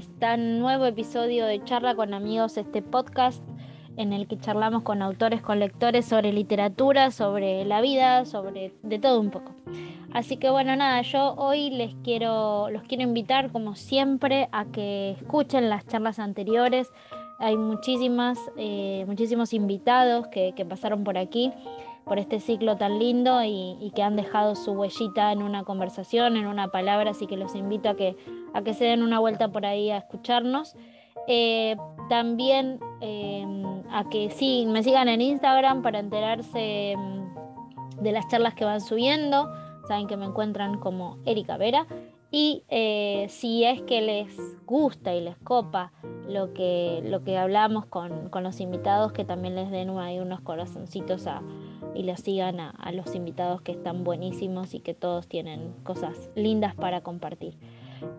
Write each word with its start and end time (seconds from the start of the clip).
buenas, 0.00 0.08
buenas, 0.08 0.08
¿cómo 0.08 0.14
están? 0.16 0.58
Nuevo 0.60 0.86
episodio 0.86 1.46
de 1.46 1.62
Charla 1.64 1.94
con 1.94 2.14
Amigos, 2.14 2.56
este 2.56 2.82
podcast 2.82 3.42
en 3.96 4.12
el 4.12 4.26
que 4.26 4.38
charlamos 4.38 4.82
con 4.82 5.02
autores, 5.02 5.42
con 5.42 5.58
lectores 5.58 6.06
sobre 6.06 6.32
literatura, 6.32 7.10
sobre 7.10 7.64
la 7.64 7.80
vida, 7.80 8.24
sobre 8.24 8.72
de 8.82 8.98
todo 8.98 9.20
un 9.20 9.30
poco. 9.30 9.52
Así 10.12 10.36
que 10.36 10.50
bueno, 10.50 10.74
nada, 10.76 11.02
yo 11.02 11.34
hoy 11.34 11.70
les 11.70 11.94
quiero, 12.04 12.70
los 12.70 12.82
quiero 12.84 13.02
invitar 13.02 13.50
como 13.52 13.74
siempre 13.74 14.48
a 14.52 14.64
que 14.66 15.12
escuchen 15.12 15.68
las 15.68 15.86
charlas 15.86 16.18
anteriores. 16.18 16.90
Hay 17.38 17.56
muchísimas, 17.56 18.38
eh, 18.56 19.04
muchísimos 19.06 19.52
invitados 19.52 20.28
que 20.28 20.66
pasaron 20.68 21.04
por 21.04 21.16
aquí 21.16 21.52
por 22.10 22.18
este 22.18 22.40
ciclo 22.40 22.76
tan 22.76 22.98
lindo 22.98 23.40
y, 23.44 23.92
que 23.94 24.02
han 24.02 24.16
dejado 24.16 24.56
su 24.56 24.72
huellita 24.72 25.30
en 25.30 25.44
una 25.44 25.62
conversación, 25.62 26.36
en 26.36 26.48
una 26.48 26.66
palabra, 26.72 27.12
así 27.12 27.28
que 27.28 27.36
los 27.36 27.54
invito 27.54 27.88
a 27.88 27.94
que, 27.94 28.16
a 28.52 28.62
que 28.62 28.74
se 28.74 28.84
den 28.84 29.04
una 29.04 29.20
vuelta 29.20 29.52
por 29.52 29.64
ahí 29.64 29.92
a 29.92 29.98
escucharnos. 29.98 30.74
Eh, 31.28 31.76
también 32.08 32.80
em, 33.00 33.84
a 33.92 34.08
que 34.10 34.28
sí, 34.30 34.66
me 34.66 34.82
sigan 34.82 35.06
en 35.06 35.20
Instagram 35.20 35.82
para 35.82 36.00
enterarse 36.00 36.90
em, 36.90 37.32
de 38.00 38.10
las 38.10 38.26
charlas 38.26 38.54
que 38.54 38.64
van 38.64 38.80
subiendo. 38.80 39.48
Saben 39.86 40.08
que 40.08 40.16
me 40.16 40.26
encuentran 40.26 40.80
como 40.80 41.18
Erika 41.26 41.58
Vera. 41.58 41.86
Y 42.30 42.62
eh, 42.68 43.26
si 43.28 43.64
es 43.64 43.82
que 43.82 44.00
les 44.02 44.36
gusta 44.64 45.14
y 45.14 45.20
les 45.20 45.36
copa 45.38 45.92
lo 46.28 46.54
que, 46.54 47.02
lo 47.04 47.24
que 47.24 47.36
hablamos 47.36 47.86
con, 47.86 48.28
con 48.28 48.44
los 48.44 48.60
invitados, 48.60 49.12
que 49.12 49.24
también 49.24 49.56
les 49.56 49.70
den 49.70 49.90
ahí 49.98 50.20
unos 50.20 50.40
corazoncitos 50.40 51.26
a, 51.26 51.42
y 51.94 52.02
le 52.04 52.16
sigan 52.16 52.60
a, 52.60 52.92
los 52.92 53.14
invitados 53.14 53.62
que 53.62 53.72
están 53.72 54.04
buenísimos 54.04 54.74
y 54.74 54.80
que 54.80 54.94
todos 54.94 55.26
tienen 55.26 55.74
cosas 55.82 56.30
lindas 56.34 56.74
para 56.74 57.00
compartir. 57.00 57.56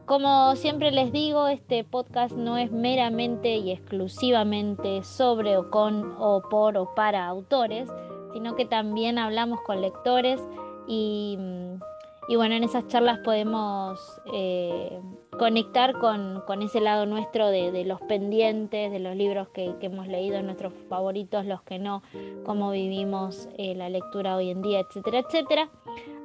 Como 0.05 0.55
siempre 0.55 0.91
les 0.91 1.11
digo, 1.11 1.47
este 1.47 1.83
podcast 1.83 2.35
no 2.35 2.57
es 2.57 2.71
meramente 2.71 3.55
y 3.57 3.71
exclusivamente 3.71 5.03
sobre 5.03 5.57
o 5.57 5.71
con 5.71 6.15
o 6.19 6.43
por 6.49 6.77
o 6.77 6.93
para 6.93 7.25
autores, 7.25 7.89
sino 8.33 8.55
que 8.55 8.65
también 8.65 9.17
hablamos 9.17 9.59
con 9.61 9.81
lectores 9.81 10.39
y 10.87 11.37
mm, 11.39 11.90
y 12.27 12.35
bueno, 12.35 12.55
en 12.55 12.63
esas 12.63 12.87
charlas 12.87 13.19
podemos 13.19 13.99
eh, 14.31 15.01
conectar 15.37 15.93
con, 15.97 16.61
ese 16.61 16.79
lado 16.79 17.05
nuestro 17.05 17.47
de, 17.49 17.83
los 17.85 17.99
pendientes, 18.01 18.91
de 18.91 18.99
los 18.99 19.15
libros 19.15 19.49
que, 19.49 19.75
hemos 19.81 20.07
leído, 20.07 20.41
nuestros 20.43 20.73
favoritos, 20.87 21.45
los 21.45 21.61
que 21.63 21.79
no, 21.79 22.03
cómo 22.45 22.71
vivimos 22.71 23.49
eh, 23.57 23.75
la 23.75 23.89
lectura 23.89 24.35
hoy 24.35 24.51
en 24.51 24.61
día, 24.61 24.81
etcétera, 24.81 25.19
etcétera. 25.19 25.69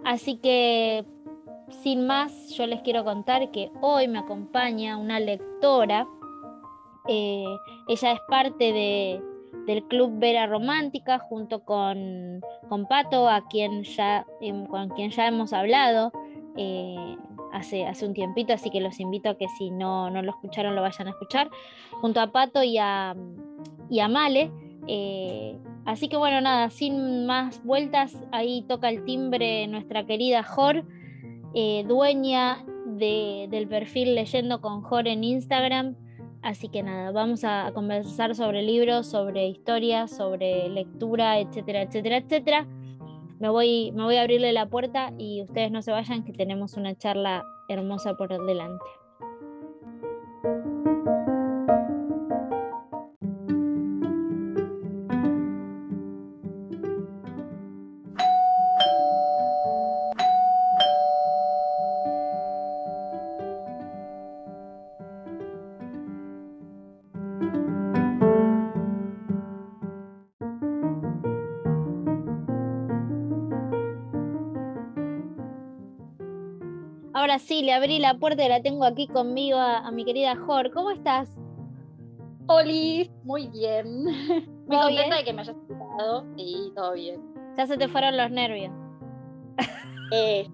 Así 0.04 0.36
que, 0.36 1.04
sin 1.82 2.06
más, 2.06 2.50
yo 2.50 2.66
les 2.66 2.82
quiero 2.82 3.04
contar 3.04 3.50
que 3.50 3.70
hoy 3.80 4.06
me 4.06 4.18
acompaña 4.18 4.98
una 4.98 5.18
lectora. 5.18 6.06
Eh, 7.08 7.44
ella 7.88 8.12
es 8.12 8.20
parte 8.28 8.72
de, 8.72 9.22
del 9.66 9.84
Club 9.84 10.18
Vera 10.18 10.46
Romántica 10.46 11.18
junto 11.18 11.64
con, 11.64 12.40
con 12.68 12.86
Pato, 12.86 13.28
a 13.28 13.46
quien 13.48 13.82
ya, 13.82 14.24
em, 14.40 14.66
con 14.66 14.88
quien 14.90 15.10
ya 15.10 15.26
hemos 15.26 15.52
hablado 15.52 16.12
eh, 16.56 17.16
hace, 17.52 17.86
hace 17.86 18.06
un 18.06 18.14
tiempito, 18.14 18.52
así 18.52 18.70
que 18.70 18.80
los 18.80 19.00
invito 19.00 19.30
a 19.30 19.36
que 19.36 19.48
si 19.58 19.70
no, 19.70 20.10
no 20.10 20.22
lo 20.22 20.30
escucharon 20.30 20.74
lo 20.74 20.82
vayan 20.82 21.08
a 21.08 21.10
escuchar, 21.10 21.50
junto 22.00 22.20
a 22.20 22.28
Pato 22.28 22.62
y 22.62 22.78
a, 22.78 23.14
y 23.90 24.00
a 24.00 24.08
Male. 24.08 24.50
Eh, 24.88 25.58
así 25.84 26.08
que 26.08 26.16
bueno, 26.16 26.40
nada, 26.40 26.70
sin 26.70 27.26
más 27.26 27.62
vueltas, 27.64 28.16
ahí 28.30 28.62
toca 28.68 28.88
el 28.88 29.04
timbre 29.04 29.66
nuestra 29.66 30.06
querida 30.06 30.42
Jor, 30.42 30.84
eh, 31.54 31.84
dueña 31.88 32.64
de, 32.86 33.48
del 33.50 33.66
perfil 33.66 34.14
Leyendo 34.14 34.60
con 34.60 34.82
Jor 34.82 35.08
en 35.08 35.24
Instagram. 35.24 35.96
Así 36.42 36.68
que 36.68 36.82
nada, 36.82 37.10
vamos 37.10 37.44
a 37.44 37.72
conversar 37.74 38.34
sobre 38.34 38.62
libros, 38.62 39.06
sobre 39.06 39.48
historias, 39.48 40.16
sobre 40.16 40.68
lectura, 40.68 41.40
etcétera, 41.40 41.82
etcétera, 41.82 42.18
etcétera. 42.18 42.66
Me 43.38 43.48
voy, 43.48 43.92
me 43.92 44.04
voy 44.04 44.16
a 44.16 44.22
abrirle 44.22 44.52
la 44.52 44.66
puerta 44.66 45.12
y 45.18 45.42
ustedes 45.42 45.70
no 45.70 45.82
se 45.82 45.92
vayan, 45.92 46.24
que 46.24 46.32
tenemos 46.32 46.74
una 46.74 46.94
charla 46.94 47.44
hermosa 47.68 48.14
por 48.16 48.28
delante. 48.46 48.84
Ahora 77.36 77.48
sí, 77.48 77.60
le 77.60 77.74
abrí 77.74 77.98
la 77.98 78.14
puerta 78.14 78.42
y 78.46 78.48
la 78.48 78.62
tengo 78.62 78.86
aquí 78.86 79.08
conmigo 79.08 79.58
a, 79.58 79.90
mi 79.90 80.06
querida 80.06 80.34
Jor. 80.36 80.70
¿Cómo 80.70 80.90
estás? 80.90 81.28
Oli, 82.46 83.10
muy 83.24 83.48
bien. 83.48 84.04
Muy 84.66 84.78
contenta 84.78 85.16
de 85.16 85.24
que 85.24 85.32
me 85.34 85.42
hayas 85.42 85.54
invitado 85.68 86.24
y 86.38 86.72
todo 86.74 86.94
bien. 86.94 87.20
Ya 87.58 87.66
se 87.66 87.76
te 87.76 87.88
fueron 87.88 88.16
los 88.16 88.30
nervios. 88.30 88.72
Eh, 90.12 90.48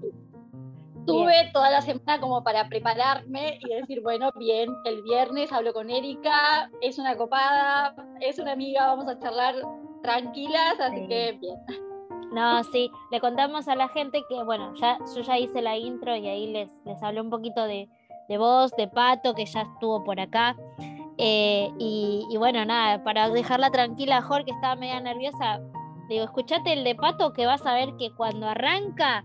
Tuve 1.06 1.50
toda 1.52 1.70
la 1.70 1.82
semana 1.82 2.18
como 2.20 2.42
para 2.42 2.68
prepararme 2.68 3.60
y 3.60 3.74
decir, 3.74 4.00
bueno, 4.00 4.32
bien, 4.36 4.74
el 4.84 5.02
viernes 5.02 5.52
hablo 5.52 5.72
con 5.72 5.90
Erika, 5.90 6.70
es 6.80 6.98
una 6.98 7.16
copada, 7.16 7.94
es 8.20 8.38
una 8.38 8.52
amiga, 8.52 8.86
vamos 8.86 9.06
a 9.08 9.18
charlar 9.18 9.54
tranquilas, 10.02 10.80
así 10.80 11.06
que 11.06 11.38
bien. 11.40 11.56
No, 12.32 12.64
sí, 12.64 12.90
le 13.10 13.20
contamos 13.20 13.68
a 13.68 13.76
la 13.76 13.88
gente 13.88 14.22
que, 14.28 14.42
bueno, 14.42 14.74
ya, 14.76 14.98
yo 15.14 15.20
ya 15.20 15.38
hice 15.38 15.60
la 15.60 15.76
intro 15.76 16.16
y 16.16 16.26
ahí 16.26 16.46
les, 16.50 16.70
les 16.84 17.02
hablé 17.02 17.20
un 17.20 17.30
poquito 17.30 17.64
de, 17.64 17.88
de 18.28 18.38
vos, 18.38 18.70
de 18.76 18.88
Pato, 18.88 19.34
que 19.34 19.44
ya 19.44 19.62
estuvo 19.62 20.02
por 20.02 20.18
acá. 20.18 20.56
Eh, 21.18 21.70
y, 21.78 22.34
bueno, 22.38 22.64
nada, 22.64 23.04
para 23.04 23.28
dejarla 23.28 23.70
tranquila, 23.70 24.22
Jorge, 24.22 24.46
que 24.46 24.50
estaba 24.52 24.76
media 24.76 25.00
nerviosa, 25.00 25.60
digo, 26.08 26.24
escuchate 26.24 26.72
el 26.72 26.84
de 26.84 26.94
Pato 26.94 27.32
que 27.32 27.46
vas 27.46 27.64
a 27.66 27.74
ver 27.74 27.94
que 27.98 28.10
cuando 28.12 28.48
arranca, 28.48 29.24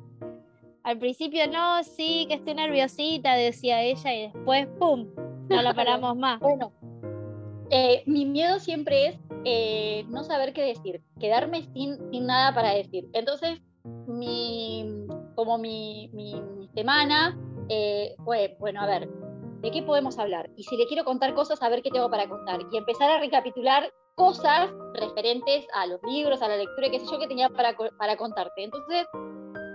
al 0.84 0.98
principio 1.00 1.50
no, 1.50 1.84
sí, 1.84 2.26
que 2.28 2.36
estoy 2.36 2.56
nerviosita, 2.56 3.34
decía 3.36 3.82
ella, 3.82 4.14
y 4.14 4.22
después, 4.32 4.68
¡pum! 4.80 5.08
No 5.50 5.62
la 5.62 5.74
paramos 5.74 6.16
más. 6.18 6.40
bueno, 6.40 6.72
eh, 7.70 8.04
mi 8.06 8.26
miedo 8.26 8.60
siempre 8.60 9.08
es 9.08 9.20
eh, 9.46 10.06
no 10.10 10.24
saber 10.24 10.54
qué 10.54 10.64
decir, 10.64 11.02
quedarme 11.20 11.64
sin, 11.74 11.98
sin 12.12 12.26
nada 12.26 12.54
para 12.54 12.74
decir. 12.74 13.08
Entonces, 13.14 13.60
mi, 14.08 15.08
como 15.36 15.58
mi, 15.58 16.10
mi, 16.14 16.70
semana 16.74 17.38
eh, 17.70 18.16
fue, 18.24 18.56
bueno, 18.60 18.82
a 18.82 18.86
ver, 18.86 19.10
¿de 19.62 19.72
qué 19.72 19.82
podemos 19.82 20.20
hablar? 20.20 20.50
Y 20.56 20.64
si 20.64 20.78
le 20.78 20.86
quiero 20.86 21.04
contar 21.04 21.34
cosas, 21.34 21.62
a 21.62 21.70
ver 21.70 21.82
qué 21.82 21.90
tengo 21.90 22.10
para 22.10 22.28
contar. 22.28 22.60
Y 22.72 22.78
empezar 22.78 23.10
a 23.10 23.20
recapitular 23.20 23.92
cosas 24.16 24.70
referentes 24.94 25.66
a 25.74 25.88
los 25.88 26.02
libros, 26.04 26.42
a 26.42 26.48
la 26.48 26.58
lectura, 26.58 26.90
qué 26.90 27.00
sé 27.00 27.06
yo, 27.12 27.20
que 27.20 27.28
tenía 27.28 27.50
para, 27.50 27.76
para 27.98 28.18
contarte. 28.18 28.64
Entonces, 28.64 29.08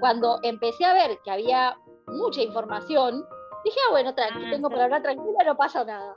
cuando 0.00 0.38
empecé 0.43 0.85
a 0.85 0.94
ver 0.94 1.19
que 1.25 1.31
había 1.31 1.76
mucha 2.06 2.43
información, 2.43 3.25
dije, 3.65 3.79
ah, 3.88 3.93
bueno, 3.93 4.15
tranqui, 4.15 4.44
ah, 4.47 4.50
tengo 4.50 4.69
para 4.69 4.85
hablar 4.85 5.03
tranquila, 5.03 5.44
no 5.44 5.56
pasa 5.56 5.85
nada 5.85 6.17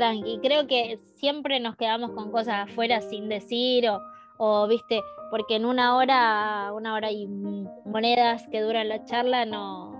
tranqui. 0.00 0.38
Creo 0.38 0.66
que 0.66 0.98
siempre 1.16 1.60
nos 1.60 1.76
quedamos 1.76 2.12
con 2.12 2.30
cosas 2.30 2.70
afuera 2.70 3.02
sin 3.02 3.28
decir 3.28 3.88
o, 3.88 4.00
o, 4.38 4.66
viste, 4.66 5.02
porque 5.30 5.56
en 5.56 5.66
una 5.66 5.96
hora, 5.96 6.72
una 6.74 6.94
hora 6.94 7.10
y 7.10 7.26
monedas 7.26 8.48
que 8.48 8.62
dura 8.62 8.82
la 8.84 9.04
charla 9.04 9.44
no, 9.44 9.92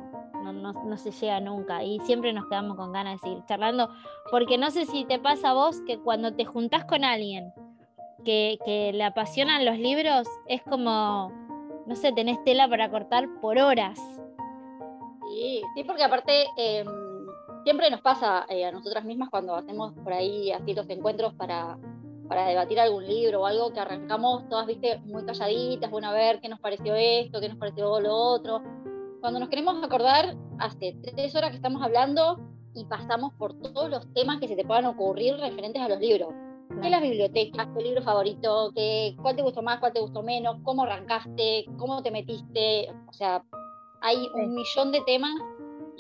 no, 0.43 0.73
no, 0.73 0.97
se 0.97 1.11
llega 1.11 1.39
nunca 1.41 1.85
y 1.85 2.01
siempre 2.01 2.33
nos 2.33 2.47
quedamos 2.47 2.77
con 2.77 2.93
ganas 2.93 3.21
de 3.21 3.29
seguir 3.29 3.45
charlando, 3.45 3.91
porque 4.31 4.57
no 4.57 4.71
sé 4.71 4.87
si 4.87 5.05
te 5.05 5.19
pasa 5.19 5.51
a 5.51 5.55
vos 5.55 5.83
que 5.87 5.99
cuando 5.99 6.33
te 6.33 6.47
juntás 6.47 6.87
con 6.87 7.05
alguien 7.05 7.53
que, 8.25 8.59
que 8.65 8.93
le 8.95 9.05
apasionan 9.05 9.67
los 9.67 9.79
libros, 9.79 10.27
es 10.47 10.63
como, 10.63 11.31
no 11.87 11.95
sé, 11.95 12.13
tenés 12.13 12.43
tela 12.45 12.69
para 12.69 12.91
cortar 12.91 13.29
por 13.43 13.59
horas. 13.59 13.99
Sí, 15.29 15.63
sí, 15.75 15.85
porque 15.85 16.05
aparte... 16.05 16.47
Em, 16.57 17.00
siempre 17.65 17.91
nos 17.91 18.01
pasa 18.01 18.47
eh, 18.49 18.65
a 18.65 18.73
nosotras 18.73 19.05
mismas 19.05 19.31
cuando 19.31 19.55
hacemos 19.55 19.93
por 19.93 20.13
ahí 20.13 20.51
así 20.53 20.75
los 20.75 20.89
encuentros 20.89 21.35
para, 21.35 21.79
para 22.29 22.47
debatir 22.47 22.81
algún 22.81 23.07
libro 23.07 23.43
o 23.43 23.47
algo 23.47 23.73
que 23.73 23.81
arrancamos 23.81 24.49
todas, 24.49 24.67
viste, 24.67 24.99
muy 25.05 25.25
calladitas, 25.25 25.91
bueno, 25.91 26.09
a 26.09 26.13
ver 26.13 26.41
qué 26.41 26.49
nos 26.49 26.61
pareció 26.61 26.95
esto, 26.95 27.41
qué 27.41 27.49
nos 27.49 27.59
pareció 27.59 28.01
lo 28.01 28.15
otro. 28.15 28.63
Cuando 29.21 29.39
nos 29.39 29.49
queremos 29.49 29.83
acordar, 29.83 30.37
hace 30.59 30.97
tres 31.03 31.35
horas 31.35 31.51
que 31.51 31.57
estamos 31.57 31.83
hablando 31.83 32.41
y 32.75 32.85
pasamos 32.85 33.35
por 33.35 33.55
todos 33.55 33.91
los 33.91 34.13
temas 34.15 34.41
que 34.41 34.49
se 34.49 34.57
te 34.57 34.65
puedan 34.65 34.87
ocurrir 34.87 35.37
referentes 35.37 35.83
a 35.83 35.89
los 35.89 36.01
libros. 36.01 36.33
¿Qué 36.81 36.89
las 36.89 37.03
bibliotecas? 37.03 37.69
¿Qué 37.77 37.83
libro 37.83 38.01
favorito? 38.03 38.71
¿Qué, 38.75 39.15
¿Cuál 39.21 39.37
te 39.37 39.43
gustó 39.43 39.61
más? 39.61 39.81
¿Cuál 39.81 39.93
te 39.93 40.01
gustó 40.01 40.23
menos? 40.23 40.57
¿Cómo 40.63 40.85
arrancaste? 40.85 41.67
¿Cómo 41.77 42.03
te 42.03 42.11
metiste? 42.11 42.89
O 43.09 43.13
sea, 43.13 43.43
hay 44.01 44.17
un 44.35 44.55
millón 44.55 44.93
de 44.93 45.03
temas 45.03 45.35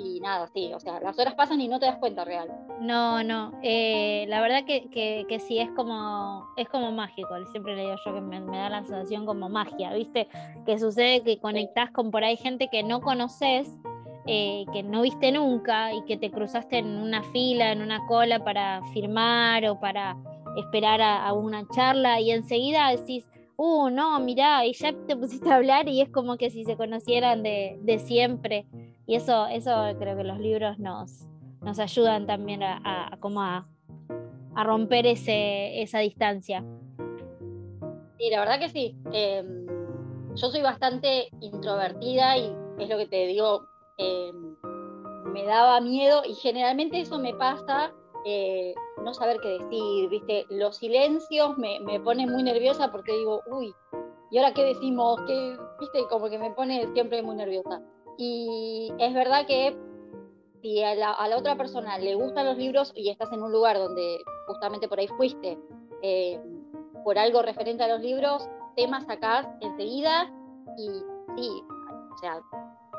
y 0.02 0.20
nada, 0.20 0.48
sí, 0.48 0.72
o 0.74 0.80
sea, 0.80 1.00
las 1.00 1.18
horas 1.18 1.34
pasan 1.34 1.60
y 1.60 1.68
no 1.68 1.78
te 1.78 1.86
das 1.86 1.98
cuenta 1.98 2.24
real. 2.24 2.48
No, 2.80 3.22
no, 3.22 3.52
eh, 3.62 4.24
la 4.28 4.40
verdad 4.40 4.64
que, 4.64 4.88
que, 4.90 5.40
sí, 5.40 5.58
es 5.58 5.70
como, 5.72 6.46
es 6.56 6.68
como 6.68 6.90
mágico, 6.92 7.28
siempre 7.50 7.76
le 7.76 7.82
digo 7.82 7.94
yo 8.04 8.14
que 8.14 8.20
me, 8.20 8.40
da 8.40 8.70
la 8.70 8.84
sensación 8.84 9.26
como 9.26 9.48
magia, 9.48 9.92
¿viste? 9.92 10.28
Que 10.64 10.78
sucede 10.78 11.22
que 11.22 11.38
conectás 11.38 11.90
con 11.90 12.10
por 12.10 12.24
ahí 12.24 12.36
gente 12.36 12.68
que 12.70 12.82
no 12.82 13.00
conoces, 13.00 13.76
eh, 14.26 14.64
que 14.72 14.82
no 14.82 15.02
viste 15.02 15.32
nunca 15.32 15.92
y 15.92 16.02
que 16.04 16.16
te 16.16 16.30
cruzaste 16.30 16.78
en 16.78 16.86
una 16.86 17.22
fila, 17.22 17.72
en 17.72 17.82
una 17.82 18.06
cola 18.06 18.42
para 18.42 18.82
firmar 18.92 19.66
o 19.66 19.78
para 19.78 20.16
esperar 20.56 21.00
a, 21.02 21.32
una 21.32 21.66
charla 21.68 22.20
y 22.20 22.30
enseguida 22.30 22.90
decís, 22.90 23.28
uh, 23.56 23.90
no, 23.90 24.18
mirá, 24.20 24.64
y 24.64 24.72
ya 24.72 24.92
te 25.06 25.16
pusiste 25.16 25.50
a 25.50 25.56
hablar 25.56 25.88
y 25.88 26.00
es 26.00 26.08
como 26.08 26.36
que 26.36 26.50
si 26.50 26.64
se 26.64 26.76
conocieran 26.76 27.42
de, 27.42 27.78
de 27.82 27.98
siempre. 27.98 28.66
Y 29.10 29.16
eso, 29.16 29.48
eso 29.48 29.72
creo 29.98 30.16
que 30.16 30.22
los 30.22 30.38
libros 30.38 30.78
nos, 30.78 31.26
nos 31.62 31.80
ayudan 31.80 32.28
también 32.28 32.62
a, 32.62 32.80
a, 32.84 33.16
como 33.16 33.42
a, 33.42 33.66
a, 34.54 34.62
romper 34.62 35.04
ese, 35.04 35.82
esa 35.82 35.98
distancia. 35.98 36.62
Sí, 38.16 38.30
la 38.30 38.38
verdad 38.38 38.60
que 38.60 38.68
sí. 38.68 38.94
Em, 39.12 39.66
yo 40.36 40.48
soy 40.48 40.62
bastante 40.62 41.28
introvertida 41.40 42.38
y 42.38 42.54
es 42.78 42.88
lo 42.88 42.98
que 42.98 43.08
te 43.08 43.26
digo, 43.26 43.66
em, 43.98 44.54
me 45.32 45.44
daba 45.44 45.80
miedo 45.80 46.22
y 46.24 46.34
generalmente 46.34 47.00
eso 47.00 47.18
me 47.18 47.34
pasa 47.34 47.92
eh, 48.24 48.76
no 49.02 49.12
saber 49.12 49.38
qué 49.42 49.58
decir, 49.58 50.08
¿viste? 50.08 50.46
Los 50.50 50.76
silencios 50.76 51.58
me, 51.58 51.80
me 51.80 51.98
ponen 51.98 52.30
muy 52.30 52.44
nerviosa 52.44 52.92
porque 52.92 53.10
digo, 53.16 53.42
uy, 53.50 53.74
¿y 54.30 54.38
ahora 54.38 54.54
qué 54.54 54.66
decimos? 54.66 55.20
¿Qué? 55.26 55.56
¿Viste? 55.80 55.98
Como 56.08 56.30
que 56.30 56.38
me 56.38 56.52
pone 56.52 56.86
siempre 56.92 57.24
muy 57.24 57.34
nerviosa. 57.34 57.82
Y 58.22 58.92
es 58.98 59.14
verdad 59.14 59.46
que 59.46 59.74
si 60.60 60.82
a 60.82 60.94
la, 60.94 61.16
otra 61.38 61.56
persona 61.56 61.96
le 61.96 62.14
gustan 62.14 62.44
los 62.44 62.58
libros 62.58 62.92
y 62.94 63.08
estás 63.08 63.32
en 63.32 63.42
un 63.42 63.50
lugar 63.50 63.78
donde 63.78 64.18
justamente 64.46 64.88
por 64.88 65.00
ahí 65.00 65.08
fuiste 65.08 65.58
eh, 66.02 66.38
por 67.02 67.18
algo 67.18 67.40
referente 67.40 67.82
a 67.82 67.88
los 67.88 68.02
libros, 68.02 68.46
temas 68.76 69.06
sacás 69.06 69.48
enseguida 69.62 70.30
y 70.76 70.88
sí, 71.34 71.62
o 72.12 72.18
sea, 72.18 72.42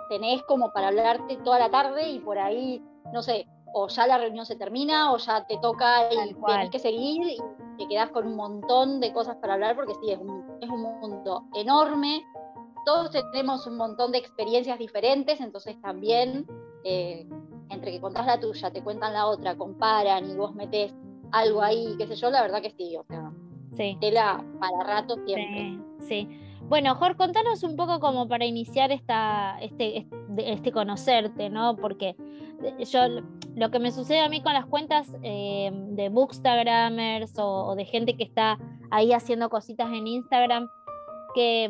tenés 0.10 0.42
como 0.48 0.74
para 0.74 0.88
hablarte 0.88 1.38
toda 1.38 1.60
la 1.60 1.70
tarde 1.70 2.10
y 2.10 2.20
por 2.20 2.40
ahí, 2.40 2.84
no 3.14 3.22
sé, 3.22 3.48
o 3.76 3.90
ya 3.90 4.08
la 4.08 4.18
reunión 4.18 4.48
se 4.48 4.56
termina 4.56 5.14
o 5.14 5.18
ya 5.18 5.46
te 5.46 5.60
toca 5.60 6.12
y 6.12 6.34
tienes 6.34 6.72
que 6.72 6.80
seguir 6.80 7.28
y 7.28 7.38
te 7.78 7.88
quedas 7.88 8.10
con 8.10 8.26
un 8.26 8.36
montón 8.36 9.00
de 9.00 9.14
cosas 9.14 9.36
para 9.36 9.54
hablar 9.54 9.76
porque 9.76 9.94
sí, 10.02 10.10
es 10.10 10.18
un, 10.18 10.58
es 10.62 10.70
un 10.70 10.82
mundo 10.82 11.44
enorme. 11.54 12.26
Todos 12.86 13.12
tenemos 13.32 13.68
un 13.68 13.78
montón 13.78 14.12
de 14.12 14.18
experiencias 14.18 14.80
diferentes, 14.80 15.40
entonces 15.40 15.80
también 15.82 16.46
eh, 16.84 17.28
entre 17.70 17.92
que 17.92 18.02
contás 18.02 18.26
la 18.26 18.40
tuya, 18.40 18.72
te 18.72 18.84
cuentan 18.84 19.14
la 19.14 19.28
otra, 19.28 19.56
comparan 19.56 20.30
y 20.30 20.36
vos 20.36 20.54
metés 20.54 20.94
algo 21.32 21.62
ahí, 21.62 21.96
qué 21.98 22.08
sé 22.08 22.16
yo, 22.16 22.30
la 22.30 22.42
verdad 22.42 22.62
que 22.62 22.72
sí, 22.72 22.96
o 22.98 23.04
sea, 23.04 23.32
sí. 23.76 23.98
tela 24.02 24.44
para 24.60 24.84
rato 24.84 25.16
siempre. 25.26 25.80
Sí, 26.00 26.28
Bueno, 26.68 26.96
Jorge, 26.96 27.16
contanos 27.16 27.64
un 27.64 27.76
poco 27.76 28.00
como 28.00 28.28
para 28.28 28.46
iniciar 28.46 28.92
esta, 28.92 29.58
este, 29.62 30.08
este 30.38 30.72
conocerte, 30.72 31.50
¿no? 31.50 31.78
Porque 31.78 32.16
yo 32.90 33.02
lo 33.56 33.72
que 33.72 33.80
me 33.80 33.92
sucede 33.92 34.20
a 34.20 34.30
mí 34.30 34.42
con 34.42 34.54
las 34.54 34.66
cuentas 34.66 35.16
eh, 35.24 35.72
de 35.74 36.10
bookstagramers 36.10 37.34
o, 37.38 37.76
de 37.76 37.86
gente 37.86 38.16
que 38.16 38.24
está 38.24 38.58
ahí 38.90 39.14
haciendo 39.14 39.50
cositas 39.50 39.92
en 39.92 40.08
Instagram, 40.08 40.70
que, 41.34 41.70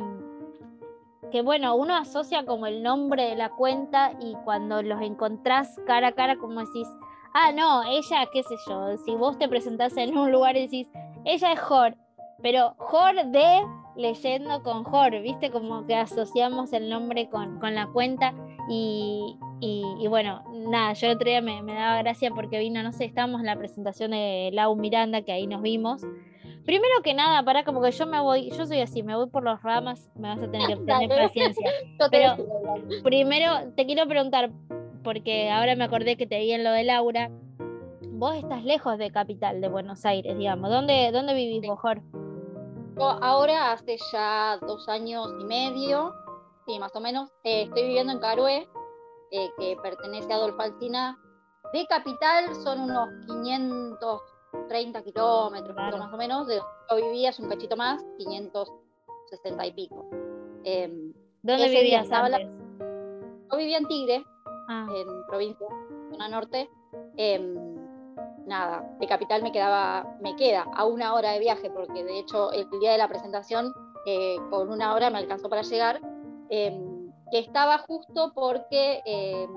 que 1.31 1.41
bueno, 1.41 1.75
uno 1.75 1.95
asocia 1.95 2.45
como 2.45 2.67
el 2.67 2.83
nombre 2.83 3.23
de 3.23 3.35
la 3.35 3.49
cuenta 3.49 4.11
y 4.19 4.35
cuando 4.43 4.81
los 4.81 5.01
encontrás 5.01 5.79
cara 5.87 6.07
a 6.07 6.11
cara, 6.11 6.37
como 6.37 6.59
decís, 6.59 6.87
ah, 7.33 7.51
no, 7.51 7.83
ella, 7.83 8.27
qué 8.31 8.43
sé 8.43 8.55
yo, 8.67 8.97
si 8.97 9.15
vos 9.15 9.37
te 9.37 9.47
presentás 9.47 9.95
en 9.97 10.17
un 10.17 10.31
lugar 10.31 10.57
y 10.57 10.61
decís, 10.61 10.87
ella 11.25 11.53
es 11.53 11.59
Jor, 11.59 11.95
pero 12.41 12.75
Jor 12.77 13.25
de 13.27 13.61
leyendo 13.95 14.63
con 14.63 14.83
Jor, 14.83 15.21
viste, 15.21 15.51
como 15.51 15.85
que 15.85 15.95
asociamos 15.95 16.73
el 16.73 16.89
nombre 16.89 17.29
con, 17.29 17.59
con 17.59 17.75
la 17.75 17.87
cuenta 17.87 18.33
y, 18.69 19.37
y, 19.59 20.07
bueno, 20.07 20.43
nada, 20.69 20.93
yo 20.93 21.07
el 21.07 21.15
otro 21.15 21.29
día 21.29 21.41
me, 21.41 21.61
daba 21.61 22.01
gracia 22.01 22.31
porque 22.31 22.57
vino, 22.59 22.81
no 22.81 22.91
sé, 22.91 23.05
estábamos 23.05 23.41
en 23.41 23.47
la 23.47 23.55
presentación 23.55 24.11
de 24.11 24.49
Lau 24.53 24.75
Miranda, 24.75 25.21
que 25.21 25.31
ahí 25.31 25.45
nos 25.45 25.61
vimos. 25.61 26.01
Primero 26.65 27.01
que 27.03 27.13
nada, 27.13 27.43
para 27.43 27.63
como 27.63 27.81
que 27.81 27.91
yo 27.91 28.05
me 28.05 28.19
voy, 28.19 28.51
yo 28.51 28.65
soy 28.65 28.81
así, 28.81 29.01
me 29.01 29.15
voy 29.15 29.27
por 29.27 29.43
los 29.43 29.61
ramas, 29.63 30.09
me 30.15 30.29
vas 30.29 30.43
a 30.43 30.51
tener 30.51 30.67
que 30.67 30.75
tener 30.85 31.09
paciencia. 31.09 31.71
Pero 32.11 32.35
primero 33.03 33.73
te 33.75 33.85
quiero 33.85 34.07
preguntar, 34.07 34.51
porque 35.03 35.49
ahora 35.49 35.75
me 35.75 35.83
acordé 35.83 36.17
que 36.17 36.27
te 36.27 36.39
vi 36.39 36.51
en 36.51 36.63
lo 36.63 36.71
de 36.71 36.83
Laura. 36.83 37.31
Vos 38.11 38.35
estás 38.35 38.63
lejos 38.63 38.97
de 38.99 39.11
capital 39.11 39.61
de 39.61 39.67
Buenos 39.67 40.05
Aires, 40.05 40.37
digamos. 40.37 40.69
¿Dónde, 40.69 41.11
dónde 41.11 41.33
vivís, 41.33 41.61
mejor? 41.61 42.01
ahora 42.97 43.71
hace 43.71 43.97
ya 44.11 44.59
dos 44.61 44.87
años 44.87 45.27
y 45.39 45.45
medio, 45.45 46.13
sí, 46.67 46.77
más 46.77 46.95
o 46.95 46.99
menos, 46.99 47.29
eh, 47.43 47.63
estoy 47.63 47.83
viviendo 47.83 48.13
en 48.13 48.19
Carué, 48.19 48.69
eh, 49.31 49.49
que 49.57 49.75
pertenece 49.81 50.31
a 50.31 50.35
Adolfo 50.35 50.61
Alsina. 50.61 51.17
De 51.73 51.87
capital 51.87 52.53
son 52.63 52.81
unos 52.81 53.09
530 54.51 55.03
kilómetros, 55.03 55.75
más 55.75 56.13
o 56.13 56.17
menos. 56.17 56.47
De 56.47 56.55
donde 56.55 57.03
yo 57.03 57.11
vivía 57.11 57.29
es 57.29 57.39
un 57.39 57.49
cachito 57.49 57.75
más, 57.75 58.03
560 58.17 59.65
y 59.65 59.71
pico. 59.73 60.09
Em, 60.63 61.13
¿Dónde 61.41 61.69
vivías 61.69 62.11
antes? 62.11 62.47
yo 63.51 63.57
vivía 63.57 63.77
en 63.77 63.87
Tigre, 63.87 64.23
ah. 64.69 64.87
en 64.95 65.25
provincia, 65.27 65.67
zona 66.11 66.29
norte. 66.29 66.69
Em, 67.17 67.55
nada, 68.45 68.95
de 68.99 69.07
capital 69.07 69.43
me 69.43 69.51
quedaba, 69.51 70.17
me 70.21 70.35
queda 70.35 70.65
a 70.73 70.85
una 70.85 71.13
hora 71.13 71.31
de 71.31 71.39
viaje, 71.39 71.69
porque 71.69 72.03
de 72.03 72.19
hecho 72.19 72.51
el 72.51 72.69
día 72.79 72.91
de 72.91 72.97
la 72.97 73.07
presentación 73.07 73.73
eh, 74.05 74.37
con 74.49 74.69
una 74.69 74.93
hora 74.93 75.09
me 75.09 75.17
alcanzó 75.17 75.49
para 75.49 75.61
llegar. 75.63 75.99
Em, 76.49 77.01
que 77.31 77.39
estaba 77.39 77.77
justo 77.77 78.33
porque 78.35 79.01
eh, 79.05 79.47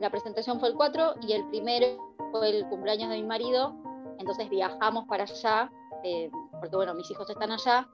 la 0.00 0.10
presentación 0.10 0.58
fue 0.58 0.70
el 0.70 0.74
4 0.74 1.16
y 1.20 1.32
el 1.32 1.46
primero 1.48 1.86
fue 2.32 2.48
el 2.48 2.66
cumpleaños 2.68 3.10
de 3.10 3.16
mi 3.16 3.24
marido, 3.24 3.76
entonces 4.18 4.48
viajamos 4.50 5.06
para 5.06 5.24
allá, 5.24 5.70
eh, 6.04 6.30
porque 6.60 6.76
bueno, 6.76 6.94
mis 6.94 7.10
hijos 7.10 7.28
están 7.30 7.52
allá, 7.52 7.88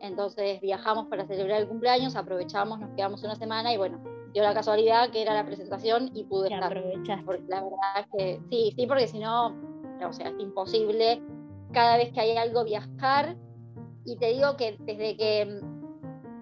entonces 0.00 0.60
viajamos 0.60 1.06
para 1.06 1.26
celebrar 1.26 1.60
el 1.60 1.68
cumpleaños, 1.68 2.16
aprovechamos, 2.16 2.80
nos 2.80 2.90
quedamos 2.96 3.22
una 3.22 3.36
semana 3.36 3.72
y 3.72 3.76
bueno, 3.76 4.00
dio 4.32 4.42
la 4.42 4.54
casualidad 4.54 5.10
que 5.10 5.22
era 5.22 5.34
la 5.34 5.44
presentación 5.44 6.10
y 6.14 6.24
pude 6.24 6.52
estar. 6.52 6.72
Porque 7.24 7.44
la 7.48 7.62
verdad 7.62 8.00
es 8.00 8.06
que 8.16 8.40
sí, 8.50 8.72
sí, 8.76 8.86
porque 8.86 9.08
si 9.08 9.18
no, 9.18 9.54
o 10.06 10.12
sea, 10.12 10.28
es 10.28 10.34
imposible 10.38 11.22
cada 11.72 11.96
vez 11.96 12.12
que 12.12 12.20
hay 12.20 12.36
algo 12.36 12.64
viajar. 12.64 13.36
Y 14.04 14.16
te 14.16 14.28
digo 14.32 14.56
que 14.56 14.76
desde 14.80 15.16
que 15.16 15.60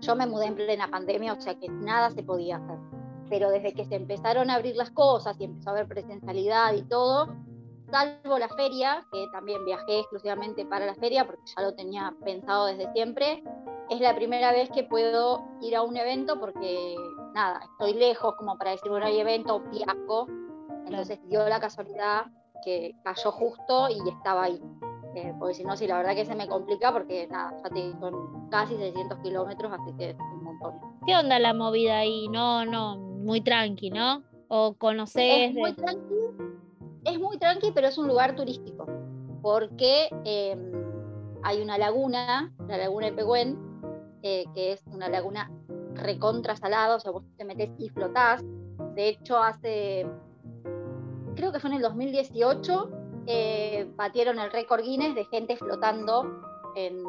yo 0.00 0.16
me 0.16 0.26
mudé 0.26 0.47
en 0.47 0.54
plena 0.54 0.88
pandemia, 0.88 1.32
o 1.32 1.40
sea 1.40 1.58
que 1.58 1.68
nada 1.68 2.11
se 2.11 2.23
podía 2.23 2.56
hacer. 2.56 2.78
Pero 3.28 3.50
desde 3.50 3.75
que 3.75 3.85
se 3.85 3.97
empezaron 3.97 4.50
a 4.50 4.54
abrir 4.54 4.76
las 4.76 4.90
cosas 4.90 5.37
y 5.40 5.44
empezó 5.44 5.70
a 5.70 5.73
haber 5.73 5.88
presencialidad 5.88 6.73
y 6.75 6.82
todo, 6.82 7.35
salvo 7.90 8.38
la 8.38 8.49
feria, 8.49 9.04
que 9.12 9.26
también 9.33 9.64
viajé 9.64 10.00
exclusivamente 10.00 10.64
para 10.66 10.87
la 10.87 10.95
feria 10.95 11.26
porque 11.26 11.42
ya 11.57 11.62
lo 11.62 11.75
tenía 11.75 12.14
pensado 12.25 12.66
desde 12.66 12.92
siempre, 12.92 13.42
es 13.90 14.00
la 14.00 14.14
primera 14.14 14.52
vez 14.52 14.71
que 14.71 14.85
puedo 14.85 15.45
ir 15.61 15.75
a 15.75 15.83
un 15.83 15.97
evento 15.97 16.38
porque, 16.38 16.95
nada, 17.35 17.61
estoy 17.73 17.95
lejos 17.95 18.35
como 18.37 18.59
para 18.59 18.73
decir, 18.73 18.90
bueno, 18.90 19.07
hay 19.07 19.18
evento, 19.18 19.61
viajo. 19.71 20.26
Entonces 20.87 21.18
dio 21.28 21.47
la 21.49 21.61
casualidad 21.61 22.26
que 22.64 22.95
cayó 23.02 23.33
justo 23.33 23.88
y 23.88 24.09
estaba 24.09 24.45
ahí. 24.45 24.61
Eh, 25.14 25.35
porque 25.38 25.54
si 25.54 25.64
no, 25.64 25.76
sí, 25.76 25.87
la 25.87 25.99
verdad 25.99 26.14
que 26.14 26.25
se 26.25 26.35
me 26.35 26.47
complica 26.47 26.92
porque 26.92 27.26
nada, 27.28 27.57
ya 27.64 27.71
te, 27.71 27.92
son 27.99 28.49
casi 28.50 28.76
600 28.76 29.18
kilómetros, 29.21 29.73
así 29.73 29.92
que 29.97 30.11
es 30.11 30.16
un 30.18 30.45
montón. 30.45 30.75
¿Qué 31.07 31.16
onda 31.16 31.38
la 31.38 31.54
movida 31.54 31.99
ahí? 31.99 32.28
No, 32.28 32.64
no, 32.66 32.99
muy 32.99 33.40
tranqui, 33.40 33.90
¿no? 33.90 34.23
¿O 34.49 34.75
conoces? 34.75 35.50
Es 35.50 35.54
muy 35.54 35.73
tranqui, 35.75 36.14
es 37.09 37.19
muy 37.19 37.38
tranqui, 37.38 37.73
pero 37.73 37.88
es 37.88 37.99
un 37.99 38.07
lugar 38.07 38.37
turístico, 38.37 38.87
porque 39.43 40.09
em, 40.25 40.73
hay 41.43 41.62
una 41.62 41.79
laguna, 41.79 42.53
la 42.67 42.77
laguna 42.77 43.07
de 43.07 43.12
Pehuen, 43.12 43.59
eh, 44.23 44.45
que 44.55 44.73
es 44.73 44.83
una 44.87 45.09
laguna 45.09 45.50
recontra 45.95 46.57
salada, 46.57 46.97
o 46.97 47.00
sea, 47.00 47.12
vos 47.12 47.25
te 47.37 47.45
metes 47.45 47.71
y 47.79 47.88
flotás. 47.88 48.45
De 48.95 49.09
hecho, 49.09 49.38
hace, 49.38 50.07
creo 51.35 51.53
que 51.53 51.61
fue 51.61 51.71
en 51.71 51.77
el 51.77 51.83
2018, 51.83 52.91
eh, 53.27 53.91
batieron 53.97 54.38
el 54.38 54.50
récord 54.50 54.83
Guinness 54.83 55.15
de 55.15 55.25
gente 55.27 55.57
flotando 55.57 56.43
en, 56.75 57.05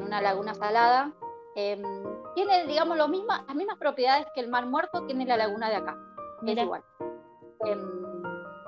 una 0.00 0.20
laguna 0.20 0.54
salada. 0.54 1.12
Em, 1.56 1.82
tiene, 2.34 2.66
digamos, 2.66 2.96
lo 2.96 3.08
misma, 3.08 3.44
las 3.46 3.56
mismas 3.56 3.78
propiedades 3.78 4.26
que 4.34 4.40
el 4.40 4.48
Mar 4.48 4.66
Muerto 4.66 5.04
tiene 5.06 5.26
la 5.26 5.36
laguna 5.36 5.70
de 5.70 5.76
acá. 5.76 5.98
Es 6.46 6.56
igual. 6.56 6.84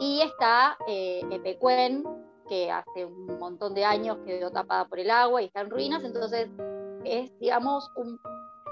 Y 0.01 0.23
está 0.23 0.77
eh, 0.89 1.21
Epecuén, 1.31 2.05
que 2.49 2.71
hace 2.71 3.05
un 3.05 3.39
montón 3.39 3.75
de 3.75 3.85
años 3.85 4.19
quedó 4.27 4.51
tapada 4.51 4.87
por 4.87 4.99
el 4.99 5.11
agua 5.11 5.41
y 5.41 5.45
está 5.45 5.61
en 5.61 5.71
ruinas, 5.71 6.03
entonces 6.03 6.49
es, 7.05 7.39
digamos, 7.39 7.91
un 7.97 8.19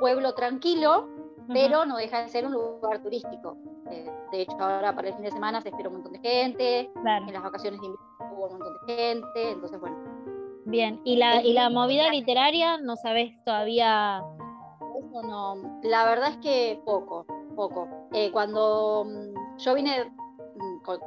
pueblo 0.00 0.34
tranquilo, 0.34 1.06
pero 1.52 1.84
no 1.86 1.96
deja 1.96 2.22
de 2.22 2.28
ser 2.28 2.46
un 2.46 2.52
lugar 2.52 3.02
turístico. 3.02 3.56
Eh, 3.90 4.10
de 4.32 4.40
hecho, 4.40 4.56
ahora 4.58 4.94
para 4.94 5.08
el 5.08 5.14
fin 5.14 5.22
de 5.24 5.30
semana 5.30 5.60
se 5.60 5.68
espera 5.68 5.88
un 5.88 5.96
montón 5.96 6.12
de 6.14 6.20
gente, 6.20 6.90
en 6.94 7.32
las 7.32 7.42
vacaciones 7.42 7.80
de 7.80 7.86
invierno 7.86 8.08
hubo 8.32 8.46
un 8.46 8.58
montón 8.58 8.86
de 8.86 8.94
gente, 8.94 9.50
entonces 9.50 9.80
bueno. 9.80 9.96
Bien, 10.64 11.00
¿y 11.04 11.16
la, 11.16 11.42
¿y 11.42 11.52
la 11.52 11.70
movida 11.70 12.10
literaria 12.10 12.78
no 12.78 12.96
sabes 12.96 13.32
todavía? 13.44 14.22
Eso 14.98 15.22
no, 15.22 15.80
la 15.82 16.04
verdad 16.04 16.30
es 16.30 16.36
que 16.38 16.80
poco, 16.84 17.26
poco. 17.54 17.88
Eh, 18.12 18.30
cuando 18.32 19.06
mm, 19.06 19.58
yo 19.58 19.74
vine, 19.74 20.12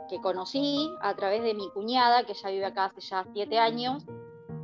que 0.10 0.20
conocí 0.22 0.90
a 1.02 1.16
través 1.16 1.44
de 1.44 1.54
mi 1.54 1.70
cuñada, 1.72 2.24
que 2.24 2.34
ya 2.34 2.50
vive 2.50 2.66
acá 2.66 2.86
hace 2.86 3.02
ya 3.02 3.26
siete 3.34 3.58
años, 3.58 4.06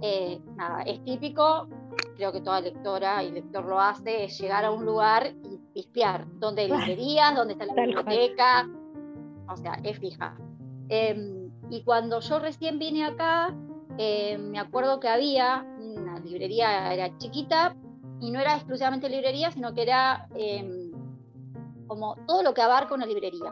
eh, 0.02 0.40
nada, 0.56 0.84
es 0.84 1.04
típico, 1.04 1.68
creo 2.16 2.32
que 2.32 2.42
toda 2.42 2.62
lectora 2.62 3.24
y 3.24 3.32
lector 3.32 3.66
lo 3.66 3.80
hace, 3.80 4.26
es 4.26 4.40
llegar 4.40 4.66
a 4.66 4.72
un 4.72 4.86
lugar 4.86 5.34
y 5.44 5.58
pispear, 5.74 6.26
donde 6.40 6.64
hay 6.64 6.72
librerías, 6.72 7.36
donde 7.36 7.54
está 7.54 7.66
la 7.66 7.74
biblioteca, 7.74 8.70
o 9.50 9.58
sea, 9.58 9.80
es 9.84 9.98
fija. 10.00 10.38
Em, 10.90 11.52
y 11.70 11.84
cuando 11.84 12.20
yo 12.20 12.40
recién 12.40 12.80
vine 12.80 13.06
acá, 13.06 13.56
em, 13.98 14.50
me 14.50 14.60
acuerdo 14.60 15.00
que 15.00 15.08
había 15.08 15.66
una 15.80 16.20
librería, 16.20 16.94
era 16.94 17.18
chiquita, 17.18 17.76
y 18.20 18.32
no 18.32 18.40
era 18.40 18.56
exclusivamente 18.56 19.10
librería, 19.10 19.52
sino 19.52 19.74
que 19.74 19.84
era 19.84 20.28
em, 20.36 20.92
como 21.88 22.16
todo 22.28 22.44
lo 22.44 22.54
que 22.54 22.62
abarca 22.62 22.94
una 22.94 23.06
librería. 23.06 23.52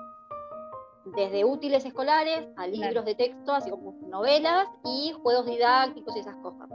Desde 1.05 1.45
útiles 1.45 1.85
escolares 1.85 2.47
a 2.57 2.67
libros 2.67 3.05
de 3.05 3.15
texto, 3.15 3.53
así 3.53 3.69
como 3.69 3.93
novelas 4.07 4.67
y 4.83 5.13
juegos 5.21 5.45
didácticos 5.45 6.15
y 6.15 6.19
esas 6.19 6.35
cosas. 6.37 6.67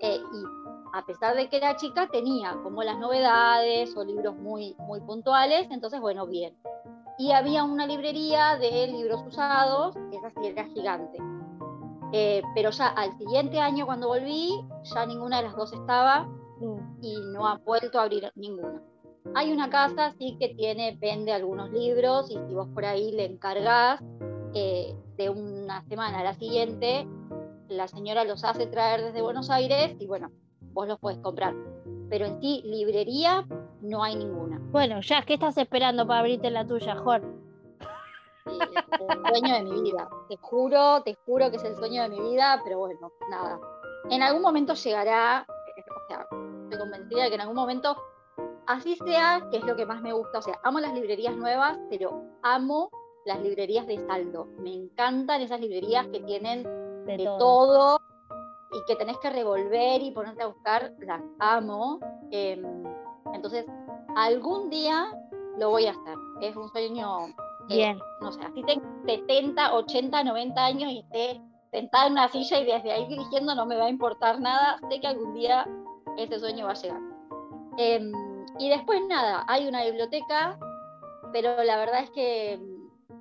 Eh, 0.00 0.18
y 0.18 0.44
a 0.94 1.04
pesar 1.04 1.36
de 1.36 1.48
que 1.48 1.58
era 1.58 1.76
chica, 1.76 2.08
tenía 2.08 2.56
como 2.62 2.82
las 2.82 2.98
novedades 2.98 3.94
o 3.96 4.04
libros 4.04 4.34
muy, 4.36 4.74
muy 4.78 5.00
puntuales, 5.00 5.68
entonces, 5.70 6.00
bueno, 6.00 6.26
bien. 6.26 6.56
Y 7.18 7.32
había 7.32 7.64
una 7.64 7.86
librería 7.86 8.56
de 8.56 8.86
libros 8.88 9.22
usados, 9.26 9.94
esa 10.12 10.30
sí 10.30 10.46
era 10.46 10.64
gigante. 10.64 11.18
Eh, 12.12 12.42
pero 12.54 12.70
ya 12.70 12.88
al 12.88 13.16
siguiente 13.18 13.58
año 13.60 13.84
cuando 13.84 14.08
volví, 14.08 14.64
ya 14.94 15.04
ninguna 15.06 15.38
de 15.38 15.42
las 15.44 15.56
dos 15.56 15.72
estaba 15.72 16.28
y 17.02 17.20
no 17.32 17.46
ha 17.46 17.58
vuelto 17.58 17.98
a 17.98 18.04
abrir 18.04 18.30
ninguna. 18.34 18.80
Hay 19.34 19.52
una 19.52 19.68
casa 19.68 20.12
sí 20.18 20.36
que 20.38 20.50
tiene, 20.50 20.96
vende 21.00 21.32
algunos 21.32 21.70
libros 21.70 22.30
y 22.30 22.34
si 22.34 22.54
vos 22.54 22.68
por 22.72 22.84
ahí 22.84 23.12
le 23.12 23.26
encargás 23.26 24.00
eh, 24.54 24.94
de 25.16 25.28
una 25.28 25.82
semana 25.88 26.20
a 26.20 26.24
la 26.24 26.34
siguiente, 26.34 27.06
la 27.68 27.88
señora 27.88 28.24
los 28.24 28.44
hace 28.44 28.66
traer 28.66 29.02
desde 29.02 29.22
Buenos 29.22 29.50
Aires 29.50 29.94
y 29.98 30.06
bueno, 30.06 30.30
vos 30.72 30.88
los 30.88 30.98
podés 30.98 31.18
comprar. 31.18 31.54
Pero 32.08 32.26
en 32.26 32.40
sí, 32.40 32.62
librería, 32.64 33.44
no 33.80 34.02
hay 34.02 34.16
ninguna. 34.16 34.58
Bueno, 34.70 35.00
ya, 35.00 35.22
¿qué 35.22 35.34
estás 35.34 35.58
esperando 35.58 36.06
para 36.06 36.20
abrirte 36.20 36.50
la 36.50 36.66
tuya, 36.66 36.96
Jor? 36.96 37.22
Sí, 38.44 38.58
es 38.60 39.10
el 39.10 39.22
sueño 39.26 39.54
de 39.54 39.62
mi 39.62 39.82
vida. 39.82 40.08
Te 40.28 40.36
juro, 40.36 41.02
te 41.02 41.14
juro 41.26 41.50
que 41.50 41.56
es 41.56 41.64
el 41.64 41.76
sueño 41.76 42.02
de 42.02 42.08
mi 42.10 42.20
vida, 42.20 42.60
pero 42.64 42.78
bueno, 42.78 43.10
nada. 43.28 43.58
En 44.08 44.22
algún 44.22 44.42
momento 44.42 44.74
llegará, 44.74 45.46
o 45.48 46.08
sea, 46.08 46.26
estoy 46.64 46.78
convencida 46.78 47.24
de 47.24 47.28
que 47.28 47.34
en 47.34 47.40
algún 47.40 47.56
momento, 47.56 47.96
así 48.66 48.96
sea, 48.96 49.46
que 49.50 49.58
es 49.58 49.64
lo 49.64 49.76
que 49.76 49.86
más 49.86 50.02
me 50.02 50.12
gusta. 50.12 50.38
O 50.38 50.42
sea, 50.42 50.58
amo 50.62 50.80
las 50.80 50.92
librerías 50.94 51.36
nuevas, 51.36 51.78
pero 51.88 52.22
amo 52.42 52.90
las 53.24 53.40
librerías 53.40 53.86
de 53.86 54.04
saldo. 54.06 54.46
Me 54.58 54.72
encantan 54.72 55.42
esas 55.42 55.60
librerías 55.60 56.06
que 56.08 56.20
tienen 56.20 56.62
de, 57.06 57.24
todo 57.38 58.00
y 58.72 58.84
que 58.86 58.96
tenés 58.96 59.18
que 59.18 59.30
revolver 59.30 60.02
y 60.02 60.10
ponerte 60.12 60.42
a 60.42 60.46
buscar, 60.46 60.92
las 61.00 61.22
amo. 61.38 62.00
Em, 62.30 62.62
entonces, 63.32 63.66
algún 64.16 64.70
día 64.70 65.08
lo 65.58 65.70
voy 65.70 65.86
a 65.86 65.90
hacer. 65.90 66.16
Es 66.40 66.56
un 66.56 66.68
sueño, 66.70 67.18
Bien. 67.68 67.98
no 68.20 68.32
sé, 68.32 68.40
así 68.42 68.62
tengo 68.62 68.84
70, 69.06 69.74
80, 69.74 70.24
90 70.24 70.64
años 70.64 70.92
y 70.92 70.98
esté 71.00 71.40
sentada 71.70 72.06
en 72.06 72.12
una 72.12 72.28
silla 72.28 72.60
y 72.60 72.64
desde 72.64 72.92
ahí 72.92 73.06
dirigiendo 73.08 73.54
no 73.54 73.66
me 73.66 73.76
va 73.76 73.86
a 73.86 73.90
importar 73.90 74.40
nada. 74.40 74.78
Sé 74.88 75.00
que 75.00 75.06
algún 75.06 75.34
día 75.34 75.66
ese 76.16 76.38
sueño 76.38 76.66
va 76.66 76.72
a 76.72 76.74
llegar. 76.74 77.00
Em, 77.78 78.12
y 78.58 78.68
después 78.68 79.00
nada, 79.08 79.44
hay 79.48 79.68
una 79.68 79.84
biblioteca, 79.84 80.58
pero 81.32 81.62
la 81.62 81.76
verdad 81.76 82.02
es 82.02 82.10
que 82.10 82.60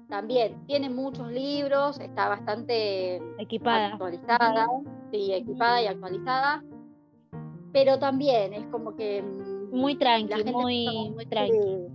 también 0.09 0.65
tiene 0.67 0.89
muchos 0.89 1.31
libros, 1.31 1.99
está 1.99 2.29
bastante 2.29 3.17
equipada. 3.37 3.87
actualizada, 3.87 4.67
sí, 5.11 5.33
equipada 5.33 5.81
y 5.81 5.87
actualizada, 5.87 6.63
pero 7.73 7.99
también 7.99 8.53
es 8.53 8.65
como 8.67 8.95
que... 8.95 9.21
Mm, 9.21 9.75
muy 9.75 9.95
tranqui, 9.97 10.43
muy, 10.45 11.11
muy 11.13 11.25
tranqui. 11.25 11.87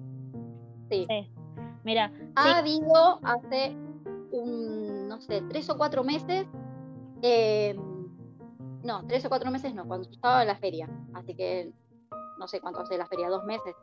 Sí. 0.91 1.07
Mira, 1.85 2.13
ha 2.35 2.59
habido 2.59 3.21
hace 3.23 3.75
un, 4.33 5.09
no 5.09 5.21
sé, 5.21 5.43
tres 5.49 5.71
o 5.71 5.79
cuatro 5.79 6.05
meses, 6.05 6.47
em, 7.23 7.79
no, 8.83 9.07
tres 9.07 9.25
o 9.25 9.29
cuatro 9.29 9.51
meses 9.51 9.75
no, 9.75 9.87
cuando 9.87 10.11
estaba 10.11 10.43
en 10.43 10.49
la 10.49 10.57
feria, 10.57 10.89
así 11.15 11.35
que 11.35 11.73
no 12.41 12.49
sé 12.49 12.61
cuánto 12.61 12.81
hace 12.81 12.99
la 12.99 13.07
feria, 13.07 13.29
dos 13.29 13.45
meses 13.45 13.77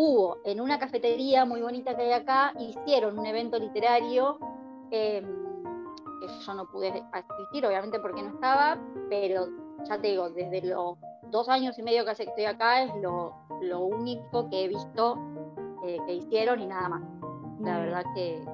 hubo 0.00 0.38
en 0.44 0.60
una 0.60 0.78
cafetería 0.78 1.44
muy 1.44 1.60
bonita 1.60 1.96
que 1.96 2.02
hay 2.02 2.12
acá, 2.12 2.54
hicieron 2.56 3.18
un 3.18 3.26
evento 3.26 3.58
literario 3.58 4.38
em, 4.92 5.24
que 6.20 6.28
yo 6.46 6.54
no 6.54 6.70
pude 6.70 7.02
asistir, 7.10 7.66
obviamente 7.66 7.98
porque 7.98 8.22
no 8.22 8.28
estaba, 8.28 8.78
pero 9.10 9.48
ya 9.88 10.00
te 10.00 10.06
digo, 10.06 10.30
desde 10.30 10.62
los 10.68 10.98
dos 11.32 11.48
años 11.48 11.76
y 11.80 11.82
medio 11.82 12.04
que 12.04 12.12
estoy 12.12 12.44
acá 12.44 12.84
es 12.84 12.92
lo, 13.02 13.34
único 13.80 14.48
que 14.48 14.66
he 14.66 14.68
visto 14.68 15.18
eh, 15.84 15.98
que 16.06 16.14
hicieron 16.14 16.62
y 16.62 16.66
nada 16.66 16.88
más. 16.88 17.02
La 17.60 17.80
verdad 17.80 18.04
que, 18.14 18.44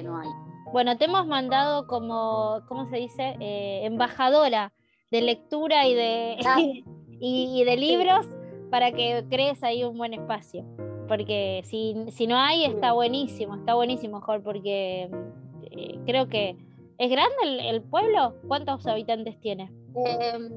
no 0.00 0.16
hay. 0.16 0.28
Bueno, 0.72 0.96
te 0.96 1.06
hemos 1.06 1.26
mandado 1.26 1.88
como, 1.88 2.60
¿cómo 2.68 2.88
se 2.88 2.98
dice? 2.98 3.36
Eh, 3.40 3.84
embajadora 3.84 4.72
de 5.10 5.22
lectura 5.22 5.88
y 5.88 5.94
de, 5.94 6.36
y, 7.20 7.64
de 7.64 7.76
libros 7.76 8.26
para 8.70 8.92
que 8.92 9.24
crees 9.28 9.62
ahí 9.62 9.84
un 9.84 9.96
buen 9.96 10.14
espacio. 10.14 10.64
Porque 11.08 11.62
si, 11.64 12.26
no 12.26 12.36
hay, 12.38 12.64
está 12.64 12.92
buenísimo, 12.92 13.56
está 13.56 13.74
buenísimo, 13.74 14.18
mejor, 14.18 14.42
porque 14.42 15.10
eh, 15.70 15.98
creo 16.06 16.28
que 16.28 16.56
es 16.98 17.10
grande 17.10 17.68
el, 17.68 17.82
pueblo. 17.82 18.34
¿Cuántos 18.48 18.86
habitantes 18.86 19.38
tiene? 19.40 19.70
Em, 19.94 20.50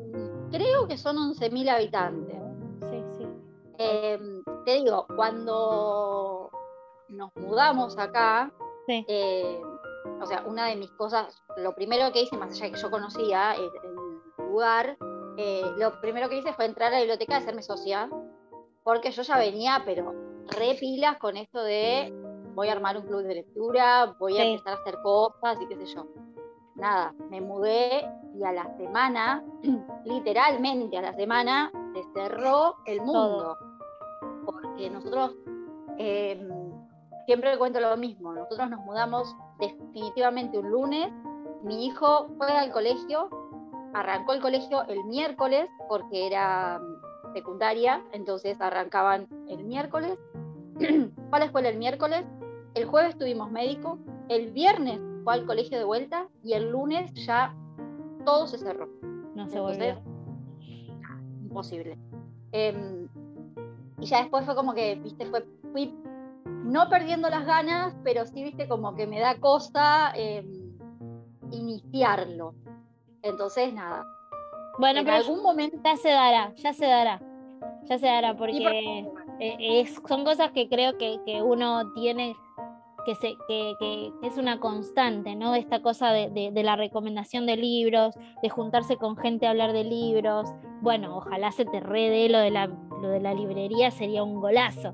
creo 0.51 0.87
que 0.87 0.97
son 0.97 1.17
11.000 1.17 1.69
habitantes. 1.69 2.37
Sí, 2.89 3.03
sí. 3.17 3.27
Em, 3.77 4.43
te 4.63 4.75
digo, 4.75 5.05
cuando 5.15 6.49
nos 7.09 7.35
mudamos 7.35 7.97
acá, 7.97 8.51
eh, 8.87 9.59
o 10.21 10.25
sea, 10.25 10.43
una 10.47 10.67
de 10.67 10.77
mis 10.77 10.91
cosas, 10.91 11.43
lo 11.57 11.75
primero 11.75 12.11
que 12.13 12.21
hice, 12.21 12.37
más 12.37 12.51
allá 12.51 12.65
de 12.65 12.71
que 12.71 12.81
yo 12.81 12.89
conocía 12.89 13.53
el, 13.53 13.69
el 13.83 14.47
lugar, 14.49 14.97
eh, 15.37 15.61
lo 15.77 16.01
primero 16.01 16.29
que 16.29 16.37
hice 16.37 16.53
fue 16.53 16.65
entrar 16.65 16.89
a 16.89 16.91
la 16.91 16.99
biblioteca 16.99 17.33
y 17.33 17.37
hacerme 17.37 17.61
socia, 17.61 18.09
porque 18.83 19.11
yo 19.11 19.21
ya 19.21 19.37
venía, 19.37 19.83
pero 19.85 20.13
re 20.47 20.75
pilas 20.79 21.17
con 21.17 21.37
esto 21.37 21.61
de 21.63 22.13
voy 22.55 22.69
a 22.69 22.71
armar 22.71 22.97
un 22.97 23.03
club 23.03 23.21
de 23.21 23.35
lectura, 23.35 24.15
voy 24.17 24.37
a 24.39 24.43
empezar 24.43 24.73
a 24.73 24.81
hacer 24.81 24.97
cosas 25.03 25.61
y 25.61 25.67
qué 25.67 25.75
sé 25.75 25.85
yo. 25.93 26.07
Nada, 26.73 27.13
me 27.29 27.39
mudé 27.39 28.09
y 28.35 28.43
a 28.43 28.51
la 28.51 28.75
semana, 28.77 29.43
literalmente 30.05 30.97
a 30.97 31.03
la 31.03 31.13
semana, 31.13 31.71
se 31.93 32.03
cerró 32.15 32.77
el 32.85 33.01
mundo. 33.01 33.55
Porque 34.43 34.89
nosotros, 34.89 35.35
em, 35.99 36.49
siempre 37.27 37.57
cuento 37.59 37.79
lo 37.79 37.95
mismo, 37.95 38.33
nosotros 38.33 38.71
nos 38.71 38.79
mudamos 38.79 39.35
definitivamente 39.59 40.57
un 40.57 40.71
lunes, 40.71 41.11
mi 41.61 41.85
hijo 41.85 42.27
fue 42.37 42.47
al 42.47 42.71
colegio, 42.71 43.29
arrancó 43.99 44.33
el 44.33 44.41
colegio 44.41 44.83
el 44.87 45.03
miércoles 45.05 45.69
porque 45.89 46.27
era 46.27 46.79
mm, 46.79 47.33
secundaria, 47.33 48.03
entonces 48.11 48.59
arrancaban 48.61 49.27
el 49.47 49.63
miércoles, 49.63 50.17
fue 50.77 51.09
a 51.31 51.39
la 51.39 51.45
escuela 51.45 51.69
el 51.69 51.77
miércoles, 51.77 52.23
el 52.75 52.85
jueves 52.85 53.17
tuvimos 53.17 53.51
médico, 53.51 53.97
el 54.29 54.51
viernes 54.51 54.99
fue 55.23 55.33
al 55.33 55.45
colegio 55.45 55.77
de 55.77 55.83
vuelta 55.83 56.27
y 56.43 56.53
el 56.53 56.71
lunes 56.71 57.11
ya 57.13 57.55
todo 58.23 58.45
se 58.47 58.57
cerró. 58.57 58.87
No 59.35 59.47
se 59.47 59.59
volvió. 59.59 59.99
Imposible. 61.41 61.97
Em, 62.51 63.07
y 63.99 64.05
ya 64.05 64.19
después 64.19 64.45
fue 64.45 64.55
como 64.55 64.73
que, 64.73 64.95
viste, 64.95 65.25
fue, 65.25 65.45
fui 65.71 65.93
no 66.45 66.89
perdiendo 66.89 67.29
las 67.29 67.45
ganas, 67.45 67.95
pero 68.03 68.25
sí, 68.25 68.43
viste, 68.43 68.67
como 68.67 68.95
que 68.95 69.07
me 69.07 69.19
da 69.19 69.39
cosa 69.39 70.11
em, 70.15 70.45
iniciarlo. 71.51 72.53
Entonces, 73.21 73.73
nada. 73.73 74.05
Bueno, 74.79 75.01
pero 75.03 75.17
algún 75.17 75.41
momento 75.41 75.77
ya 75.83 75.97
se 75.97 76.09
dará, 76.09 76.53
ya 76.55 76.73
se 76.73 76.85
dará. 76.85 77.21
Ya 77.83 77.97
se 77.97 78.05
dará, 78.05 78.35
porque 78.35 79.07
eh, 79.39 79.57
es, 79.59 80.01
son 80.07 80.23
cosas 80.25 80.51
que 80.51 80.67
creo 80.67 80.97
que, 80.97 81.19
uno 81.41 81.93
tiene 81.93 82.35
que, 83.05 83.15
se, 83.15 83.35
que, 83.47 84.11
es 84.23 84.37
una 84.37 84.59
constante, 84.59 85.35
¿no? 85.35 85.55
Esta 85.55 85.81
cosa 85.81 86.11
de, 86.11 86.51
la 86.53 86.75
recomendación 86.75 87.45
de 87.45 87.55
libros, 87.55 88.15
de 88.41 88.49
juntarse 88.49 88.97
con 88.97 89.15
gente 89.15 89.47
a 89.47 89.51
hablar 89.51 89.71
de 89.71 89.85
libros. 89.85 90.49
Bueno, 90.81 91.17
ojalá 91.17 91.51
se 91.51 91.65
te 91.65 91.79
rede 91.79 92.29
lo 92.29 92.39
de 92.39 92.51
la, 92.51 92.67
lo 92.67 93.07
de 93.09 93.21
la 93.21 93.33
librería, 93.33 93.89
sería 93.89 94.23
un 94.23 94.41
golazo. 94.41 94.93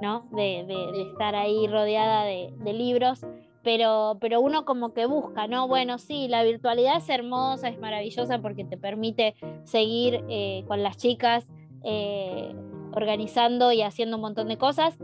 ¿no? 0.00 0.26
De, 0.30 0.66
estar 1.10 1.34
ahí 1.34 1.66
rodeada 1.66 2.24
de, 2.24 2.72
libros. 2.72 3.26
Pero, 3.62 4.16
pero 4.20 4.40
uno 4.40 4.64
como 4.64 4.94
que 4.94 5.04
busca, 5.06 5.46
¿no? 5.46 5.68
Bueno, 5.68 5.98
sí, 5.98 6.28
la 6.28 6.42
virtualidad 6.42 6.96
es 6.96 7.08
hermosa, 7.10 7.68
es 7.68 7.78
maravillosa 7.78 8.38
porque 8.38 8.64
te 8.64 8.78
permite 8.78 9.34
seguir 9.64 10.24
eh, 10.28 10.64
con 10.66 10.82
las 10.82 10.96
chicas 10.96 11.46
eh, 11.84 12.54
organizando 12.92 13.72
y 13.72 13.82
haciendo 13.82 14.16
un 14.16 14.22
montón 14.22 14.48
de 14.48 14.56
cosas, 14.56 14.96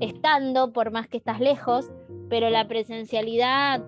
estando, 0.00 0.72
por 0.72 0.90
más 0.90 1.08
que 1.08 1.18
estás 1.18 1.40
lejos, 1.40 1.90
pero 2.28 2.48
la 2.48 2.66
presencialidad 2.68 3.82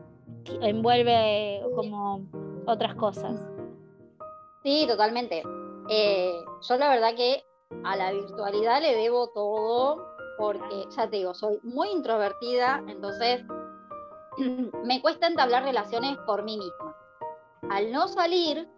envuelve 0.60 1.62
como 1.74 2.26
otras 2.66 2.94
cosas. 2.94 3.48
Sí, 4.62 4.84
totalmente. 4.86 5.42
Eh, 5.88 6.32
yo 6.68 6.76
la 6.76 6.88
verdad 6.88 7.14
que 7.16 7.42
a 7.84 7.96
la 7.96 8.12
virtualidad 8.12 8.80
le 8.80 8.94
debo 8.94 9.28
todo 9.28 10.06
porque, 10.38 10.86
ya 10.96 11.08
te 11.08 11.16
digo, 11.16 11.34
soy 11.34 11.58
muy 11.62 11.90
introvertida, 11.90 12.82
entonces 12.88 13.44
me 14.84 15.00
cuesta 15.00 15.26
entablar 15.26 15.64
relaciones 15.64 16.16
por 16.26 16.42
mí 16.42 16.58
misma. 16.58 16.96
Al 17.70 17.92
no 17.92 18.08
salir, 18.08 18.68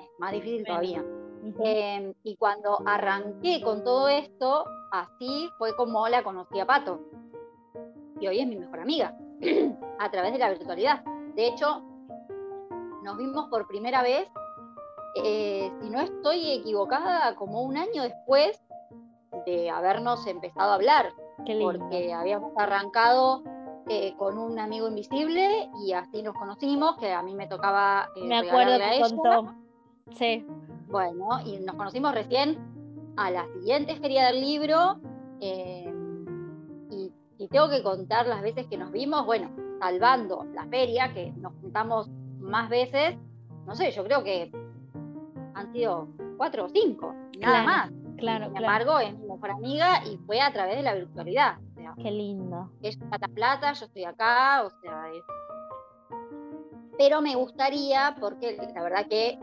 es 0.00 0.10
más 0.18 0.32
difícil 0.32 0.64
todavía. 0.64 1.04
Em, 1.62 2.14
y 2.22 2.36
cuando 2.36 2.78
arranqué 2.86 3.60
con 3.62 3.84
todo 3.84 4.08
esto, 4.08 4.64
así 4.90 5.50
fue 5.58 5.76
como 5.76 6.08
la 6.08 6.22
conocí 6.22 6.58
a 6.58 6.66
Pato. 6.66 7.00
Y 8.18 8.26
hoy 8.26 8.40
es 8.40 8.46
mi 8.46 8.56
mejor 8.56 8.80
amiga, 8.80 9.16
a 9.98 10.10
través 10.10 10.32
de 10.32 10.38
la 10.38 10.50
virtualidad. 10.50 11.04
De 11.34 11.48
hecho, 11.48 11.82
nos 13.02 13.18
vimos 13.18 13.48
por 13.50 13.66
primera 13.66 14.02
vez, 14.02 14.26
eh, 15.22 15.70
si 15.80 15.90
no 15.90 16.00
estoy 16.00 16.52
equivocada, 16.52 17.34
como 17.34 17.62
un 17.62 17.76
año 17.76 18.02
después 18.02 18.58
de 19.44 19.68
habernos 19.68 20.26
empezado 20.26 20.70
a 20.70 20.74
hablar, 20.76 21.12
porque 21.60 22.14
habíamos 22.14 22.52
arrancado 22.56 23.42
eh, 23.88 24.14
con 24.16 24.38
un 24.38 24.58
amigo 24.58 24.88
invisible 24.88 25.70
y 25.84 25.92
así 25.92 26.22
nos 26.22 26.34
conocimos, 26.34 26.96
que 26.96 27.12
a 27.12 27.22
mí 27.22 27.34
me 27.34 27.46
tocaba... 27.46 28.08
Eh, 28.16 28.24
me 28.24 28.38
acuerdo 28.38 28.78
que 28.78 29.00
contó. 29.00 29.54
Sí. 30.12 30.46
Bueno, 30.88 31.40
y 31.44 31.58
nos 31.58 31.76
conocimos 31.76 32.14
recién 32.14 32.58
a 33.16 33.30
la 33.30 33.46
siguiente 33.54 33.96
feria 33.96 34.26
del 34.26 34.40
libro 34.40 34.98
y, 35.40 37.12
y 37.38 37.48
tengo 37.48 37.68
que 37.68 37.82
contar 37.82 38.26
las 38.26 38.42
veces 38.42 38.66
que 38.66 38.76
nos 38.76 38.90
vimos, 38.90 39.26
bueno, 39.26 39.50
salvando 39.80 40.46
la 40.54 40.66
feria, 40.66 41.12
que 41.12 41.32
nos 41.32 41.52
juntamos 41.60 42.08
más 42.40 42.68
veces, 42.68 43.16
no 43.66 43.74
sé, 43.74 43.90
yo 43.90 44.04
creo 44.04 44.22
que 44.22 44.52
han 45.54 45.72
sido 45.72 46.08
cuatro 46.36 46.66
o 46.66 46.68
cinco, 46.68 47.14
nada 47.38 47.62
más. 47.62 47.90
Claro, 48.16 48.46
Sin 48.46 48.56
embargo, 48.56 48.98
es 49.00 49.16
mi 49.18 49.26
mejor 49.26 49.50
amiga 49.50 50.02
y 50.06 50.16
fue 50.18 50.40
a 50.40 50.52
través 50.52 50.76
de 50.76 50.82
la 50.82 50.94
virtualidad. 50.94 51.56
Qué 51.96 52.10
lindo. 52.10 52.70
Ella 52.82 52.98
está 53.10 53.26
en 53.26 53.34
Plata, 53.34 53.72
yo 53.72 53.86
estoy 53.86 54.04
acá, 54.04 54.64
o 54.64 54.70
sea, 54.80 55.06
Pero 56.98 57.20
me 57.20 57.34
gustaría, 57.34 58.16
porque 58.20 58.56
la 58.74 58.82
verdad 58.82 59.06
que 59.08 59.38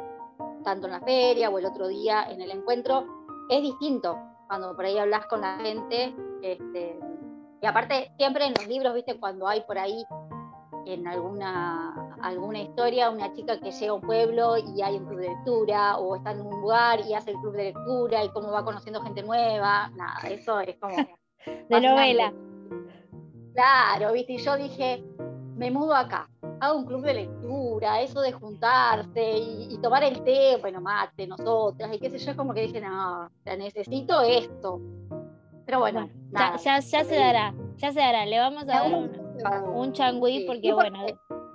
tanto 0.64 0.88
en 0.88 0.94
la 0.94 1.02
feria 1.02 1.50
o 1.50 1.58
el 1.58 1.66
otro 1.66 1.88
día 1.88 2.24
en 2.30 2.42
el 2.42 2.52
encuentro, 2.52 3.06
es 3.50 3.62
distinto 3.62 4.18
cuando 4.48 4.76
por 4.76 4.86
ahí 4.86 4.98
hablas 4.98 5.26
con 5.28 5.42
la 5.42 5.58
gente. 5.58 6.16
Este, 6.42 7.00
y 7.62 7.66
aparte, 7.66 8.12
siempre 8.18 8.46
en 8.46 8.54
los 8.54 8.68
libros, 8.68 8.94
viste, 8.94 9.20
cuando 9.20 9.48
hay 9.48 9.62
por 9.62 9.78
ahí 9.78 10.06
en 10.86 11.08
alguna, 11.08 12.16
alguna 12.22 12.60
historia, 12.60 13.10
una 13.10 13.32
chica 13.34 13.60
que 13.60 13.72
llega 13.72 13.92
a 13.92 13.96
un 13.96 14.02
pueblo 14.02 14.58
y 14.58 14.82
hay 14.82 14.98
un 14.98 15.06
club 15.06 15.20
de 15.20 15.30
lectura, 15.30 15.98
o 15.98 16.16
está 16.16 16.32
en 16.32 16.42
un 16.42 16.62
lugar 16.62 17.02
y 17.08 17.14
hace 17.14 17.32
el 17.32 17.38
club 17.38 17.54
de 17.54 17.66
lectura 17.66 18.24
y 18.24 18.30
cómo 18.30 18.52
va 18.52 18.66
conociendo 18.66 19.02
gente 19.02 19.22
nueva, 19.22 19.90
nada, 19.96 20.20
eso 20.30 20.60
es 20.60 20.78
como... 20.78 20.96
de 21.46 21.82
novela. 21.82 22.34
Claro, 23.54 24.14
viste, 24.14 24.34
y 24.34 24.38
yo 24.38 24.56
dije, 24.56 25.04
me 25.56 25.70
mudo 25.72 25.96
acá, 25.96 26.30
hago 26.60 26.78
un 26.78 26.86
club 26.86 27.04
de 27.04 27.14
lectura, 27.14 28.02
eso 28.02 28.22
de 28.22 28.32
juntarse 28.32 29.38
y, 29.38 29.78
tomar 29.82 30.04
el 30.04 30.24
té, 30.24 30.58
bueno, 30.62 30.80
mate, 30.82 31.28
nosotras, 31.28 31.94
y 31.94 32.00
qué 32.00 32.10
sé 32.10 32.20
yo, 32.20 32.36
como 32.36 32.54
que 32.54 32.62
dije, 32.62 32.82
no, 32.82 33.30
necesito 33.46 34.22
esto. 34.22 34.80
Pero 35.66 35.80
bueno, 35.80 36.10
ya, 36.32 36.56
ya, 36.58 36.82
se 36.82 37.16
dará, 37.16 37.54
ya 37.76 37.92
se 37.92 38.00
dará, 38.00 38.26
le 38.26 38.40
vamos 38.40 38.64
a 38.64 38.66
dar 38.66 38.94
un 38.94 39.32
un 39.74 39.94
changüí 39.94 40.46
porque, 40.46 40.74
bueno, 40.74 41.06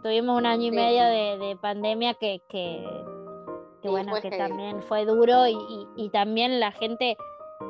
tuvimos 0.02 0.38
un 0.38 0.46
año 0.46 0.66
y 0.66 0.70
medio 0.70 1.04
de, 1.04 1.56
pandemia 1.60 2.14
que, 2.14 2.40
que, 2.48 2.84
bueno, 3.84 4.14
que 4.20 4.30
también 4.30 4.82
fue 4.82 5.04
duro 5.04 5.46
y, 5.46 6.10
también 6.10 6.60
la 6.60 6.72
gente, 6.72 7.16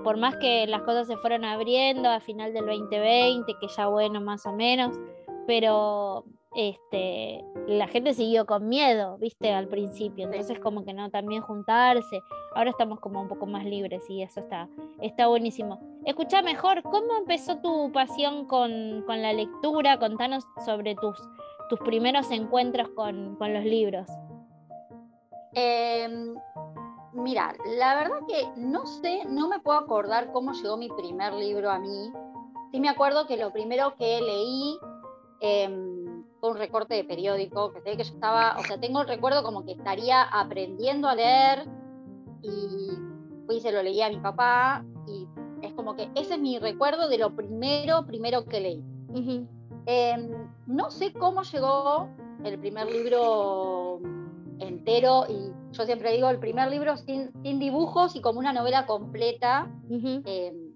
por 0.05 0.17
más 0.17 0.37
que 0.37 0.67
las 0.67 0.83
cosas 0.83 1.07
se 1.07 1.17
fueron 1.17 1.45
abriendo 1.45 2.09
a 2.09 2.21
final 2.21 2.53
del 2.53 2.67
2020, 2.67 3.55
que 3.61 3.69
ya 3.69 3.87
bueno, 3.89 4.21
más 4.21 4.47
o 4.47 4.53
menos, 4.53 4.99
pero 5.47 6.25
este, 6.57 7.45
la 7.67 7.87
gente 7.87 8.15
siguió 8.15 8.47
con 8.47 8.67
miedo, 8.67 9.19
viste, 9.19 9.53
al 9.53 9.69
principio. 9.69 10.25
Entonces, 10.25 10.59
como 10.59 10.87
que 10.87 10.95
no, 10.95 11.11
también 11.11 11.43
juntarse. 11.43 12.23
Ahora 12.55 12.71
estamos 12.71 12.99
como 12.99 13.21
un 13.21 13.29
poco 13.29 13.45
más 13.45 13.67
libres 13.67 14.09
y 14.09 14.23
eso 14.23 14.41
está, 14.41 14.67
está 15.03 15.27
buenísimo. 15.27 15.79
Escucha 16.07 16.41
mejor, 16.41 16.83
¿cómo 16.83 17.15
empezó 17.19 17.59
tu 17.59 17.93
pasión 17.93 18.47
con, 18.47 19.05
la 19.07 19.35
lectura? 19.35 19.99
Contanos 19.99 20.45
sobre 20.65 20.95
tus, 20.95 21.21
tus 21.69 21.79
primeros 21.81 22.31
encuentros 22.31 22.89
con, 22.89 23.37
los 23.39 23.65
libros. 23.65 24.09
Em, 25.53 26.37
mira, 27.17 27.55
la 27.79 27.97
verdad 27.97 28.21
que 28.29 28.49
no 28.57 28.87
sé, 28.87 29.25
no 29.29 29.49
me 29.49 29.61
puedo 29.61 29.79
acordar 29.79 30.33
cómo 30.33 30.53
llegó 30.53 30.77
mi 30.77 30.89
primer 30.89 31.33
libro 31.35 31.71
a 31.71 31.79
mí. 31.79 32.13
Sí 32.71 32.81
me 32.81 32.89
acuerdo 32.89 33.27
que 33.27 33.37
lo 33.37 33.53
primero 33.53 33.95
que 33.97 34.21
leí 34.21 34.79
em, 35.41 36.25
fue 36.41 36.51
un 36.51 36.59
recorte 36.59 36.95
de 36.95 37.05
periódico, 37.05 37.73
que 37.73 37.81
sé 37.81 37.97
que 37.97 38.05
yo 38.05 38.15
estaba, 38.15 38.57
o 38.59 38.65
sea, 38.65 38.79
tengo 38.79 39.01
el 39.01 39.09
recuerdo 39.09 39.43
como 39.43 39.65
que 39.65 39.73
estaría 39.73 40.23
aprendiendo 40.23 41.09
a 41.09 41.15
leer 41.15 41.67
y 42.43 42.91
fui 43.47 43.57
y 43.57 43.61
se 43.61 43.73
lo 43.73 43.83
leí 43.83 44.03
a 44.03 44.09
mi 44.09 44.19
papá 44.19 44.85
y 45.07 45.27
es 45.63 45.73
como 45.73 45.97
que 45.97 46.11
ese 46.15 46.35
es 46.35 46.41
mi 46.41 46.59
recuerdo 46.59 47.09
de 47.09 47.19
lo 47.19 47.35
primero, 47.35 48.05
primero 48.07 48.45
que 48.45 48.61
leí. 48.61 48.85
Em, 49.87 50.49
no 50.67 50.91
sé 50.91 51.13
cómo 51.13 51.43
llegó 51.43 52.09
el 52.45 52.59
primer 52.59 52.91
libro 52.91 54.01
entero 54.59 55.25
y 55.29 55.53
yo 55.77 55.85
siempre 55.85 56.13
digo 56.13 56.29
el 56.31 56.39
primer 56.39 56.71
libro 56.71 56.97
sin, 56.97 57.33
sin 57.43 57.59
dibujos 57.59 58.17
y 58.17 58.21
como 58.21 58.39
una 58.39 58.53
novela 58.53 58.87
completa. 58.87 59.71
Em, 59.91 60.75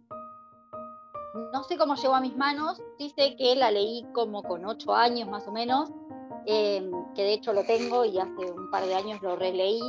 no 1.53 1.63
sé 1.65 1.77
cómo 1.77 1.95
llegó 1.95 2.15
a 2.15 2.21
mis 2.21 2.37
manos, 2.37 2.83
sí 2.99 3.13
sé 3.17 3.37
que 3.37 3.55
la 3.57 3.71
leí 3.71 4.05
como 4.13 4.43
con 4.43 4.65
ocho 4.65 4.95
años 4.95 5.29
más 5.29 5.47
o 5.47 5.53
menos, 5.53 5.91
em, 6.47 6.91
que 7.15 7.23
de 7.23 7.33
hecho 7.35 7.53
lo 7.53 7.65
tengo 7.65 8.05
y 8.05 8.19
hace 8.19 8.53
un 8.53 8.71
par 8.71 8.85
de 8.85 8.95
años 8.95 9.21
lo 9.23 9.37
releí. 9.37 9.81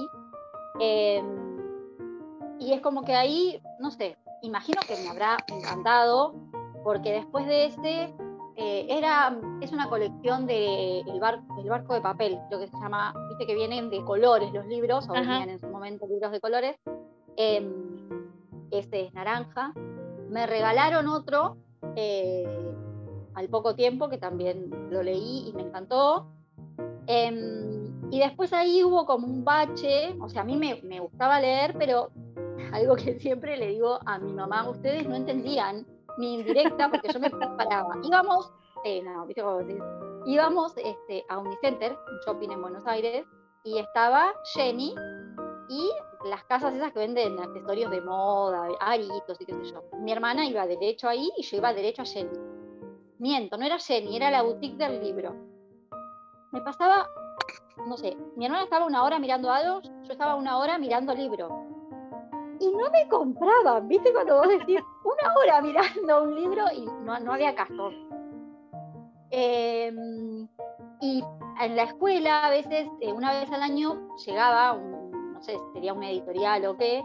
y 2.59 2.73
es 2.73 2.81
como 2.81 3.03
que 3.03 3.15
ahí, 3.15 3.61
no 3.79 3.89
sé, 3.91 4.17
imagino 4.41 4.81
que 4.87 4.95
me 4.97 5.09
habrá 5.09 5.37
encantado, 5.47 6.33
porque 6.83 7.11
después 7.11 7.45
de 7.47 7.65
ese 7.65 8.13
eh, 8.63 8.85
era, 8.89 9.35
es 9.59 9.71
una 9.71 9.89
colección 9.89 10.45
de 10.45 10.99
el, 10.99 11.19
barco 11.19 11.95
de 11.95 12.01
papel, 12.01 12.37
lo 12.51 12.59
que 12.59 12.67
se 12.67 12.77
llama, 12.77 13.11
viste 13.29 13.47
que 13.47 13.55
vienen 13.55 13.89
de 13.89 14.05
colores 14.05 14.53
los 14.53 14.67
libros, 14.67 15.09
o 15.09 15.13
venían 15.13 15.49
en 15.49 15.59
su 15.59 15.67
momento 15.67 16.05
libros 16.05 16.31
de 16.31 16.39
colores. 16.39 16.75
Em, 17.37 17.97
este 18.69 19.07
es 19.07 19.13
naranja. 19.15 19.73
Me 20.29 20.45
regalaron 20.45 21.07
otro 21.07 21.57
eh, 21.95 22.45
al 23.33 23.49
poco 23.49 23.73
tiempo, 23.73 24.09
que 24.09 24.19
también 24.19 24.69
lo 24.91 25.01
leí 25.01 25.49
y 25.49 25.53
me 25.53 25.63
encantó. 25.63 26.27
Em, 27.07 28.11
y 28.11 28.19
después 28.19 28.53
ahí 28.53 28.83
hubo 28.83 29.07
como 29.07 29.25
un 29.25 29.43
bache, 29.43 30.15
o 30.21 30.29
sea, 30.29 30.43
a 30.43 30.45
mí 30.45 30.55
me, 30.55 30.83
me 30.83 30.99
gustaba 30.99 31.39
leer, 31.39 31.73
pero 31.79 32.11
algo 32.73 32.95
que 32.95 33.19
siempre 33.19 33.57
le 33.57 33.69
digo 33.69 33.99
a 34.05 34.19
mi 34.19 34.31
mamá, 34.33 34.69
ustedes 34.69 35.09
no 35.09 35.15
entendían 35.15 35.87
mi 36.17 36.35
indirecta 36.35 36.89
porque 36.89 37.11
yo 37.11 37.19
me 37.19 37.29
preparaba. 37.29 37.95
Íbamos, 38.03 38.51
eh, 38.83 39.01
no, 39.01 39.25
¿viste? 39.25 39.43
Íbamos 40.25 40.73
este, 40.77 41.25
a 41.29 41.37
Unicenter, 41.37 41.91
un 41.91 42.19
shopping 42.25 42.49
en 42.49 42.61
Buenos 42.61 42.85
Aires, 42.85 43.25
y 43.63 43.77
estaba 43.77 44.33
Jenny 44.53 44.95
y 45.69 45.89
las 46.25 46.43
casas 46.45 46.73
esas 46.73 46.91
que 46.91 46.99
venden 46.99 47.39
accesorios 47.39 47.91
de 47.91 48.01
moda, 48.01 48.67
aritos 48.79 49.39
y 49.39 49.45
qué 49.45 49.53
sé 49.53 49.71
yo. 49.71 49.83
Mi 49.99 50.11
hermana 50.11 50.45
iba 50.45 50.65
derecho 50.67 51.07
ahí 51.07 51.29
y 51.37 51.43
yo 51.43 51.57
iba 51.57 51.73
derecho 51.73 52.01
a 52.01 52.05
Jenny. 52.05 52.37
Miento, 53.19 53.57
no 53.57 53.65
era 53.65 53.77
Jenny, 53.77 54.15
era 54.15 54.31
la 54.31 54.41
boutique 54.41 54.77
del 54.77 55.01
libro. 55.03 55.35
Me 56.51 56.61
pasaba, 56.61 57.07
no 57.87 57.95
sé, 57.97 58.17
mi 58.35 58.45
hermana 58.45 58.63
estaba 58.63 58.85
una 58.85 59.03
hora 59.03 59.19
mirando 59.19 59.51
algo, 59.51 59.81
yo 59.81 60.11
estaba 60.11 60.35
una 60.35 60.57
hora 60.57 60.77
mirando 60.77 61.13
libro 61.13 61.60
y 62.61 62.69
no 62.69 62.91
me 62.91 63.07
compraban, 63.07 63.87
¿viste? 63.87 64.13
Cuando 64.13 64.37
vos 64.37 64.47
decís 64.47 64.79
una 65.03 65.33
hora 65.35 65.61
mirando 65.61 66.23
un 66.23 66.35
libro 66.35 66.65
y 66.75 66.85
no, 67.03 67.19
no 67.19 67.33
había 67.33 67.55
caso. 67.55 67.89
Em, 69.31 70.47
y 71.01 71.23
en 71.59 71.75
la 71.75 71.83
escuela, 71.83 72.45
a 72.45 72.49
veces, 72.51 72.87
eh, 72.99 73.11
una 73.11 73.31
vez 73.31 73.51
al 73.51 73.63
año, 73.63 74.15
llegaba, 74.25 74.73
un, 74.73 75.33
no 75.33 75.41
sé, 75.41 75.57
sería 75.73 75.93
un 75.93 76.03
editorial 76.03 76.65
o 76.67 76.77
qué, 76.77 77.03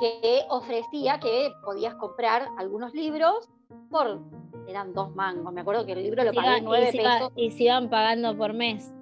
que 0.00 0.42
ofrecía 0.48 1.20
que 1.20 1.52
podías 1.64 1.94
comprar 1.94 2.48
algunos 2.56 2.92
libros 2.92 3.48
por, 3.90 4.20
eran 4.66 4.94
dos 4.94 5.14
mangos, 5.14 5.52
me 5.52 5.60
acuerdo 5.60 5.86
que 5.86 5.92
el 5.92 6.02
libro 6.02 6.24
lo 6.24 6.32
pagué 6.32 6.60
nueve 6.60 6.90
pesos. 6.92 7.32
y 7.36 7.50
se 7.52 7.64
iban 7.64 7.88
pagando 7.88 8.36
por 8.36 8.52
mes. 8.52 8.92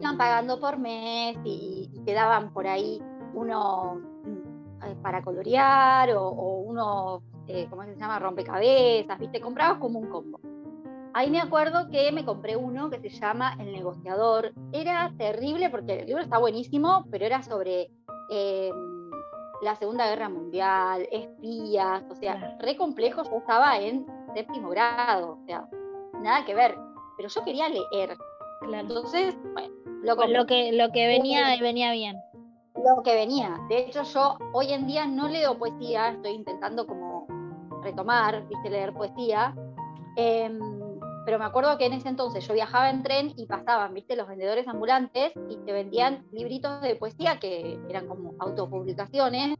Iban 0.00 0.16
pagando 0.16 0.60
por 0.60 0.78
mes 0.78 1.36
y, 1.44 1.90
y 1.92 2.00
te 2.04 2.12
daban 2.12 2.52
por 2.52 2.68
ahí 2.68 3.02
uno 3.34 4.00
eh, 4.00 4.17
para 4.96 5.22
colorear 5.22 6.10
o, 6.16 6.30
uno, 6.30 7.22
eh, 7.46 7.66
¿cómo 7.70 7.84
se 7.84 7.96
llama? 7.96 8.18
Rompecabezas, 8.18 9.18
¿viste? 9.18 9.40
Comprabas 9.40 9.78
como 9.78 9.98
un 9.98 10.08
combo. 10.08 10.40
Ahí 11.14 11.30
me 11.30 11.40
acuerdo 11.40 11.88
que 11.90 12.12
me 12.12 12.24
compré 12.24 12.56
uno 12.56 12.90
que 12.90 13.00
se 13.00 13.08
llama 13.08 13.56
El 13.58 13.72
negociador. 13.72 14.52
Era 14.72 15.12
terrible 15.16 15.70
porque 15.70 16.00
el 16.00 16.06
libro 16.06 16.22
está 16.22 16.38
buenísimo, 16.38 17.06
pero 17.10 17.24
era 17.24 17.42
sobre 17.42 17.90
eh, 18.30 18.70
la 19.62 19.74
Segunda 19.76 20.06
Guerra 20.06 20.28
Mundial, 20.28 21.08
espías, 21.10 22.04
o 22.10 22.14
sea, 22.14 22.56
re 22.60 22.76
complejo. 22.76 23.24
Yo 23.24 23.38
estaba 23.38 23.78
en 23.78 24.06
séptimo 24.34 24.68
grado, 24.68 25.38
o 25.42 25.46
sea, 25.46 25.68
nada 26.20 26.44
que 26.44 26.54
ver. 26.54 26.76
Pero 27.16 27.28
yo 27.28 27.44
quería 27.44 27.68
leer. 27.68 28.16
Entonces, 28.72 29.36
bueno, 29.54 29.74
lo, 30.02 30.16
pues 30.16 30.30
lo, 30.30 30.46
que, 30.46 30.72
lo 30.72 30.90
que 30.90 31.06
venía, 31.06 31.56
venía 31.60 31.92
bien 31.92 32.16
lo 32.84 33.02
que 33.02 33.14
venía. 33.14 33.58
De 33.68 33.78
hecho, 33.78 34.02
yo 34.02 34.38
hoy 34.52 34.72
en 34.72 34.86
día 34.86 35.06
no 35.06 35.28
leo 35.28 35.58
poesía, 35.58 36.10
estoy 36.10 36.32
intentando 36.32 36.86
como 36.86 37.26
retomar, 37.82 38.46
viste, 38.48 38.70
leer 38.70 38.92
poesía. 38.92 39.54
Em, 40.16 40.58
pero 41.24 41.38
me 41.38 41.44
acuerdo 41.44 41.76
que 41.76 41.86
en 41.86 41.92
ese 41.92 42.08
entonces 42.08 42.46
yo 42.46 42.54
viajaba 42.54 42.90
en 42.90 43.02
tren 43.02 43.32
y 43.36 43.46
pasaban, 43.46 43.92
viste, 43.92 44.16
los 44.16 44.28
vendedores 44.28 44.66
ambulantes 44.66 45.32
y 45.48 45.56
te 45.58 45.72
vendían 45.72 46.26
libritos 46.32 46.80
de 46.80 46.96
poesía 46.96 47.38
que 47.38 47.78
eran 47.88 48.08
como 48.08 48.34
autopublicaciones 48.38 49.58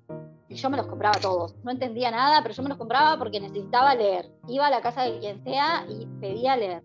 y 0.48 0.54
yo 0.54 0.70
me 0.70 0.78
los 0.78 0.87
compraba 0.87 1.18
todos. 1.20 1.54
No 1.62 1.70
entendía 1.70 2.11
nada, 2.11 2.42
pero 2.42 2.54
yo 2.54 2.62
me 2.62 2.70
los 2.70 2.78
compraba 2.78 3.18
porque 3.18 3.38
necesitaba 3.38 3.94
leer. 3.94 4.31
Iba 4.48 4.68
a 4.68 4.70
la 4.70 4.81
casa 4.81 5.02
de 5.02 5.18
quien 5.18 5.44
sea 5.44 5.85
y 5.88 6.07
pedía 6.20 6.57
leer. 6.57 6.83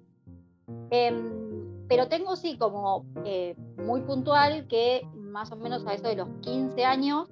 Em, 0.90 1.88
pero 1.88 2.08
tengo 2.08 2.36
sí 2.36 2.58
como 2.58 3.06
eh, 3.24 3.56
muy 3.78 4.02
puntual 4.02 4.68
que 4.68 5.08
más 5.34 5.52
o 5.52 5.56
menos 5.56 5.86
a 5.88 5.94
eso 5.94 6.08
de 6.08 6.16
los 6.16 6.30
15 6.42 6.86
años, 6.86 7.28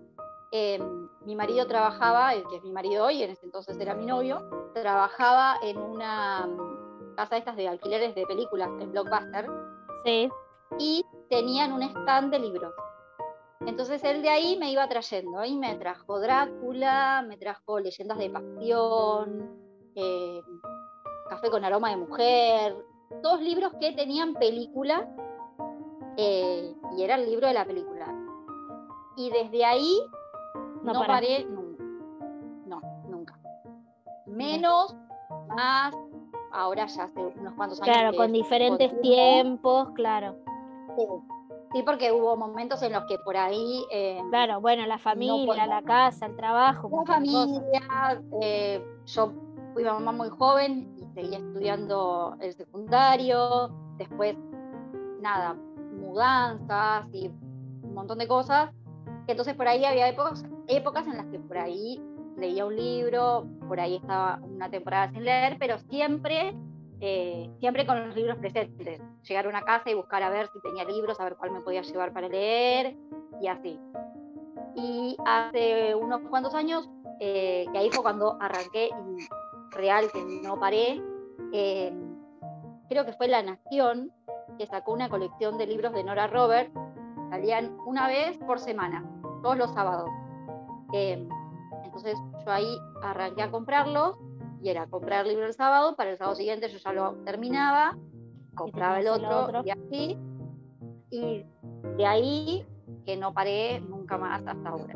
em, 0.52 1.08
mi 1.24 1.36
marido 1.36 1.68
trabajaba, 1.68 2.34
el 2.34 2.44
que 2.48 2.58
es 2.58 2.64
mi 2.64 2.72
marido 2.72 3.06
hoy, 3.06 3.22
en 3.22 3.30
ese 3.30 3.46
entonces 3.46 3.80
era 3.80 3.94
mi 3.94 4.08
novio, 4.08 4.44
trabajaba 4.74 5.58
en 5.62 5.78
una 5.78 6.48
mm, 6.48 7.16
casa 7.16 7.36
de 7.36 7.40
estas 7.40 7.56
de 7.56 7.68
alquileres 7.68 8.16
de 8.16 8.26
películas 8.26 8.70
en 8.80 8.92
Blockbuster. 8.92 9.48
Sí. 10.04 10.30
Y 10.80 11.06
tenían 11.30 11.74
un 11.74 11.84
stand 11.84 12.32
de 12.32 12.40
libros. 12.40 12.74
Entonces 13.68 14.04
él 14.04 14.24
de 14.24 14.30
ahí 14.30 14.58
me 14.58 14.72
iba 14.72 14.90
trayendo 14.90 15.46
y 15.46 15.56
me 15.56 15.76
trajo 15.76 16.20
Drácula, 16.20 17.24
me 17.28 17.38
trajo 17.38 17.80
Leyendas 17.80 18.18
de 18.18 18.30
Pasión, 18.32 19.60
em, 19.94 20.44
Café 21.30 21.50
con 21.52 21.64
aroma 21.64 21.92
de 21.92 21.98
mujer, 21.98 22.76
dos 23.22 23.40
libros 23.42 23.72
que 23.80 23.94
tenían 23.94 24.34
películas 24.34 25.06
eh, 26.17 26.74
y 26.97 27.04
era 27.04 27.15
el 27.15 27.26
libro 27.26 27.47
de 27.47 27.54
la 27.54 27.65
película. 27.65 28.08
Y 29.15 29.30
desde 29.30 29.65
ahí 29.65 30.02
no, 30.84 30.93
paré 31.06 31.45
nunca. 31.45 31.84
No, 32.65 32.82
nunca. 33.08 33.39
Menos, 34.26 34.95
más, 35.50 35.95
ahora 36.52 36.86
ya 36.88 37.04
hace 37.04 37.19
unos 37.19 37.54
cuantos 37.54 37.82
años. 37.82 37.95
Claro, 37.95 38.17
con 38.17 38.32
diferentes 38.32 39.02
tiempos, 39.02 39.89
claro. 39.95 40.36
Sí. 41.74 41.84
porque 41.84 42.12
hubo 42.12 42.36
momentos 42.36 42.82
en 42.84 42.91
los 42.93 43.06
que 43.06 43.17
por 43.19 43.38
ahí... 43.38 43.86
Eh, 43.91 44.21
claro, 44.30 44.60
bueno, 44.60 44.86
la 44.86 44.97
familia, 44.97 45.65
la 45.65 45.82
casa, 45.82 46.26
el 46.26 46.36
trabajo. 46.36 46.89
La 46.91 47.06
familia, 47.06 48.21
eh, 48.41 48.84
yo 49.06 49.32
fui 49.74 49.84
mamá 49.84 50.12
muy 50.12 50.30
joven 50.30 50.93
y 50.97 51.06
seguía 51.13 51.38
estudiando 51.38 52.36
el 52.41 52.54
secundario, 52.54 53.69
después, 53.97 54.36
nada, 55.21 55.56
mudanzas 56.12 57.06
y 57.13 57.28
un 57.28 57.93
montón 57.93 58.17
de 58.17 58.28
cosas. 58.28 58.69
Entonces 59.28 59.56
por 59.56 59.67
ahí 59.67 59.86
había 59.86 60.10
épocas, 60.10 60.43
épocas 60.67 61.08
en 61.08 61.17
las 61.17 61.26
que 61.28 61.39
por 61.39 61.58
ahí 61.58 62.02
leía 62.38 62.65
un 62.65 62.76
libro, 62.76 63.47
por 63.67 63.80
ahí 63.80 63.95
estaba 63.95 64.39
una 64.43 64.69
temporada 64.69 65.12
sin 65.12 65.24
leer, 65.24 65.58
pero 65.60 65.78
siempre, 65.89 66.56
eh, 67.00 67.50
siempre 67.60 67.86
con 67.86 68.08
los 68.08 68.15
libros 68.15 68.38
presentes. 68.38 69.02
Llegar 69.24 69.45
a 69.45 69.50
una 69.50 69.62
casa 69.62 69.89
y 69.89 69.93
buscar 69.93 70.24
a 70.24 70.30
ver 70.30 70.50
si 70.54 70.60
tenía 70.62 70.84
libros, 70.86 71.19
a 71.19 71.24
ver 71.24 71.36
cuál 71.38 71.52
me 71.52 71.62
podía 71.62 71.82
llevar 71.82 72.13
para 72.13 72.28
leer 72.28 72.95
y 73.41 73.47
así. 73.47 73.80
Y 74.76 75.15
hace 75.26 75.95
unos 75.95 76.21
cuantos 76.30 76.56
años, 76.56 76.89
eh, 77.19 77.65
que 77.71 77.78
ahí 77.78 77.89
fue 77.91 78.02
cuando 78.02 78.38
arranqué 78.39 78.88
y 78.88 79.76
real 79.76 80.06
que 80.12 80.24
no 80.43 80.60
paré, 80.60 81.02
eh, 81.54 81.93
creo 82.89 83.06
que 83.06 83.13
fue 83.13 83.28
La 83.28 83.43
Nación, 83.43 84.12
que 84.62 84.67
sacó 84.67 84.93
una 84.93 85.10
colección 85.10 85.58
de 85.58 85.65
libros 85.65 85.91
de 85.91 86.04
Nora 86.04 86.28
Robert, 86.28 86.71
salían 87.32 87.76
una 87.88 88.08
vez 88.08 88.38
por 88.45 88.60
semana, 88.60 89.04
todos 89.41 89.58
los 89.58 89.74
sábados. 89.74 90.08
Em, 90.93 91.28
entonces 91.84 92.15
yo 92.45 92.52
ahí 92.52 92.78
arranqué 93.02 93.41
a 93.41 93.50
comprarlos 93.50 94.17
y 94.62 94.69
era 94.69 94.86
comprar 94.86 95.26
el 95.26 95.30
libro 95.30 95.47
el 95.47 95.56
sábado, 95.56 95.95
para 95.95 96.12
el 96.12 96.17
sábado 96.19 96.36
siguiente 96.36 96.69
yo 96.69 96.78
ya 96.78 96.93
lo 96.93 97.15
terminaba, 97.26 97.97
compraba 98.54 99.00
el 99.00 99.08
otro, 99.08 99.63
y 99.65 99.71
así. 99.71 100.19
Y 101.10 101.43
de 101.97 102.06
ahí 102.06 102.63
que 103.04 103.17
no 103.17 103.34
paré 103.34 103.82
nunca 103.82 104.19
más 104.19 104.45
hasta 104.45 104.69
ahora. 104.69 104.93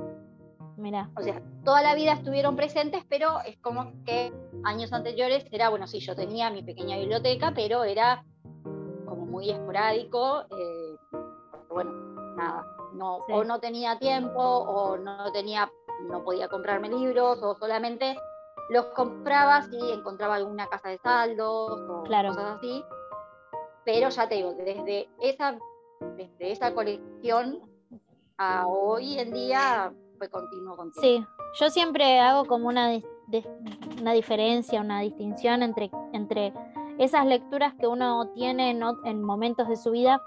Mira. 0.77 1.09
O 1.17 1.23
sea, 1.23 1.41
toda 1.63 1.81
la 1.81 1.95
vida 1.95 2.13
estuvieron 2.13 2.55
presentes, 2.55 3.03
pero 3.09 3.39
es 3.47 3.57
como 3.57 3.93
que 4.03 4.31
años 4.63 4.93
anteriores 4.93 5.43
era, 5.49 5.69
bueno, 5.69 5.87
sí, 5.87 6.01
yo 6.01 6.15
tenía 6.15 6.51
mi 6.51 6.61
pequeña 6.61 6.97
biblioteca, 6.97 7.51
pero 7.55 7.83
era 7.83 8.23
muy 9.35 9.49
esporádico, 9.49 10.45
eh, 10.49 10.95
bueno, 11.67 11.91
nada, 12.37 12.65
no, 12.93 13.17
o 13.17 13.43
no 13.43 13.59
tenía 13.59 13.99
tiempo, 13.99 14.39
o 14.39 14.97
no 14.97 15.29
tenía, 15.33 15.69
no 16.09 16.23
podía 16.23 16.47
comprarme 16.47 16.87
libros, 16.87 17.43
o 17.43 17.53
solamente 17.55 18.17
los 18.69 18.85
compraba 18.95 19.61
si 19.63 19.91
encontraba 19.91 20.35
alguna 20.35 20.67
casa 20.67 20.87
de 20.87 20.99
saldos 20.99 21.69
o 21.69 22.03
cosas 22.03 22.57
así. 22.57 22.81
Pero 23.83 24.07
ya 24.07 24.29
te 24.29 24.35
digo, 24.35 24.53
desde 24.53 25.09
esa, 25.19 25.59
desde 26.15 26.51
esa 26.53 26.73
colección 26.73 27.59
a 28.37 28.65
hoy 28.67 29.19
en 29.19 29.33
día 29.33 29.93
fue 30.17 30.29
continuo 30.29 30.77
contigo. 30.77 31.01
Sí, 31.01 31.25
yo 31.59 31.69
siempre 31.69 32.21
hago 32.21 32.45
como 32.45 32.69
una, 32.69 32.89
una 33.99 34.13
diferencia, 34.13 34.79
una 34.79 35.01
distinción 35.01 35.61
entre, 35.61 35.91
entre 36.13 36.53
esas 36.97 37.25
lecturas 37.25 37.73
que 37.73 37.87
uno 37.87 38.29
tiene 38.29 38.71
en, 38.71 39.23
momentos 39.23 39.67
de 39.67 39.75
su 39.75 39.91
vida 39.91 40.21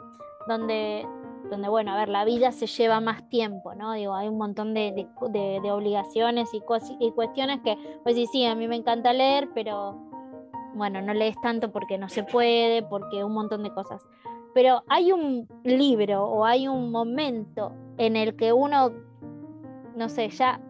donde, 0.47 1.07
donde, 1.51 1.69
bueno, 1.69 1.93
a 1.93 1.97
ver, 1.97 2.09
la 2.09 2.25
vida 2.25 2.53
se 2.53 2.67
lleva 2.67 3.01
más 3.01 3.29
tiempo, 3.29 3.75
¿no? 3.75 3.93
Digo, 3.93 4.15
hay 4.15 4.29
un 4.29 4.39
montón 4.39 4.75
de, 4.75 5.09
obligaciones 5.21 6.53
y, 6.53 6.63
y, 7.01 7.13
cuestiones 7.13 7.61
que, 7.63 7.77
pues 8.03 8.17
sí, 8.17 8.27
sí, 8.27 8.45
a 8.45 8.55
mí 8.55 8.69
me 8.69 8.77
encanta 8.77 9.13
leer, 9.13 9.49
pero 9.55 9.99
bueno, 10.75 11.01
no 11.03 11.15
lees 11.15 11.41
tanto 11.41 11.73
porque 11.73 11.99
no 11.99 12.09
se 12.09 12.23
puede, 12.23 12.83
porque 12.83 13.25
un 13.25 13.33
montón 13.33 13.63
de 13.63 13.71
cosas. 13.71 14.03
Pero 14.55 14.83
hay 14.89 15.13
un 15.13 15.49
libro 15.65 16.25
o 16.25 16.45
hay 16.45 16.69
un 16.69 16.91
momento 16.91 17.73
en 17.97 18.17
el 18.17 18.37
que 18.37 18.53
uno, 18.53 18.93
no 19.95 20.09
sé, 20.09 20.29
ya, 20.31 20.61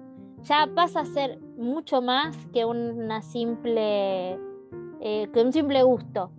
ya 0.43 0.69
pasa 0.75 1.01
a 1.01 1.05
ser 1.05 1.39
mucho 1.57 2.03
más 2.03 2.37
que 2.53 2.65
una 2.65 3.23
simple 3.23 4.39
eh, 5.01 5.29
que 5.33 5.43
un 5.43 5.53
simple 5.53 5.83
gusto. 5.83 6.31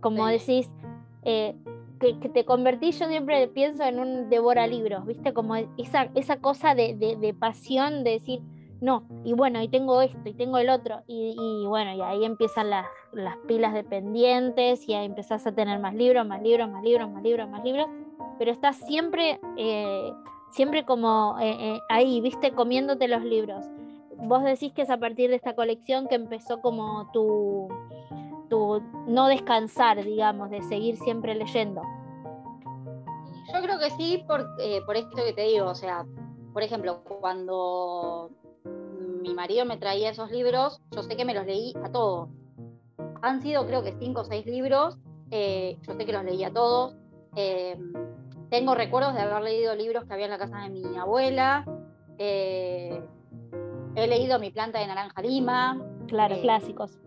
como 0.00 0.26
decís, 0.26 0.70
eh, 1.22 1.56
que, 2.00 2.14
te 2.28 2.44
convertís, 2.44 2.98
yo 2.98 3.08
siempre 3.08 3.48
pienso 3.48 3.82
en 3.82 3.98
un 3.98 4.30
devora 4.30 4.66
libros, 4.66 5.04
¿viste? 5.04 5.32
Como 5.32 5.56
esa, 5.56 6.10
esa 6.14 6.36
cosa 6.40 6.74
de, 6.74 7.34
pasión 7.38 8.04
de 8.04 8.12
decir, 8.12 8.40
no, 8.80 9.02
y 9.24 9.32
bueno, 9.32 9.60
y 9.60 9.68
tengo 9.68 10.00
esto, 10.00 10.20
y 10.24 10.34
tengo 10.34 10.58
el 10.58 10.70
otro, 10.70 11.02
y, 11.08 11.64
bueno, 11.66 11.92
y 11.94 12.00
ahí 12.00 12.24
empiezan 12.24 12.70
las, 12.70 12.86
pilas 13.48 13.74
de 13.74 13.82
pendientes, 13.82 14.88
y 14.88 14.94
ahí 14.94 15.06
empezás 15.06 15.46
a 15.46 15.52
tener 15.52 15.80
más 15.80 15.94
libros, 15.94 16.24
más 16.24 16.40
libros, 16.40 16.70
más 16.70 16.84
libros, 16.84 17.10
más 17.10 17.22
libros, 17.22 17.48
más 17.48 17.64
libros, 17.64 17.88
pero 18.38 18.52
estás 18.52 18.76
siempre, 18.76 19.40
eh, 19.56 20.12
siempre 20.50 20.84
como 20.84 21.34
ahí, 21.88 22.20
¿viste? 22.20 22.52
Comiéndote 22.52 23.08
los 23.08 23.24
libros 23.24 23.66
vos 24.18 24.42
decís 24.42 24.72
que 24.72 24.82
es 24.82 24.90
a 24.90 24.98
partir 24.98 25.30
de 25.30 25.36
esta 25.36 25.54
colección 25.54 26.08
que 26.08 26.16
empezó 26.16 26.60
como 26.60 27.10
tu, 27.12 27.68
tu 28.48 28.82
no 29.06 29.28
descansar, 29.28 30.04
digamos, 30.04 30.50
de 30.50 30.62
seguir 30.62 30.96
siempre 30.96 31.34
leyendo. 31.34 31.82
Yo 33.52 33.62
creo 33.62 33.78
que 33.78 33.90
sí, 33.90 34.24
por, 34.26 34.46
eh, 34.60 34.82
por 34.84 34.96
esto 34.96 35.16
que 35.16 35.32
te 35.32 35.42
digo, 35.42 35.66
o 35.66 35.74
sea, 35.74 36.04
por 36.52 36.62
ejemplo, 36.62 37.02
cuando 37.20 38.30
mi 39.22 39.34
marido 39.34 39.64
me 39.64 39.78
traía 39.78 40.10
esos 40.10 40.30
libros, 40.30 40.80
yo 40.90 41.02
sé 41.02 41.16
que 41.16 41.24
me 41.24 41.34
los 41.34 41.46
leí 41.46 41.74
a 41.82 41.90
todos. 41.90 42.28
Han 43.22 43.40
sido 43.42 43.66
creo 43.66 43.82
que 43.82 43.96
cinco 43.98 44.20
o 44.20 44.24
seis 44.24 44.44
libros, 44.46 44.98
eh, 45.30 45.78
yo 45.82 45.94
sé 45.94 46.04
que 46.04 46.12
los 46.12 46.24
leí 46.24 46.44
a 46.44 46.52
todos. 46.52 46.96
Eh, 47.36 47.76
tengo 48.50 48.74
recuerdos 48.74 49.14
de 49.14 49.20
haber 49.20 49.42
leído 49.42 49.74
libros 49.74 50.04
que 50.04 50.14
había 50.14 50.26
en 50.26 50.32
la 50.32 50.38
casa 50.38 50.58
de 50.60 50.70
mi 50.70 50.96
abuela, 50.96 51.64
eh, 52.18 53.02
he 54.02 54.06
leído 54.06 54.38
Mi 54.38 54.50
planta 54.50 54.78
de 54.78 54.86
naranja 54.86 55.20
lima. 55.22 55.80
Claro, 56.06 56.34
eh, 56.34 56.40
clásicos. 56.40 56.98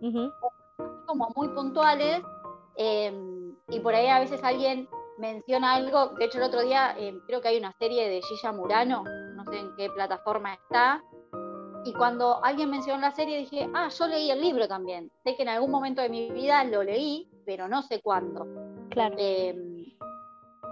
Como 1.05 1.29
muy 1.35 1.49
puntuales. 1.49 2.21
Em, 2.75 3.55
y 3.69 3.79
por 3.79 3.95
ahí 3.95 4.07
a 4.07 4.19
veces 4.19 4.43
alguien 4.43 4.87
menciona 5.17 5.75
algo. 5.75 6.09
De 6.17 6.25
hecho, 6.25 6.37
el 6.37 6.45
otro 6.45 6.61
día 6.61 6.95
em, 6.97 7.19
creo 7.27 7.41
que 7.41 7.49
hay 7.49 7.57
una 7.57 7.73
serie 7.73 8.09
de 8.09 8.21
Gilla 8.21 8.51
Murano, 8.51 9.03
no 9.35 9.45
sé 9.45 9.59
en 9.59 9.75
qué 9.75 9.89
plataforma 9.89 10.53
está. 10.53 11.03
Y 11.83 11.93
cuando 11.93 12.43
alguien 12.43 12.69
mencionó 12.69 13.01
la 13.01 13.11
serie 13.11 13.39
dije, 13.39 13.69
ah, 13.73 13.89
yo 13.89 14.07
leí 14.07 14.29
el 14.29 14.39
libro 14.39 14.67
también. 14.67 15.11
Sé 15.23 15.35
que 15.35 15.43
en 15.43 15.49
algún 15.49 15.71
momento 15.71 16.01
de 16.01 16.09
mi 16.09 16.29
vida 16.29 16.63
lo 16.63 16.83
leí, 16.83 17.27
pero 17.45 17.67
no 17.67 17.81
sé 17.81 18.01
cuándo. 18.01 18.47
Claro. 18.89 19.15
Em, 19.17 19.85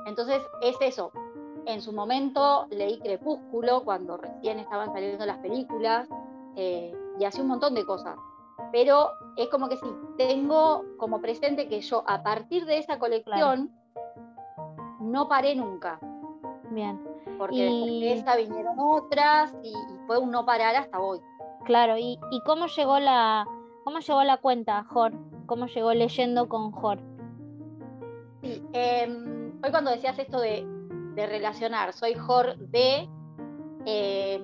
entonces 0.05 0.41
es 0.62 0.75
eso. 0.82 1.12
En 1.65 1.82
su 1.82 1.93
momento 1.93 2.67
leí 2.69 3.00
Crepúsculo 3.00 3.84
cuando 3.84 4.17
recién 4.17 4.60
estaban 4.60 4.91
saliendo 4.91 5.26
las 5.26 5.38
películas 5.38 6.08
eh, 6.56 6.93
y 7.19 7.26
hacía 7.26 7.41
un 7.41 7.50
montón 7.50 7.76
de 7.76 7.86
cosas. 7.86 8.17
Pero 8.72 9.10
es 9.38 9.50
como 9.50 9.69
que 9.69 9.78
sí, 9.78 9.88
tengo 10.17 10.84
como 10.98 11.22
presente 11.22 11.67
que 11.67 11.82
yo 11.82 12.04
a 12.08 12.22
partir 12.24 12.65
de 12.65 12.78
esa 12.78 13.00
colección 13.00 13.72
no 15.00 15.28
paré 15.28 15.56
nunca. 15.56 16.00
Bien. 16.72 17.02
Porque 17.38 17.56
de 17.56 18.13
esa 18.13 18.36
vinieron 18.36 18.76
otras 18.78 19.56
y, 19.63 19.74
fue 20.08 20.17
un 20.17 20.32
no 20.32 20.45
parar 20.45 20.76
hasta 20.76 21.00
hoy. 21.00 21.19
Claro, 21.65 21.95
¿y, 21.98 22.19
cómo 22.45 22.67
llegó 22.67 23.00
la 23.00 23.48
cómo 23.84 24.00
llegó 24.00 24.24
la 24.24 24.38
cuenta, 24.38 24.84
Jor? 24.86 25.13
¿Cómo 25.45 25.67
llegó 25.67 25.93
leyendo 25.93 26.50
con 26.50 26.72
Jor? 26.72 27.00
Sí, 28.41 28.63
em, 28.74 29.52
hoy 29.63 29.72
cuando 29.72 29.91
decías 29.91 30.17
esto 30.19 30.39
de, 30.39 30.65
relacionar, 31.27 31.93
soy 31.93 32.13
Jor 32.15 32.58
de, 32.58 33.10
em, 33.86 34.43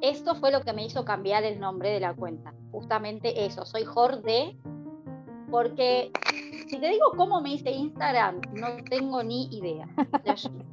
esto 0.00 0.34
fue 0.34 0.50
lo 0.50 0.60
que 0.62 0.72
me 0.72 0.84
hizo 0.84 1.04
cambiar 1.04 1.44
el 1.44 1.58
nombre 1.58 1.90
de 1.90 2.00
la 2.00 2.14
cuenta. 2.14 2.54
Justamente 2.70 3.44
eso, 3.44 3.64
soy 3.64 3.84
Jor 3.84 4.22
de, 4.22 4.56
porque 5.50 6.10
si 6.68 6.78
te 6.78 6.88
digo 6.88 7.12
cómo 7.16 7.40
me 7.40 7.54
hice 7.54 7.70
Instagram, 7.70 8.40
no 8.52 8.68
tengo 8.88 9.22
ni 9.22 9.44
idea. 9.56 9.88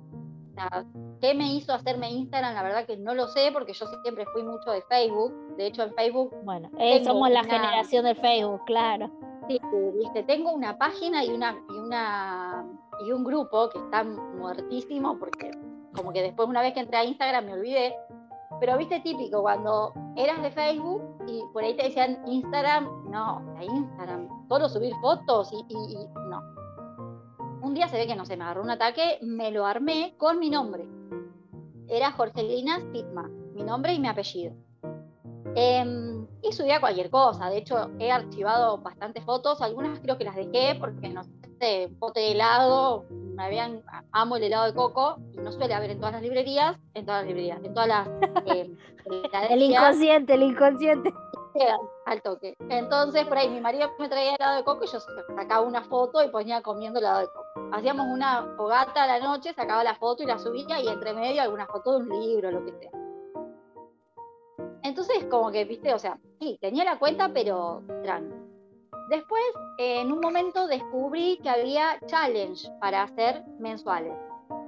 ¿Qué 1.19 1.33
me 1.33 1.53
hizo 1.53 1.73
hacerme 1.73 2.11
Instagram? 2.11 2.53
La 2.53 2.63
verdad 2.63 2.85
que 2.85 2.97
no 2.97 3.13
lo 3.13 3.27
sé, 3.27 3.49
porque 3.51 3.73
yo 3.73 3.85
siempre 4.03 4.25
fui 4.33 4.43
mucho 4.43 4.71
de 4.71 4.81
Facebook. 4.83 5.33
De 5.57 5.67
hecho, 5.67 5.83
en 5.83 5.93
Facebook. 5.93 6.35
Bueno, 6.43 6.69
eh, 6.77 7.03
somos 7.03 7.29
la 7.29 7.43
generación 7.43 8.05
de 8.05 8.15
Facebook, 8.15 8.61
claro. 8.65 9.09
Sí, 9.47 9.59
viste, 9.95 10.23
tengo 10.23 10.53
una 10.53 10.77
página 10.77 11.23
y 11.23 11.29
una, 11.29 11.57
y 11.69 11.77
una 11.77 12.65
y 13.05 13.11
un 13.11 13.23
grupo 13.23 13.69
que 13.69 13.79
está 13.79 14.03
muertísimo 14.03 15.17
porque 15.17 15.51
como 15.95 16.11
que 16.11 16.21
después 16.21 16.49
una 16.49 16.61
vez 16.61 16.73
que 16.73 16.79
entré 16.79 16.97
a 16.97 17.05
Instagram 17.05 17.45
me 17.45 17.53
olvidé. 17.53 17.95
Pero 18.59 18.77
viste 18.77 18.99
típico, 19.01 19.41
cuando 19.41 19.93
eras 20.15 20.41
de 20.41 20.51
Facebook 20.51 21.01
y 21.27 21.41
por 21.51 21.63
ahí 21.63 21.75
te 21.75 21.83
decían 21.83 22.21
Instagram, 22.27 23.09
no, 23.09 23.41
a 23.57 23.63
Instagram, 23.63 24.47
solo 24.47 24.69
subir 24.69 24.93
fotos 25.01 25.51
y, 25.51 25.65
y 25.69 26.07
no. 26.29 26.41
Un 27.61 27.73
día 27.73 27.87
se 27.87 27.97
ve 27.97 28.07
que 28.07 28.15
no 28.15 28.25
se 28.25 28.37
me 28.37 28.43
agarró 28.43 28.61
un 28.61 28.69
ataque, 28.69 29.17
me 29.21 29.51
lo 29.51 29.65
armé 29.65 30.15
con 30.17 30.39
mi 30.39 30.49
nombre. 30.49 30.87
Era 31.87 32.11
Jorgelina 32.11 32.79
Spitma, 32.79 33.29
mi 33.53 33.63
nombre 33.63 33.93
y 33.93 33.99
mi 33.99 34.07
apellido. 34.07 34.53
Em, 35.55 36.25
y 36.41 36.51
subía 36.51 36.79
cualquier 36.79 37.09
cosa. 37.09 37.49
De 37.49 37.57
hecho, 37.57 37.91
he 37.99 38.11
archivado 38.11 38.77
bastantes 38.79 39.23
fotos. 39.23 39.61
Algunas 39.61 39.99
creo 39.99 40.17
que 40.17 40.23
las 40.23 40.35
dejé 40.35 40.75
porque 40.79 41.09
no 41.09 41.23
sé, 41.63 41.87
un 41.89 41.99
pote 41.99 42.19
de 42.19 42.31
helado. 42.31 43.05
Me 43.09 43.43
habían, 43.43 43.81
amo 44.11 44.37
el 44.37 44.43
helado 44.43 44.65
de 44.65 44.73
coco 44.73 45.17
y 45.31 45.37
no 45.37 45.51
suele 45.51 45.73
haber 45.73 45.91
en 45.91 45.97
todas 45.97 46.13
las 46.13 46.21
librerías, 46.21 46.77
en 46.93 47.05
todas 47.05 47.21
las 47.21 47.27
librerías, 47.27 47.63
en 47.63 47.73
todas 47.73 47.87
las. 47.87 48.07
Em, 48.45 48.77
el 49.49 49.61
inconsciente, 49.61 50.33
el 50.33 50.43
inconsciente. 50.43 51.13
Al 52.05 52.21
toque. 52.21 52.55
Entonces, 52.69 53.25
por 53.27 53.37
ahí 53.37 53.47
mi 53.47 53.61
marido 53.61 53.91
me 53.99 54.09
traía 54.09 54.35
helado 54.35 54.57
de 54.57 54.63
coco 54.63 54.85
y 54.85 54.87
yo 54.87 54.99
sacaba 55.35 55.61
una 55.61 55.83
foto 55.83 56.23
y 56.23 56.29
ponía 56.29 56.61
comiendo 56.61 56.99
helado 56.99 57.19
de 57.21 57.27
coco. 57.27 57.69
Hacíamos 57.71 58.07
una 58.07 58.55
fogata 58.57 59.03
a 59.03 59.07
la 59.07 59.19
noche, 59.19 59.53
sacaba 59.53 59.83
la 59.83 59.95
foto 59.95 60.23
y 60.23 60.25
la 60.25 60.39
subía 60.39 60.81
y 60.81 60.87
entre 60.87 61.13
medio 61.13 61.41
alguna 61.41 61.67
foto 61.67 61.91
de 61.91 61.97
un 62.05 62.09
libro, 62.09 62.51
lo 62.51 62.65
que 62.65 62.73
sea. 62.73 62.91
Entonces, 64.81 65.25
como 65.29 65.51
que, 65.51 65.63
viste, 65.63 65.93
o 65.93 65.99
sea, 65.99 66.19
sí, 66.39 66.57
tenía 66.59 66.83
la 66.83 66.99
cuenta, 66.99 67.29
pero 67.33 67.83
tranqui. 68.03 68.42
Después, 69.09 69.43
en 69.77 70.11
un 70.11 70.19
momento 70.19 70.67
descubrí 70.67 71.37
que 71.43 71.49
había 71.49 71.99
challenge 72.05 72.69
para 72.79 73.03
hacer 73.03 73.43
mensuales. 73.59 74.17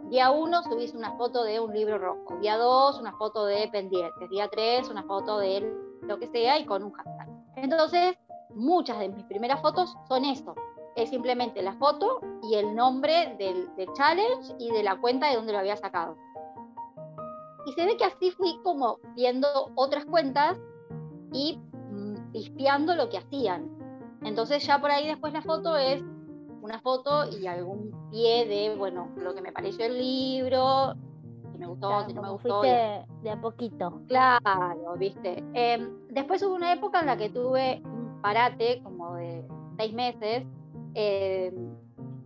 Día 0.10 0.30
1 0.30 0.64
subís 0.64 0.94
una 0.94 1.16
foto 1.18 1.44
de 1.44 1.60
un 1.60 1.74
libro 1.74 1.98
rojo. 1.98 2.38
Día 2.40 2.58
2 2.58 3.00
una 3.00 3.14
foto 3.14 3.46
de 3.46 3.68
pendientes. 3.70 4.30
Día 4.30 4.48
3 4.50 4.90
una 4.90 5.04
foto 5.04 5.40
de 5.40 5.68
lo 6.02 6.20
que 6.20 6.28
sea 6.28 6.60
y 6.60 6.66
con 6.66 6.84
un 6.84 6.92
hashtag. 6.92 7.28
Entonces, 7.56 8.18
muchas 8.50 9.00
de 9.00 9.10
mis 9.10 9.24
primeras 9.26 9.62
fotos 9.62 9.96
son 10.08 10.26
eso. 10.26 10.54
Es 10.96 11.10
simplemente 11.10 11.62
la 11.62 11.74
foto 11.74 12.22
y 12.44 12.56
el 12.56 12.76
nombre 12.76 13.36
del, 13.40 13.74
del 13.76 13.92
challenge 13.94 14.54
y 14.60 14.72
de 14.72 14.84
la 14.84 14.98
cuenta 14.98 15.28
de 15.28 15.36
donde 15.38 15.54
lo 15.54 15.60
había 15.60 15.76
sacado. 15.76 16.18
Y 17.66 17.74
se 17.74 17.86
ve 17.86 17.98
que 17.98 18.06
así 18.06 18.32
fui 18.32 18.60
como 18.64 19.00
viendo 19.16 19.48
otras 19.76 20.06
cuentas 20.06 20.58
y 21.34 21.58
mm, 21.90 22.96
lo 22.96 23.10
que 23.10 23.18
hacían. 23.18 23.75
Entonces 24.26 24.66
ya 24.66 24.82
por 24.82 24.92
ahí 24.92 25.08
después 25.08 25.34
la 25.34 25.42
foto 25.42 25.78
es 25.78 26.04
una 26.62 26.80
foto 26.80 27.30
y 27.30 27.46
algún 27.46 28.10
pie 28.10 28.46
de, 28.48 28.76
bueno, 28.76 29.12
lo 29.18 29.36
que 29.36 29.42
me 29.42 29.52
pareció 29.52 29.86
el 29.86 30.00
libro, 30.00 30.96
si 31.52 31.60
me 31.60 31.68
gustó, 31.68 32.06
si 32.08 32.14
no 32.14 32.24
me 32.24 32.32
gustó. 32.32 32.62
Fuiste 32.62 33.06
de 33.22 33.30
a 33.30 33.40
poquito. 33.40 34.02
Claro, 34.08 34.96
viste. 34.98 35.44
Em, 35.54 36.08
después 36.10 36.42
hubo 36.42 36.56
una 36.56 36.74
época 36.74 37.00
en 37.02 37.06
la 37.06 37.18
que 37.18 37.30
tuve 37.30 37.82
un 37.86 38.20
parate 38.22 38.82
como 38.82 39.16
de 39.16 39.48
seis 39.78 39.94
meses, 39.94 40.44
em, 40.96 41.76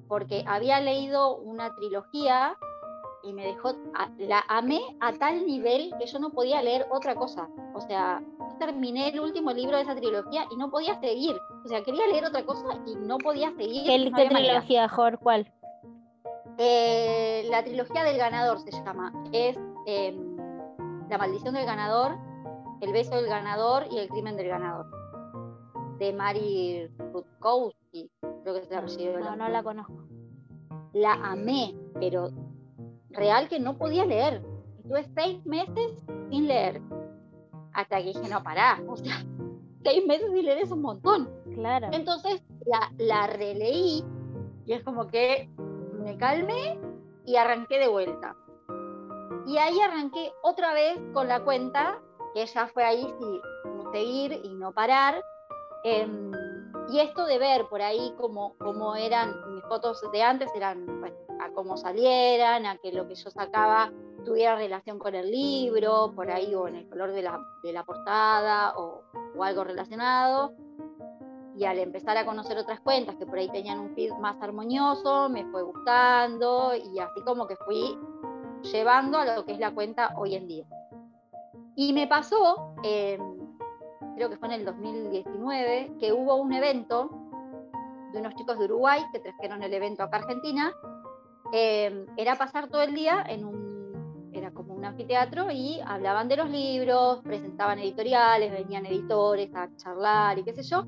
porque 0.07 0.43
había 0.47 0.79
leído 0.79 1.37
una 1.37 1.75
trilogía 1.75 2.57
y 3.23 3.33
me 3.33 3.45
dejó, 3.45 3.73
la 4.17 4.43
amé 4.47 4.79
a 4.99 5.13
tal 5.13 5.45
nivel 5.45 5.93
que 5.99 6.05
yo 6.05 6.19
no 6.19 6.31
podía 6.31 6.61
leer 6.61 6.87
otra 6.89 7.15
cosa. 7.15 7.49
O 7.73 7.81
sea, 7.81 8.21
terminé 8.59 9.09
el 9.09 9.19
último 9.19 9.51
libro 9.51 9.77
de 9.77 9.83
esa 9.83 9.95
trilogía 9.95 10.45
y 10.51 10.55
no 10.55 10.69
podía 10.69 10.99
seguir. 10.99 11.35
O 11.65 11.67
sea, 11.67 11.83
quería 11.83 12.07
leer 12.07 12.25
otra 12.25 12.43
cosa 12.45 12.81
y 12.85 12.95
no 12.95 13.17
podía 13.17 13.51
seguir. 13.55 13.85
¿Qué, 13.85 14.27
trilogía, 14.29 14.87
Jor? 14.87 15.19
¿Cuál? 15.19 15.51
Eh, 16.57 17.45
la 17.49 17.63
trilogía 17.63 18.03
del 18.03 18.17
ganador 18.17 18.59
se 18.59 18.71
llama. 18.71 19.13
Es 19.31 19.57
em, 19.85 20.37
La 21.09 21.17
maldición 21.17 21.53
del 21.53 21.65
ganador, 21.65 22.17
El 22.81 22.91
beso 22.93 23.15
del 23.15 23.27
ganador 23.27 23.87
y 23.91 23.97
El 23.97 24.09
crimen 24.09 24.35
del 24.37 24.47
ganador. 24.47 24.85
De 25.97 26.13
Mari 26.13 26.87
Rutkowski, 27.13 28.09
creo 28.43 28.53
que 28.55 28.61
es 28.61 28.69
la 28.69 28.79
apellido. 28.79 29.19
No, 29.19 29.35
no 29.35 29.49
la 29.49 29.63
conozco. 29.63 30.03
La 30.93 31.13
amé, 31.13 31.75
pero 31.99 32.29
real 33.19 33.49
que 33.49 33.59
no 33.59 33.77
podía 33.77 34.05
leer. 34.05 34.41
Estuve 34.77 35.03
seis 35.13 35.45
meses 35.45 35.91
sin 36.29 36.47
leer. 36.47 36.81
Hasta 37.73 37.97
que 37.97 38.05
dije, 38.05 38.29
no, 38.29 38.41
pará. 38.41 38.81
O 38.87 38.95
sea, 38.95 39.23
seis 39.83 40.05
meses 40.07 40.31
sin 40.31 40.45
leer 40.45 40.59
es 40.59 40.71
un 40.71 40.81
montón. 40.81 41.29
Claro. 41.53 41.89
Entonces 41.91 42.41
la, 42.65 42.91
la 42.97 43.27
releí 43.27 44.03
y 44.65 44.73
es 44.73 44.83
como 44.83 45.07
que 45.07 45.49
me 46.03 46.17
calmé 46.17 46.79
y 47.25 47.35
arranqué 47.35 47.79
de 47.79 47.87
vuelta. 47.87 48.35
Y 49.45 49.57
ahí 49.57 49.79
arranqué 49.79 50.31
otra 50.43 50.73
vez 50.73 50.99
con 51.13 51.27
la 51.27 51.43
cuenta, 51.43 51.99
que 52.33 52.45
ya 52.45 52.67
fue 52.67 52.83
ahí 52.83 53.07
sí, 53.19 53.41
seguir 53.91 54.39
y 54.43 54.53
no 54.53 54.71
parar. 54.71 55.23
Em, 55.83 56.31
y 56.89 56.99
esto 56.99 57.25
de 57.25 57.39
ver 57.39 57.67
por 57.67 57.81
ahí 57.81 58.13
cómo, 58.17 58.55
cómo 58.59 58.95
eran 58.95 59.53
mis 59.53 59.63
fotos 59.63 60.01
de 60.11 60.21
antes, 60.21 60.51
eran 60.55 60.85
a 61.39 61.51
cómo 61.51 61.77
salieran, 61.77 62.65
a 62.65 62.77
que 62.77 62.91
lo 62.91 63.07
que 63.07 63.15
yo 63.15 63.29
sacaba 63.29 63.91
tuviera 64.25 64.55
relación 64.55 64.99
con 64.99 65.15
el 65.15 65.31
libro, 65.31 66.11
por 66.15 66.29
ahí, 66.29 66.53
o 66.53 66.67
en 66.67 66.75
el 66.75 66.89
color 66.89 67.11
de 67.11 67.21
la, 67.21 67.39
de 67.63 67.73
la 67.73 67.83
portada, 67.83 68.77
o, 68.77 69.03
o, 69.35 69.43
algo 69.43 69.63
relacionado. 69.63 70.53
Y 71.57 71.65
al 71.65 71.79
empezar 71.79 72.17
a 72.17 72.25
conocer 72.25 72.57
otras 72.57 72.79
cuentas 72.81 73.15
que 73.15 73.25
por 73.25 73.37
ahí 73.37 73.49
tenían 73.49 73.79
un 73.79 73.95
feed 73.95 74.13
más 74.13 74.41
armonioso, 74.41 75.29
me 75.29 75.45
fue 75.45 75.63
gustando, 75.63 76.73
y 76.75 76.99
así 76.99 77.21
como 77.25 77.47
que 77.47 77.55
fui 77.57 77.97
llevando 78.71 79.17
a 79.17 79.35
lo 79.35 79.45
que 79.45 79.53
es 79.53 79.59
la 79.59 79.71
cuenta 79.71 80.13
hoy 80.17 80.35
en 80.35 80.47
día. 80.47 80.65
Y 81.75 81.93
me 81.93 82.07
pasó, 82.07 82.73
creo 82.81 84.29
que 84.29 84.37
fue 84.37 84.49
en 84.49 84.53
el 84.53 84.65
2019, 84.65 85.93
que 85.99 86.11
hubo 86.11 86.35
un 86.35 86.51
evento 86.53 87.09
de 88.11 88.19
unos 88.19 88.35
chicos 88.35 88.57
de 88.59 88.65
Uruguay 88.65 89.01
que 89.13 89.19
trajeron 89.19 89.63
el 89.63 89.73
evento 89.73 90.03
acá 90.03 90.17
a 90.17 90.19
Argentina 90.21 90.73
Em, 91.51 92.05
era 92.17 92.35
pasar 92.35 92.69
todo 92.69 92.81
el 92.81 92.93
día 92.93 93.23
en 93.27 93.45
un, 93.45 94.29
era 94.33 94.51
como 94.51 94.73
un 94.73 94.85
anfiteatro 94.85 95.49
y 95.51 95.79
hablaban 95.85 96.27
de 96.27 96.37
los 96.37 96.49
libros, 96.49 97.21
presentaban 97.23 97.79
editoriales, 97.79 98.51
venían 98.51 98.85
editores 98.85 99.53
a 99.55 99.69
charlar 99.75 100.37
y 100.37 100.43
qué 100.43 100.53
sé 100.53 100.63
yo. 100.63 100.85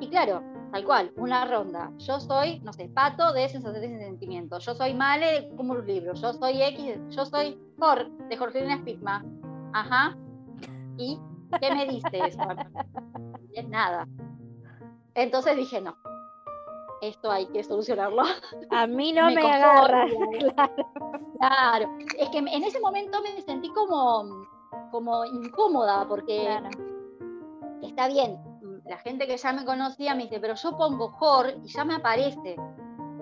Y 0.00 0.08
claro, 0.08 0.42
tal 0.72 0.84
cual, 0.84 1.12
una 1.16 1.44
ronda. 1.44 1.90
Yo 1.98 2.20
soy, 2.20 2.60
no 2.60 2.72
sé, 2.72 2.88
pato 2.88 3.32
de 3.32 3.48
sensaciones 3.48 3.90
y 3.90 3.98
sentimientos. 3.98 4.64
Yo 4.64 4.74
soy 4.74 4.92
male 4.92 5.26
de 5.26 5.56
como 5.56 5.74
los 5.74 5.86
libros. 5.86 6.20
Yo 6.20 6.32
soy 6.32 6.62
X, 6.62 6.98
yo 7.10 7.24
soy 7.24 7.58
Jor 7.78 8.10
de 8.28 8.36
Jorgelina 8.36 8.78
Spigma. 8.78 9.24
Ajá. 9.72 10.16
¿y 10.96 11.18
qué 11.60 11.74
me 11.74 11.86
dice 11.86 12.08
eso? 12.12 12.40
es 13.54 13.68
nada. 13.68 14.06
Entonces 15.14 15.56
dije, 15.56 15.80
no, 15.80 15.96
esto 17.08 17.30
hay 17.30 17.46
que 17.46 17.62
solucionarlo. 17.62 18.22
A 18.70 18.86
mí 18.86 19.12
no 19.12 19.26
me, 19.30 19.40
agarra. 19.40 20.06
Claro. 20.38 20.74
claro. 21.38 21.98
Es 22.18 22.28
que 22.30 22.38
en 22.38 22.64
ese 22.64 22.80
momento 22.80 23.20
me 23.22 23.40
sentí 23.42 23.68
como, 23.70 24.46
como 24.90 25.24
incómoda 25.24 26.06
porque 26.08 26.48
está 27.82 28.08
bien, 28.08 28.38
la 28.86 28.98
gente 28.98 29.26
que 29.26 29.36
ya 29.36 29.52
me 29.52 29.64
conocía 29.64 30.14
me 30.14 30.24
dice, 30.24 30.40
pero 30.40 30.54
yo 30.54 30.76
pongo 30.76 31.10
Jor 31.10 31.54
y 31.62 31.68
ya 31.68 31.84
me 31.84 31.94
aparece. 31.94 32.56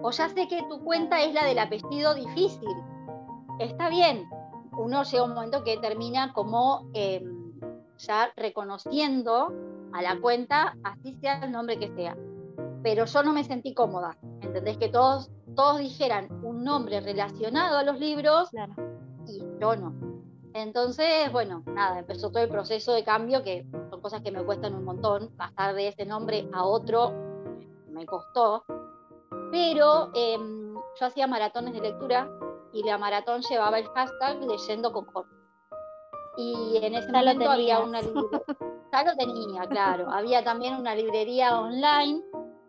O 0.02 0.10
ya 0.10 0.28
sé 0.28 0.48
que 0.48 0.62
tu 0.64 0.82
cuenta 0.82 1.20
es 1.22 1.32
la 1.32 1.44
del 1.44 1.58
apellido 1.58 2.14
difícil. 2.14 2.68
Está 3.58 3.88
bien. 3.88 4.28
Uno 4.72 5.02
llega 5.04 5.24
un 5.24 5.34
momento 5.34 5.62
que 5.62 5.76
termina 5.76 6.32
como 6.32 6.88
em, 6.94 7.52
ya 7.98 8.32
reconociendo 8.36 9.52
a 9.92 10.02
la 10.02 10.18
cuenta, 10.20 10.74
así 10.82 11.14
sea 11.20 11.38
el 11.44 11.52
nombre 11.52 11.78
que 11.78 11.94
sea. 11.94 12.16
Pero 12.82 13.04
yo 13.04 13.22
no 13.22 13.32
me 13.32 13.44
sentí 13.44 13.74
cómoda. 13.74 14.16
¿Entendés? 14.40 14.76
Que 14.78 14.88
todos, 14.88 15.30
todos 15.54 15.78
dijeran 15.78 16.28
un 16.44 16.64
nombre 16.64 17.00
relacionado 17.00 17.78
a 17.78 17.84
los 17.84 17.98
libros 17.98 18.50
y 19.26 19.38
yo 19.60 19.76
no. 19.76 19.94
Entonces, 20.54 21.32
bueno, 21.32 21.62
nada, 21.66 22.00
empezó 22.00 22.30
todo 22.30 22.42
el 22.42 22.50
proceso 22.50 22.92
de 22.92 23.04
cambio, 23.04 23.42
que 23.42 23.66
son 23.90 24.00
cosas 24.00 24.20
que 24.20 24.30
me 24.30 24.44
cuestan 24.44 24.74
un 24.74 24.84
montón. 24.84 25.30
Pasar 25.36 25.74
de 25.74 25.88
ese 25.88 26.04
nombre 26.04 26.48
a 26.52 26.64
otro 26.64 27.12
me 27.88 28.04
costó. 28.04 28.64
Pero 29.50 30.10
em, 30.14 30.74
yo 30.74 31.06
hacía 31.06 31.26
maratones 31.26 31.72
de 31.74 31.80
lectura 31.80 32.28
y 32.72 32.82
la 32.82 32.98
maratón 32.98 33.42
llevaba 33.42 33.78
el 33.78 33.88
hashtag 33.88 34.42
leyendo 34.44 34.92
con 34.92 35.06
Jorge. 35.06 35.30
Y 36.36 36.78
en 36.82 36.94
ese 36.94 37.12
momento 37.12 37.50
había 37.50 37.80
una 37.80 38.00
librería. 38.02 38.42
Ya 38.92 39.04
lo 39.04 39.16
tenía, 39.16 39.62
claro. 39.68 40.10
Había 40.10 40.44
también 40.44 40.74
una 40.74 40.94
librería 40.94 41.58
online 41.58 42.22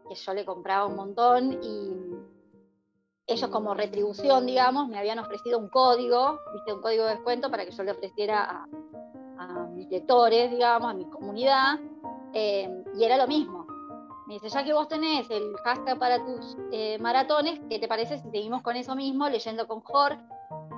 que 0.07 0.15
yo 0.15 0.33
le 0.33 0.45
compraba 0.45 0.85
un 0.85 0.95
montón 0.95 1.59
y 1.63 2.15
ellos 3.25 3.49
como 3.49 3.73
retribución, 3.73 4.45
digamos, 4.45 4.87
me 4.89 4.97
habían 4.97 5.19
ofrecido 5.19 5.57
un 5.57 5.69
código, 5.69 6.39
viste, 6.53 6.73
un 6.73 6.81
código 6.81 7.05
de 7.05 7.11
descuento 7.11 7.49
para 7.49 7.65
que 7.65 7.71
yo 7.71 7.83
le 7.83 7.91
ofreciera 7.91 8.67
a, 9.37 9.67
mis 9.73 9.89
lectores, 9.89 10.51
digamos, 10.51 10.91
a 10.91 10.93
mi 10.93 11.05
comunidad, 11.05 11.79
eh, 12.33 12.83
y 12.95 13.03
era 13.03 13.17
lo 13.17 13.27
mismo. 13.27 13.65
Me 14.27 14.35
dice, 14.35 14.49
ya 14.49 14.63
que 14.63 14.73
vos 14.73 14.87
tenés 14.87 15.29
el 15.29 15.55
hashtag 15.63 15.97
para 15.97 16.23
tus 16.23 16.57
eh, 16.71 16.97
maratones, 16.99 17.59
¿qué 17.69 17.79
te 17.79 17.87
parece 17.87 18.19
si 18.19 18.29
seguimos 18.29 18.61
con 18.61 18.75
eso 18.75 18.95
mismo, 18.95 19.27
leyendo 19.29 19.67
con 19.67 19.81
Jorge? 19.81 20.21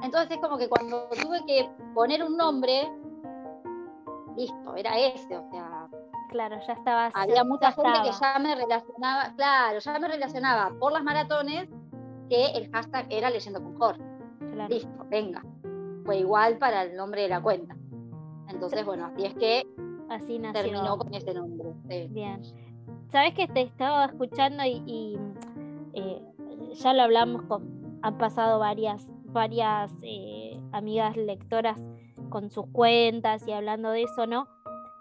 Entonces 0.02 0.32
es 0.32 0.38
como 0.40 0.58
que 0.58 0.70
cuando 0.70 1.08
tuve 1.10 1.46
que 1.46 1.70
poner 1.94 2.24
un 2.24 2.38
nombre, 2.38 2.90
listo, 4.36 4.76
era 4.76 4.98
ese, 5.00 5.38
o 5.38 5.50
sea... 5.52 5.65
Claro, 6.36 6.58
ya 6.68 6.74
estaba. 6.74 7.12
Había 7.14 7.46
mucha 7.46 7.72
gente 7.72 7.98
que 8.04 8.12
ya 8.12 8.40
me 8.40 8.56
relacionaba, 8.56 9.34
claro, 9.38 9.80
ya 9.80 10.00
me 10.00 10.08
relacionaba 10.10 10.78
por 10.78 10.92
las 10.92 11.02
maratones 11.02 11.70
que 12.30 12.48
el 12.48 12.70
hashtag 12.72 13.08
era 13.10 13.30
leyendo 13.30 13.64
con 13.64 13.78
Jorge. 13.80 14.04
Listo, 14.68 15.06
venga. 15.10 15.42
Fue 16.04 16.18
igual 16.18 16.58
para 16.58 16.84
el 16.84 16.98
nombre 16.98 17.22
de 17.22 17.30
la 17.30 17.42
cuenta. 17.42 17.78
Entonces, 18.50 18.86
bueno, 18.86 19.06
así 19.06 19.26
es 19.26 19.34
que 19.36 19.66
así 20.10 20.42
terminó 20.52 20.98
con 20.98 21.14
ese 21.14 21.34
nombre. 21.34 21.74
Bien. 22.10 22.42
Sabes 23.08 23.34
que 23.34 23.48
te 23.48 23.62
estaba 23.62 24.04
escuchando 24.04 24.62
y, 24.66 25.18
eh, 25.94 26.22
ya 26.74 26.92
lo 26.92 27.04
hablamos 27.04 27.44
con, 27.44 27.98
han 28.02 28.18
pasado 28.18 28.60
varias, 28.60 29.08
varias 29.24 29.90
eh, 30.02 30.60
amigas 30.74 31.16
lectoras 31.16 31.82
con 32.30 32.52
sus 32.52 32.68
cuentas 32.74 33.48
y 33.48 33.54
hablando 33.54 33.92
de 33.92 34.04
eso, 34.04 34.28
¿no? 34.28 34.50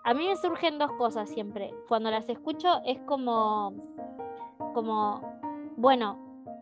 A 0.05 0.13
mí 0.13 0.29
me 0.29 0.37
surgen 0.37 0.79
dos 0.79 0.93
cosas 0.93 1.31
siempre. 1.31 1.75
Cuando 1.89 2.11
las 2.11 2.29
escucho 2.29 2.83
es 2.85 3.01
como, 3.07 3.73
como, 4.75 5.23
bueno, 5.79 6.19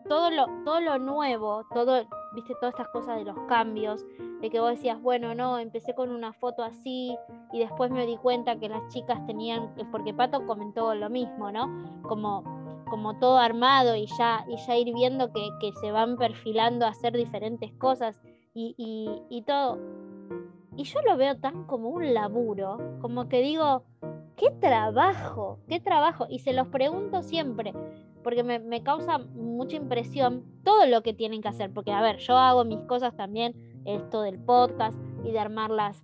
todo 0.07 0.31
lo, 0.31 0.45
todo 0.63 0.79
lo 0.79 0.97
nuevo, 0.97 1.65
todo, 1.73 2.07
viste, 2.33 2.53
todas 2.61 2.73
estas 2.73 2.87
cosas 2.87 3.17
de 3.17 3.25
los 3.25 3.37
cambios, 3.49 4.05
de 4.39 4.49
que 4.49 4.61
vos 4.61 4.69
decías, 4.69 5.01
bueno, 5.01 5.35
no, 5.35 5.59
empecé 5.59 5.93
con 5.93 6.09
una 6.09 6.31
foto 6.31 6.63
así 6.63 7.17
y 7.51 7.59
después 7.59 7.91
me 7.91 8.05
di 8.05 8.15
cuenta 8.15 8.57
que 8.57 8.69
las 8.69 8.87
chicas 8.87 9.25
tenían, 9.25 9.73
porque 9.91 10.13
Pato 10.13 10.45
comentó 10.45 10.95
lo 10.95 11.09
mismo, 11.09 11.51
¿no? 11.51 11.69
Como, 12.03 12.43
como 12.89 13.19
todo 13.19 13.39
armado 13.39 13.97
y 13.97 14.07
ya, 14.17 14.45
y 14.47 14.55
ya 14.55 14.77
ir 14.77 14.93
viendo 14.93 15.33
que, 15.33 15.49
se 15.81 15.91
van 15.91 16.15
perfilando 16.15 16.85
a 16.85 16.89
hacer 16.89 17.11
diferentes 17.11 17.73
cosas 17.73 18.21
y, 18.53 18.73
y 19.29 19.41
todo. 19.41 19.77
Y 20.75 20.83
yo 20.85 21.01
lo 21.01 21.17
veo 21.17 21.37
tan 21.37 21.65
como 21.65 21.89
un 21.89 22.13
laburo, 22.13 22.77
como 22.99 23.27
que 23.29 23.41
digo, 23.41 23.83
qué 24.35 24.49
trabajo, 24.51 25.59
qué 25.67 25.79
trabajo. 25.79 26.25
Y 26.29 26.39
se 26.39 26.53
los 26.53 26.67
pregunto 26.67 27.21
siempre, 27.21 27.73
porque 28.23 28.43
me, 28.43 28.83
causa 28.83 29.19
mucha 29.19 29.75
impresión 29.75 30.43
todo 30.63 30.85
lo 30.85 31.03
que 31.03 31.13
tienen 31.13 31.41
que 31.41 31.49
hacer, 31.49 31.71
porque 31.71 31.91
a 31.91 32.01
ver, 32.01 32.17
yo 32.17 32.37
hago 32.37 32.65
mis 32.65 32.81
cosas 32.81 33.15
también, 33.15 33.53
esto 33.85 34.21
del 34.21 34.39
podcast 34.39 34.97
y 35.23 35.31
de 35.31 35.39
armar 35.39 35.69
las, 35.69 36.03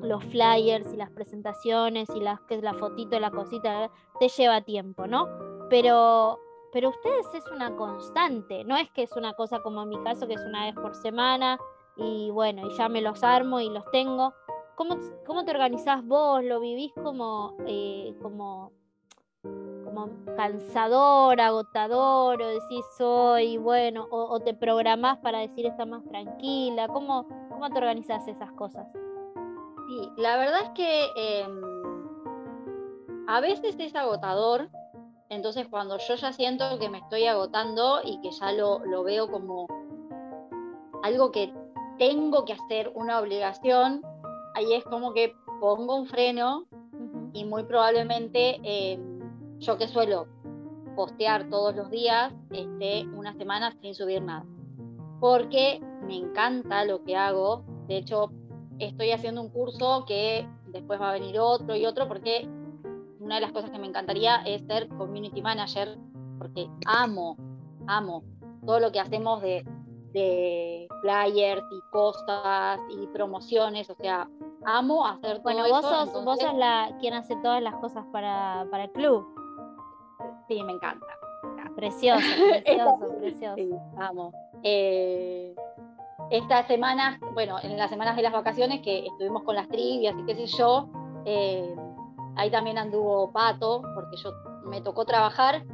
los 0.00 0.24
flyers 0.24 0.92
y 0.92 0.96
las 0.96 1.10
presentaciones 1.10 2.08
y 2.14 2.20
las 2.20 2.40
que 2.42 2.62
la 2.62 2.74
fotito, 2.74 3.18
la 3.20 3.30
cosita, 3.30 3.90
te 4.20 4.28
lleva 4.28 4.62
tiempo, 4.62 5.06
¿no? 5.06 5.28
Pero, 5.68 6.38
pero 6.72 6.90
ustedes 6.90 7.26
es 7.34 7.44
una 7.50 7.76
constante, 7.76 8.64
no 8.64 8.76
es 8.76 8.90
que 8.92 9.02
es 9.02 9.12
una 9.16 9.34
cosa 9.34 9.60
como 9.62 9.82
en 9.82 9.88
mi 9.90 10.02
caso, 10.02 10.26
que 10.26 10.34
es 10.34 10.44
una 10.44 10.66
vez 10.66 10.74
por 10.74 10.94
semana 10.94 11.58
y 11.96 12.30
bueno, 12.30 12.68
y 12.68 12.76
ya 12.76 12.88
me 12.88 13.02
los 13.02 13.22
armo 13.22 13.60
y 13.60 13.68
los 13.68 13.84
tengo. 13.90 14.34
¿Cómo, 14.74 14.96
cómo 15.26 15.44
te 15.44 15.50
organizás 15.50 16.04
vos? 16.04 16.42
¿Lo 16.42 16.60
vivís 16.60 16.92
como, 16.94 17.56
eh, 17.66 18.14
como 18.20 18.72
cansador, 20.36 21.40
agotador, 21.40 22.40
o 22.40 22.46
decís 22.46 22.84
soy, 22.96 23.56
bueno, 23.58 24.06
o, 24.10 24.40
te 24.40 24.54
programás 24.54 25.18
para 25.18 25.40
decir 25.40 25.66
está 25.66 25.84
más 25.84 26.04
tranquila? 26.04 26.88
¿Cómo, 26.88 27.26
cómo 27.48 27.70
te 27.70 27.78
organizas 27.78 28.26
esas 28.28 28.52
cosas? 28.52 28.86
Sí, 29.86 30.10
la 30.16 30.36
verdad 30.36 30.62
es 30.62 30.70
que 30.70 31.06
em, 31.16 31.62
a 33.28 33.40
veces 33.40 33.76
es 33.78 33.94
agotador, 33.94 34.70
entonces 35.28 35.66
cuando 35.68 35.98
yo 35.98 36.14
ya 36.14 36.32
siento 36.32 36.78
que 36.78 36.88
me 36.88 36.98
estoy 36.98 37.26
agotando 37.26 38.00
y 38.04 38.20
que 38.20 38.30
ya 38.30 38.52
lo, 38.52 38.80
lo 38.84 39.02
veo 39.02 39.30
como 39.30 39.66
algo 41.02 41.30
que 41.32 41.52
tengo 41.98 42.44
que 42.44 42.52
hacer, 42.52 42.92
una 42.94 43.20
obligación, 43.20 44.02
ahí 44.54 44.74
es 44.74 44.84
como 44.84 45.12
que 45.12 45.34
pongo 45.60 45.96
un 45.96 46.06
freno 46.06 46.66
y 47.32 47.44
muy 47.44 47.64
probablemente... 47.64 48.60
Eh, 48.62 48.98
yo 49.62 49.78
que 49.78 49.86
suelo 49.86 50.26
postear 50.96 51.48
todos 51.48 51.74
los 51.74 51.88
días, 51.88 52.34
este, 52.50 53.06
una 53.14 53.32
semana 53.34 53.72
sin 53.80 53.94
subir 53.94 54.22
nada. 54.22 54.44
Porque 55.20 55.80
me 56.06 56.16
encanta 56.16 56.84
lo 56.84 57.02
que 57.04 57.16
hago. 57.16 57.64
De 57.86 57.98
hecho, 57.98 58.30
estoy 58.78 59.12
haciendo 59.12 59.40
un 59.40 59.48
curso 59.48 60.04
que 60.06 60.46
después 60.66 61.00
va 61.00 61.10
a 61.10 61.12
venir 61.12 61.38
otro 61.38 61.76
y 61.76 61.86
otro, 61.86 62.08
porque 62.08 62.48
una 63.20 63.36
de 63.36 63.40
las 63.40 63.52
cosas 63.52 63.70
que 63.70 63.78
me 63.78 63.86
encantaría 63.86 64.42
es 64.44 64.62
ser 64.66 64.88
community 64.88 65.40
manager, 65.40 65.96
porque 66.38 66.68
amo, 66.86 67.36
amo 67.86 68.24
todo 68.66 68.80
lo 68.80 68.90
que 68.90 69.00
hacemos 69.00 69.40
de, 69.42 69.64
de 70.12 70.88
flyers 71.00 71.64
y 71.70 71.80
cosas 71.90 72.80
y 72.90 73.06
promociones, 73.08 73.88
o 73.90 73.94
sea, 73.94 74.28
amo 74.64 75.06
hacer 75.06 75.38
todo 75.38 75.42
bueno, 75.42 75.68
vos 75.68 75.82
Sos, 75.82 76.24
vos 76.24 76.38
sos 76.38 76.54
la 76.54 76.96
quien 77.00 77.14
hace 77.14 77.36
todas 77.36 77.62
las 77.62 77.74
cosas 77.76 78.04
para, 78.12 78.66
para 78.70 78.84
el 78.84 78.92
club. 78.92 79.26
Sí, 80.48 80.62
me 80.62 80.72
encanta. 80.72 81.06
Precioso, 81.76 82.20
precioso, 82.50 83.18
precioso. 83.18 83.54
Sí, 83.56 83.70
vamos. 83.94 84.34
Eh, 84.62 85.54
estas 86.30 86.66
semanas, 86.66 87.18
bueno, 87.34 87.56
en 87.62 87.76
las 87.76 87.90
semanas 87.90 88.16
de 88.16 88.22
las 88.22 88.32
vacaciones 88.32 88.80
que 88.82 89.06
estuvimos 89.06 89.42
con 89.42 89.54
las 89.54 89.68
trivias 89.68 90.14
y 90.18 90.24
qué 90.24 90.34
sé 90.34 90.46
yo, 90.46 90.88
eh, 91.24 91.74
ahí 92.36 92.50
también 92.50 92.78
anduvo 92.78 93.32
Pato, 93.32 93.82
porque 93.94 94.16
yo 94.16 94.30
me 94.64 94.80
tocó 94.80 95.04
trabajar 95.04 95.64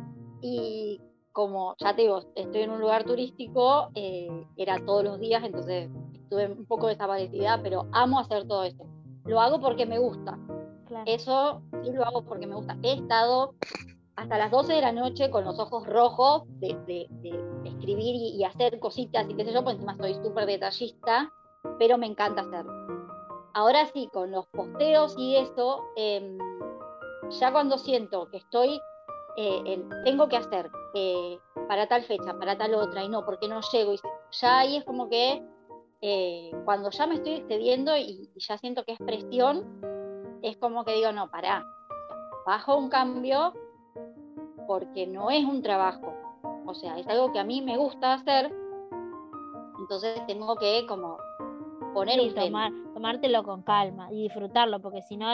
y 0.40 1.00
como 1.38 1.76
ya 1.78 1.94
te 1.94 2.02
digo, 2.02 2.24
estoy 2.34 2.62
en 2.62 2.70
un 2.72 2.80
lugar 2.80 3.04
turístico, 3.04 3.90
eh, 3.94 4.28
era 4.56 4.84
todos 4.84 5.04
los 5.04 5.20
días, 5.20 5.44
entonces 5.44 5.88
estuve 6.12 6.48
un 6.48 6.66
poco 6.66 6.88
desaparecida, 6.88 7.60
pero 7.62 7.86
amo 7.92 8.18
hacer 8.18 8.48
todo 8.48 8.64
esto. 8.64 8.84
Lo 9.24 9.40
hago 9.40 9.60
porque 9.60 9.86
me 9.86 10.00
gusta. 10.00 10.36
Eso 11.06 11.62
sí 11.84 11.92
lo 11.92 12.04
hago 12.04 12.24
porque 12.24 12.48
me 12.48 12.56
gusta. 12.56 12.76
He 12.82 12.94
estado 12.94 13.54
hasta 14.16 14.36
las 14.36 14.50
12 14.50 14.72
de 14.72 14.80
la 14.80 14.90
noche 14.90 15.30
con 15.30 15.44
los 15.44 15.60
ojos 15.60 15.86
rojos 15.86 16.42
de, 16.58 17.06
escribir 17.64 18.16
y, 18.16 18.42
hacer 18.42 18.80
cositas 18.80 19.24
y 19.30 19.34
qué 19.34 19.44
sé 19.44 19.52
yo, 19.52 19.62
pues 19.62 19.76
encima 19.76 19.96
soy 19.96 20.14
súper 20.14 20.44
detallista, 20.44 21.32
pero 21.78 21.98
me 21.98 22.06
encanta 22.06 22.42
hacerlo. 22.42 22.72
Ahora 23.54 23.86
sí, 23.86 24.10
con 24.12 24.32
los 24.32 24.48
posteos 24.48 25.14
y 25.16 25.36
eso, 25.36 25.84
em, 25.94 26.36
ya 27.30 27.52
cuando 27.52 27.78
siento 27.78 28.28
que 28.28 28.38
estoy, 28.38 28.80
eh, 29.40 29.84
tengo 30.04 30.28
que 30.28 30.36
hacer 30.36 30.68
eh, 30.94 31.38
para 31.68 31.86
tal 31.86 32.02
fecha, 32.02 32.36
para 32.36 32.58
tal 32.58 32.74
otra, 32.74 33.04
y 33.04 33.08
no, 33.08 33.24
porque 33.24 33.46
no 33.46 33.60
llego, 33.72 33.94
y 33.94 34.00
ya 34.32 34.58
ahí 34.58 34.78
es 34.78 34.84
como 34.84 35.08
que 35.08 35.40
eh, 36.00 36.50
cuando 36.64 36.90
ya 36.90 37.06
me 37.06 37.14
estoy 37.14 37.34
excediendo 37.34 37.96
y, 37.96 38.28
ya 38.36 38.58
siento 38.58 38.82
que 38.84 38.94
es 38.94 38.98
presión, 38.98 39.64
es 40.42 40.56
como 40.56 40.84
que 40.84 40.94
digo, 40.94 41.12
no, 41.12 41.30
pará, 41.30 41.64
bajo 42.46 42.76
un 42.76 42.88
cambio 42.88 43.54
porque 44.66 45.06
no 45.06 45.30
es 45.30 45.44
un 45.44 45.62
trabajo, 45.62 46.12
o 46.66 46.74
sea, 46.74 46.98
es 46.98 47.06
algo 47.06 47.32
que 47.32 47.38
a 47.38 47.44
mí 47.44 47.62
me 47.62 47.76
gusta 47.76 48.14
hacer, 48.14 48.52
entonces 49.78 50.20
tengo 50.26 50.56
que 50.56 50.84
como 50.88 51.16
poner 51.94 52.20
un 52.20 52.34
tomar, 52.34 52.72
tomártelo 52.92 53.44
con 53.44 53.62
calma 53.62 54.12
y 54.12 54.24
disfrutarlo, 54.24 54.80
porque 54.80 55.02
si 55.02 55.16
no, 55.16 55.28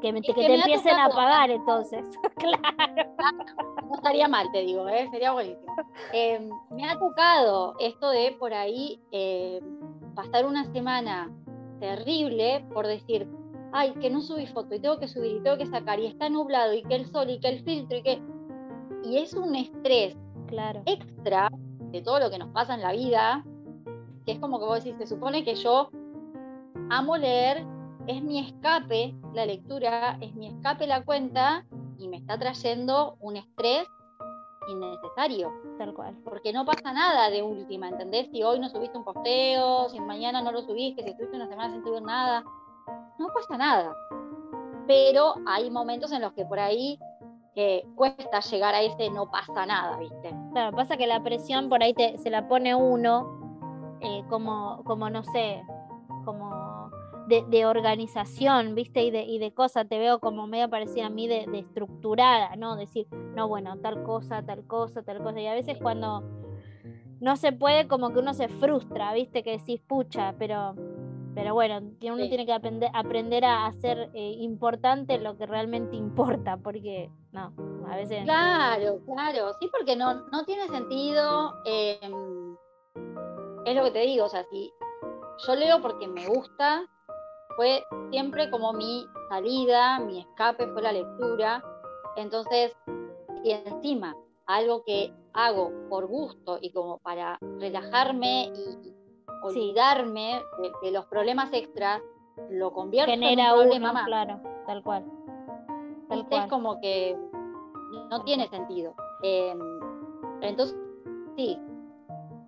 que, 0.00 0.12
te 0.12 0.54
empiecen 0.54 0.98
a 0.98 1.08
pagar 1.08 1.50
entonces, 1.50 2.04
claro. 2.36 3.10
No 3.88 3.94
estaría 3.96 4.28
mal, 4.28 4.50
te 4.52 4.60
digo, 4.60 4.88
¿eh? 4.88 5.08
sería 5.10 5.32
buenísimo. 5.32 5.74
Em, 6.12 6.50
me 6.70 6.88
ha 6.88 6.98
tocado 6.98 7.74
esto 7.78 8.10
de 8.10 8.36
por 8.38 8.54
ahí 8.54 9.00
eh, 9.12 9.60
pasar 10.14 10.46
una 10.46 10.64
semana 10.72 11.30
terrible 11.80 12.64
por 12.72 12.86
decir, 12.86 13.28
ay, 13.72 13.92
que 14.00 14.10
no 14.10 14.20
subí 14.20 14.46
foto 14.46 14.74
y 14.74 14.80
tengo 14.80 14.98
que 14.98 15.08
subir 15.08 15.36
y 15.36 15.42
tengo 15.42 15.58
que 15.58 15.66
sacar 15.66 15.98
y 15.98 16.06
está 16.06 16.28
nublado 16.28 16.74
y 16.74 16.82
que 16.82 16.94
el 16.94 17.06
sol 17.06 17.30
y 17.30 17.40
que 17.40 17.48
el 17.48 17.64
filtro 17.64 17.98
y 17.98 18.02
que... 18.02 18.22
Y 19.04 19.18
es 19.18 19.32
un 19.34 19.56
estrés 19.56 20.16
claro. 20.46 20.82
extra 20.86 21.50
de 21.90 22.02
todo 22.02 22.20
lo 22.20 22.30
que 22.30 22.38
nos 22.38 22.50
pasa 22.50 22.74
en 22.74 22.82
la 22.82 22.92
vida, 22.92 23.44
que 24.26 24.32
es 24.32 24.38
como 24.38 24.58
que 24.58 24.66
vos 24.66 24.84
decís, 24.84 24.98
se 24.98 25.06
supone 25.06 25.44
que 25.44 25.54
yo 25.54 25.90
amo 26.90 27.16
leer, 27.16 27.64
es 28.10 28.22
mi 28.22 28.40
escape 28.40 29.14
la 29.34 29.46
lectura, 29.46 30.18
es 30.20 30.34
mi 30.34 30.48
escape 30.48 30.86
la 30.86 31.04
cuenta 31.04 31.64
y 31.96 32.08
me 32.08 32.16
está 32.16 32.36
trayendo 32.38 33.16
un 33.20 33.36
estrés 33.36 33.86
innecesario. 34.68 35.52
Tal 35.78 35.94
cual. 35.94 36.16
Porque 36.24 36.52
no 36.52 36.64
pasa 36.64 36.92
nada 36.92 37.30
de 37.30 37.42
última, 37.42 37.88
¿entendés? 37.88 38.28
Si 38.32 38.42
hoy 38.42 38.58
no 38.58 38.68
subiste 38.68 38.98
un 38.98 39.04
posteo, 39.04 39.88
si 39.90 40.00
mañana 40.00 40.42
no 40.42 40.50
lo 40.50 40.62
subiste, 40.62 41.04
si 41.04 41.10
estuviste 41.10 41.36
una 41.36 41.48
semana 41.48 41.72
sin 41.72 41.84
subir 41.84 42.02
nada, 42.02 42.42
no 43.18 43.28
pasa 43.28 43.56
nada. 43.56 43.94
Pero 44.88 45.34
hay 45.46 45.70
momentos 45.70 46.10
en 46.10 46.22
los 46.22 46.32
que 46.32 46.44
por 46.44 46.58
ahí 46.58 46.98
eh, 47.54 47.86
cuesta 47.94 48.40
llegar 48.40 48.74
a 48.74 48.82
ese 48.82 49.08
no 49.10 49.30
pasa 49.30 49.66
nada, 49.66 49.96
¿viste? 49.98 50.34
Claro, 50.52 50.76
pasa 50.76 50.96
que 50.96 51.06
la 51.06 51.22
presión 51.22 51.68
por 51.68 51.80
ahí 51.82 51.94
te, 51.94 52.18
se 52.18 52.30
la 52.30 52.48
pone 52.48 52.74
uno 52.74 53.38
eh, 54.00 54.24
como, 54.28 54.82
como, 54.84 55.10
no 55.10 55.22
sé, 55.22 55.62
como 56.24 56.69
de, 57.30 57.66
organización, 57.66 58.74
¿viste? 58.74 59.02
Y 59.04 59.10
de, 59.10 59.22
y 59.22 59.38
de 59.38 59.52
cosas, 59.52 59.88
te 59.88 59.98
veo 59.98 60.20
como 60.20 60.46
medio 60.46 60.68
parecida 60.68 61.06
a 61.06 61.10
mí 61.10 61.28
de, 61.28 61.46
de, 61.46 61.60
estructurada, 61.60 62.56
¿no? 62.56 62.76
Decir, 62.76 63.06
no, 63.34 63.48
bueno, 63.48 63.78
tal 63.78 64.02
cosa, 64.02 64.42
tal 64.44 64.66
cosa, 64.66 65.02
tal 65.02 65.22
cosa. 65.22 65.40
Y 65.40 65.46
a 65.46 65.54
veces 65.54 65.78
cuando 65.80 66.22
no 67.20 67.36
se 67.36 67.52
puede, 67.52 67.88
como 67.88 68.12
que 68.12 68.18
uno 68.18 68.34
se 68.34 68.48
frustra, 68.48 69.12
¿viste? 69.14 69.42
Que 69.42 69.58
decís, 69.58 69.80
pucha, 69.86 70.34
pero 70.38 70.74
pero 71.34 71.54
bueno, 71.54 71.78
uno 72.02 72.28
tiene 72.28 72.44
que 72.44 72.52
aprender, 72.52 72.90
aprender 72.92 73.44
a 73.44 73.66
hacer 73.66 74.10
eh, 74.14 74.34
importante 74.38 75.18
lo 75.18 75.36
que 75.36 75.46
realmente 75.46 75.96
importa, 75.96 76.56
porque 76.56 77.10
no, 77.32 77.52
a 77.88 77.96
veces... 77.96 78.24
Claro, 78.24 79.00
claro, 79.06 79.52
sí, 79.60 79.68
porque 79.70 79.96
no, 79.96 80.26
no 80.28 80.44
tiene 80.44 80.66
sentido, 80.68 81.54
em, 81.64 82.56
es 83.64 83.76
lo 83.76 83.84
que 83.84 83.90
te 83.92 84.00
digo, 84.00 84.24
o 84.24 84.28
sea, 84.28 84.44
si 84.50 84.72
yo 85.46 85.54
leo 85.54 85.80
porque 85.80 86.08
me 86.08 86.26
gusta, 86.26 86.84
fue 87.56 87.84
siempre 88.10 88.50
como 88.50 88.72
mi 88.72 89.06
salida, 89.28 89.98
mi 90.00 90.20
escape 90.20 90.66
fue 90.68 90.82
la 90.82 90.92
lectura, 90.92 91.62
entonces, 92.16 92.76
y 93.44 93.52
encima, 93.52 94.16
algo 94.46 94.82
que 94.84 95.12
hago 95.32 95.72
por 95.88 96.06
gusto 96.06 96.58
y 96.60 96.72
como 96.72 96.98
para 96.98 97.38
relajarme 97.58 98.52
y 98.54 98.92
olvidarme 99.42 100.40
de, 100.82 100.90
los 100.90 101.06
problemas 101.06 101.52
extras, 101.52 102.02
lo 102.50 102.72
convierto 102.72 103.12
en 103.12 103.22
un 103.22 103.46
problema 103.46 103.92
más. 103.92 104.06
Claro, 104.06 104.40
tal 104.66 104.82
cual. 104.82 105.04
Tal 106.08 106.26
cual. 106.26 106.42
Es 106.42 106.50
como 106.50 106.80
que 106.80 107.16
no 108.10 108.22
tiene 108.24 108.48
sentido. 108.48 108.94
Em, 109.22 109.58
entonces, 110.42 110.76
sí, 111.36 111.58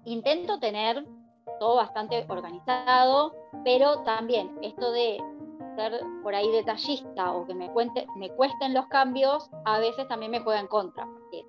intento 0.04 0.58
tener 0.58 1.06
todo 1.62 1.76
bastante 1.76 2.26
organizado, 2.28 3.36
pero 3.62 4.00
también 4.00 4.50
esto 4.62 4.90
de 4.90 5.22
ser 5.76 6.00
por 6.24 6.34
ahí 6.34 6.50
detallista 6.50 7.32
o 7.32 7.46
que 7.46 7.54
me, 7.54 7.70
cuente, 7.70 8.04
me 8.16 8.30
cuesten 8.30 8.74
los 8.74 8.88
cambios, 8.88 9.48
a 9.64 9.78
veces 9.78 10.08
también 10.08 10.32
me 10.32 10.40
juega 10.40 10.58
en 10.58 10.66
contra. 10.66 11.06
Porque 11.06 11.46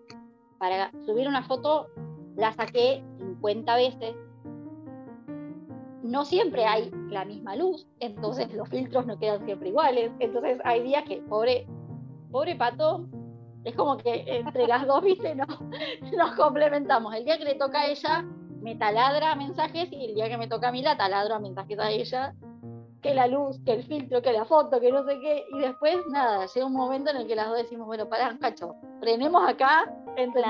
para 0.60 0.92
subir 1.08 1.28
una 1.28 1.42
foto 1.42 1.88
la 2.36 2.54
saqué 2.54 3.04
50 3.18 3.76
veces 3.76 4.16
no 6.04 6.26
siempre 6.26 6.64
hay 6.66 6.92
la 7.10 7.26
misma 7.26 7.56
luz, 7.56 7.88
entonces 8.00 8.54
los 8.54 8.70
filtros 8.70 9.08
no 9.08 9.18
quedan 9.18 9.44
siempre 9.46 9.70
iguales. 9.70 10.12
Entonces 10.20 10.60
hay 10.64 10.84
días 10.84 11.06
que, 11.06 11.24
pobre, 11.24 11.66
pobre 12.30 12.56
pato, 12.56 13.08
es 13.64 13.74
como 13.76 13.98
que 13.98 14.26
entre 14.28 14.68
las 14.68 14.86
dos, 14.86 15.02
viste, 15.04 15.34
no, 15.34 15.48
nos 16.16 16.36
complementamos. 16.36 17.16
El 17.16 17.26
día 17.26 17.40
que 17.40 17.46
le 17.46 17.56
toca 17.56 17.82
a 17.82 17.88
ella, 17.88 18.24
me 18.64 18.76
taladra 18.76 19.36
mensajes 19.36 19.92
y 19.92 20.06
el 20.06 20.16
día 20.16 20.30
que 20.30 20.38
me 20.38 20.48
toca 20.48 20.70
a 20.70 20.72
mí, 20.72 20.82
la 20.82 20.98
taladro 20.98 21.36
a 21.36 21.40
mensajes 21.40 21.78
a 21.80 21.92
ella. 21.92 22.34
Que 23.02 23.14
la 23.14 23.28
luz, 23.28 23.60
que 23.66 23.74
el 23.74 23.84
filtro, 23.84 24.22
que 24.22 24.32
la 24.32 24.46
foto, 24.46 24.80
que 24.80 24.90
no 24.90 25.04
sé 25.04 25.20
qué. 25.20 25.46
Y 25.52 25.60
después, 25.60 25.98
nada, 26.10 26.46
llega 26.46 26.66
un 26.66 26.74
momento 26.74 27.12
en 27.12 27.18
el 27.18 27.28
que 27.28 27.36
las 27.36 27.50
dos 27.50 27.58
decimos, 27.58 27.86
bueno, 27.86 28.08
pará, 28.08 28.38
cacho, 28.40 28.76
frenemos 29.02 29.46
acá, 29.46 29.94
¿entendés? 30.16 30.46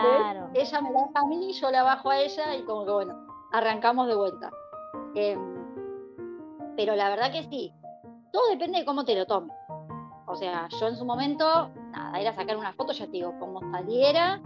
Ella 0.53 0.81
me 0.81 0.93
baja 0.93 1.11
a 1.15 1.25
mí, 1.25 1.51
yo 1.51 1.71
la 1.71 1.81
bajo 1.81 2.11
a 2.11 2.19
ella 2.19 2.55
y 2.55 2.61
como 2.61 2.85
que, 2.85 2.91
bueno, 2.91 3.27
arrancamos 3.51 4.07
de 4.07 4.15
vuelta. 4.15 4.51
Em, 5.15 5.39
pero 6.77 6.95
la 6.95 7.09
verdad 7.09 7.31
que 7.31 7.43
sí, 7.45 7.73
todo 8.31 8.43
depende 8.51 8.79
de 8.79 8.85
cómo 8.85 9.03
te 9.03 9.15
lo 9.15 9.25
tomes. 9.25 9.55
O 10.27 10.35
sea, 10.35 10.67
yo 10.79 10.87
en 10.87 10.95
su 10.95 11.05
momento, 11.05 11.71
nada, 11.89 12.19
era 12.19 12.33
sacar 12.35 12.57
una 12.57 12.73
foto, 12.73 12.93
ya 12.93 13.05
te 13.05 13.13
digo, 13.13 13.33
como 13.39 13.61
saliera, 13.71 14.39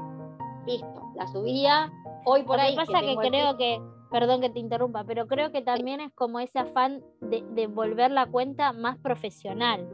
listo, 0.65 1.11
la 1.15 1.27
subía. 1.27 1.91
Hoy 2.29 2.43
por 2.43 2.59
ahí. 2.59 2.75
Lo 2.75 2.81
que 2.81 2.91
pasa 2.91 3.05
que, 3.05 3.15
creo 3.15 3.55
que, 3.55 3.81
perdón 4.11 4.41
que 4.41 4.49
te 4.49 4.59
interrumpa, 4.59 5.05
pero 5.05 5.27
creo 5.27 5.53
que 5.53 5.61
también 5.61 6.01
es 6.01 6.11
como 6.13 6.41
ese 6.41 6.59
afán 6.59 7.01
de, 7.21 7.67
volver 7.67 8.11
la 8.11 8.25
cuenta 8.25 8.73
más 8.73 8.97
profesional 8.97 9.87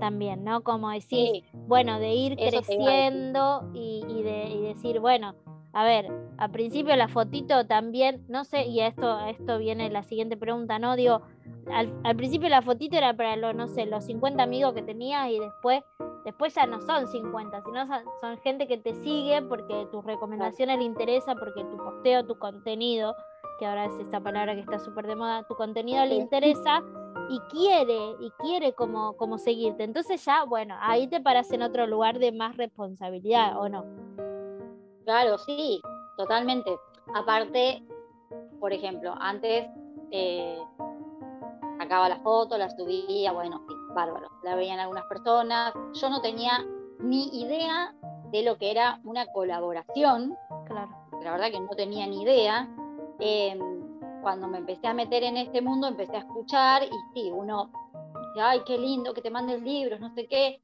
también, 0.00 0.44
¿no? 0.44 0.62
Como 0.62 0.90
decir, 0.90 1.44
bueno, 1.52 1.98
de 1.98 2.14
ir 2.14 2.36
creciendo 2.36 3.70
y, 3.74 4.02
de, 4.22 4.48
y 4.48 4.60
decir, 4.62 4.98
bueno, 4.98 5.34
a 5.74 5.84
ver, 5.84 6.08
al 6.38 6.50
principio 6.52 6.94
la 6.94 7.08
fotito 7.08 7.66
también, 7.66 8.24
no 8.28 8.44
sé, 8.44 8.64
y 8.66 8.80
a 8.80 8.86
esto, 8.86 9.26
esto 9.26 9.58
viene 9.58 9.90
la 9.90 10.04
siguiente 10.04 10.36
pregunta, 10.36 10.78
¿no? 10.78 10.94
Digo, 10.94 11.22
al, 11.72 12.16
principio 12.16 12.48
la 12.48 12.62
fotito 12.62 12.96
era 12.96 13.12
para 13.14 13.34
los, 13.36 13.56
no 13.56 13.66
sé, 13.66 13.84
los 13.86 14.04
50 14.04 14.40
amigos 14.40 14.72
que 14.72 14.82
tenía 14.82 15.28
y 15.30 15.40
después, 15.40 15.82
después 16.24 16.54
ya 16.54 16.66
no 16.66 16.80
son 16.80 17.08
50, 17.08 17.62
sino 17.62 17.86
son, 18.20 18.38
gente 18.38 18.68
que 18.68 18.78
te 18.78 18.94
sigue 18.94 19.42
porque 19.42 19.88
tus 19.90 20.04
recomendaciones 20.04 20.78
le 20.78 20.84
interesa, 20.84 21.34
porque 21.34 21.64
tu 21.64 21.76
posteo, 21.76 22.24
tu 22.24 22.38
contenido, 22.38 23.16
que 23.58 23.66
ahora 23.66 23.86
es 23.86 23.98
esta 23.98 24.20
palabra 24.20 24.54
que 24.54 24.60
está 24.60 24.78
súper 24.78 25.08
de 25.08 25.16
moda, 25.16 25.42
tu 25.48 25.56
contenido 25.56 26.04
le 26.04 26.14
interesa 26.14 26.84
y 27.28 27.40
quiere, 27.50 28.14
y 28.20 28.30
quiere 28.38 28.74
como, 28.74 29.16
como 29.16 29.38
seguirte. 29.38 29.82
Entonces 29.82 30.24
ya, 30.24 30.44
bueno, 30.44 30.76
ahí 30.80 31.08
te 31.08 31.20
paras 31.20 31.50
en 31.50 31.62
otro 31.62 31.88
lugar 31.88 32.20
de 32.20 32.30
más 32.30 32.56
responsabilidad, 32.56 33.58
¿o 33.58 33.68
no? 33.68 33.84
Claro, 35.04 35.38
sí, 35.38 35.80
totalmente. 36.16 36.76
Aparte, 37.14 37.82
por 38.58 38.72
ejemplo, 38.72 39.14
antes 39.20 39.66
eh, 40.10 40.58
sacaba 41.78 42.08
la 42.08 42.18
foto, 42.20 42.56
la 42.56 42.70
subía, 42.70 43.32
bueno, 43.32 43.62
sí, 43.68 43.74
bárbaro. 43.94 44.28
La 44.42 44.54
veían 44.54 44.80
algunas 44.80 45.04
personas. 45.04 45.74
Yo 45.94 46.08
no 46.08 46.20
tenía 46.20 46.64
ni 47.00 47.42
idea 47.42 47.94
de 48.30 48.42
lo 48.42 48.56
que 48.56 48.70
era 48.70 49.00
una 49.04 49.26
colaboración. 49.26 50.36
Claro. 50.66 50.90
La 51.22 51.32
verdad 51.32 51.50
que 51.50 51.60
no 51.60 51.70
tenía 51.76 52.06
ni 52.06 52.22
idea. 52.22 52.68
Em, 53.20 53.60
cuando 54.22 54.48
me 54.48 54.58
empecé 54.58 54.86
a 54.86 54.94
meter 54.94 55.22
en 55.22 55.36
este 55.36 55.60
mundo, 55.60 55.86
empecé 55.86 56.16
a 56.16 56.20
escuchar 56.20 56.82
y 56.82 56.90
sí, 57.14 57.30
uno 57.30 57.70
dice, 58.14 58.40
ay, 58.40 58.62
qué 58.66 58.78
lindo 58.78 59.12
que 59.12 59.20
te 59.20 59.30
mandes 59.30 59.60
libros, 59.62 60.00
no 60.00 60.14
sé 60.14 60.26
qué, 60.26 60.58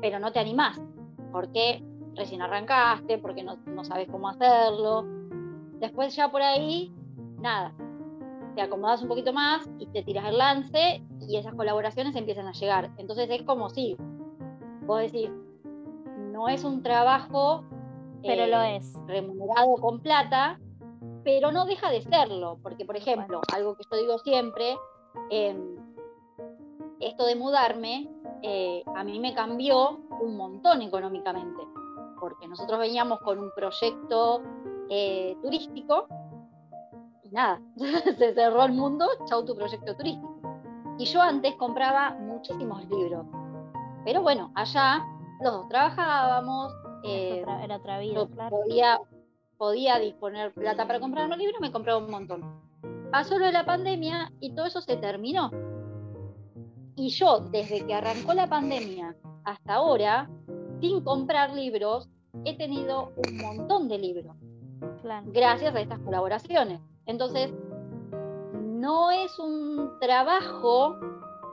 pero 0.00 0.18
no 0.18 0.32
te 0.32 0.40
animás. 0.40 0.80
Porque 1.30 1.82
recién 2.14 2.42
arrancaste, 2.42 3.18
porque 3.18 3.42
no, 3.42 3.84
sabes 3.84 4.08
cómo 4.10 4.28
hacerlo. 4.28 5.04
Después 5.80 6.14
ya 6.14 6.30
por 6.30 6.42
ahí, 6.42 6.92
nada, 7.38 7.74
te 8.54 8.62
acomodas 8.62 9.02
un 9.02 9.08
poquito 9.08 9.32
más 9.32 9.68
y 9.78 9.86
te 9.86 10.02
tiras 10.02 10.26
el 10.26 10.38
lance 10.38 11.02
y 11.20 11.36
esas 11.36 11.54
colaboraciones 11.54 12.14
empiezan 12.16 12.46
a 12.46 12.52
llegar. 12.52 12.90
Entonces 12.98 13.28
es 13.30 13.42
como 13.42 13.70
si, 13.70 13.96
vos 14.86 15.00
decís, 15.00 15.30
no 16.32 16.48
es 16.48 16.64
un 16.64 16.82
trabajo 16.82 17.64
pero 18.22 18.46
lo 18.46 18.62
eh, 18.62 18.76
es. 18.76 18.94
remunerado 19.06 19.74
con 19.76 20.00
plata, 20.00 20.60
pero 21.24 21.50
no 21.50 21.66
deja 21.66 21.90
de 21.90 22.02
serlo, 22.02 22.58
porque 22.62 22.84
por 22.84 22.96
ejemplo, 22.96 23.40
algo 23.52 23.74
que 23.74 23.84
yo 23.90 23.98
digo 23.98 24.18
siempre, 24.18 24.76
em, 25.30 25.76
esto 27.00 27.26
de 27.26 27.34
mudarme, 27.34 28.08
eh, 28.42 28.82
a 28.94 29.02
mí 29.04 29.18
me 29.18 29.34
cambió 29.34 30.00
un 30.20 30.36
montón 30.36 30.82
económicamente 30.82 31.62
porque 32.22 32.46
nosotros 32.46 32.78
veníamos 32.78 33.18
con 33.22 33.40
un 33.40 33.50
proyecto 33.50 34.42
eh, 34.88 35.36
turístico 35.42 36.06
y 37.24 37.30
nada, 37.30 37.60
se 37.76 38.32
cerró 38.32 38.64
el 38.64 38.74
mundo, 38.74 39.08
chau 39.24 39.44
tu 39.44 39.56
proyecto 39.56 39.96
turístico. 39.96 40.38
Y 40.98 41.04
yo 41.06 41.20
antes 41.20 41.56
compraba 41.56 42.12
muchísimos 42.12 42.88
libros. 42.88 43.26
Pero 44.04 44.22
bueno, 44.22 44.52
allá 44.54 45.04
los 45.40 45.52
dos 45.52 45.68
trabajábamos. 45.68 46.72
Eh, 47.02 47.44
era 47.64 47.76
otra 47.76 47.98
vida, 47.98 48.24
claro. 48.28 48.56
Podía, 48.56 49.00
podía 49.58 49.98
disponer 49.98 50.54
plata 50.54 50.86
para 50.86 51.00
comprar 51.00 51.28
un 51.28 51.36
libro, 51.36 51.58
me 51.60 51.72
compraba 51.72 51.98
un 51.98 52.08
montón. 52.08 52.62
Pasó 53.10 53.36
lo 53.36 53.46
de 53.46 53.52
la 53.52 53.66
pandemia 53.66 54.30
y 54.38 54.54
todo 54.54 54.66
eso 54.66 54.80
se 54.80 54.96
terminó. 54.96 55.50
Y 56.94 57.08
yo, 57.08 57.40
desde 57.50 57.84
que 57.84 57.94
arrancó 57.94 58.32
la 58.32 58.46
pandemia 58.46 59.16
hasta 59.44 59.74
ahora, 59.74 60.30
sin 60.82 61.00
comprar 61.04 61.52
libros, 61.52 62.10
he 62.44 62.56
tenido 62.58 63.12
un 63.16 63.36
montón 63.36 63.88
de 63.88 63.98
libros. 63.98 64.36
Gracias 65.26 65.74
a 65.74 65.80
estas 65.80 66.00
colaboraciones. 66.00 66.80
Entonces, 67.06 67.52
no 68.52 69.12
es 69.12 69.38
un 69.38 69.92
trabajo 70.00 70.96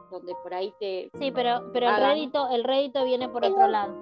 donde 0.09 0.33
por 0.41 0.55
ahí 0.55 0.73
te... 0.79 1.11
Sí, 1.13 1.31
pero, 1.31 1.69
pero 1.71 1.89
el, 1.89 1.97
rédito, 1.97 2.49
el 2.49 2.63
rédito 2.63 3.05
viene 3.05 3.29
por 3.29 3.45
otro 3.45 3.67
lado. 3.67 3.93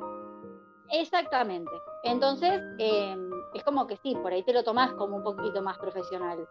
Exactamente. 0.92 1.72
Entonces, 2.06 2.62
em, 2.78 3.30
es 3.54 3.64
como 3.66 3.86
que 3.86 3.98
sí, 3.98 4.16
por 4.16 4.32
ahí 4.32 4.44
te 4.44 4.54
lo 4.54 4.64
tomás 4.64 4.94
como 4.94 5.18
un 5.18 5.24
poquito 5.24 5.62
más 5.62 5.78
profesional. 5.78 6.48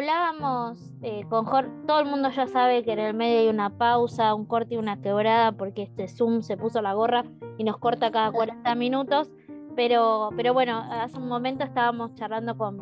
Hablábamos 0.00 0.78
eh, 1.02 1.26
con 1.28 1.44
Jorge, 1.44 1.70
todo 1.86 2.00
el 2.00 2.06
mundo 2.06 2.30
ya 2.30 2.46
sabe 2.46 2.82
que 2.84 2.94
en 2.94 3.00
el 3.00 3.12
medio 3.12 3.40
hay 3.40 3.48
una 3.48 3.68
pausa, 3.68 4.34
un 4.34 4.46
corte 4.46 4.76
y 4.76 4.78
una 4.78 5.02
quebrada 5.02 5.52
porque 5.52 5.82
este 5.82 6.08
Zoom 6.08 6.40
se 6.40 6.56
puso 6.56 6.80
la 6.80 6.94
gorra 6.94 7.24
y 7.58 7.64
nos 7.64 7.76
corta 7.76 8.10
cada 8.10 8.32
40 8.32 8.74
minutos. 8.76 9.30
Pero, 9.76 10.30
pero 10.38 10.54
bueno, 10.54 10.78
hace 10.90 11.18
un 11.18 11.28
momento 11.28 11.64
estábamos 11.64 12.14
charlando 12.14 12.56
con, 12.56 12.78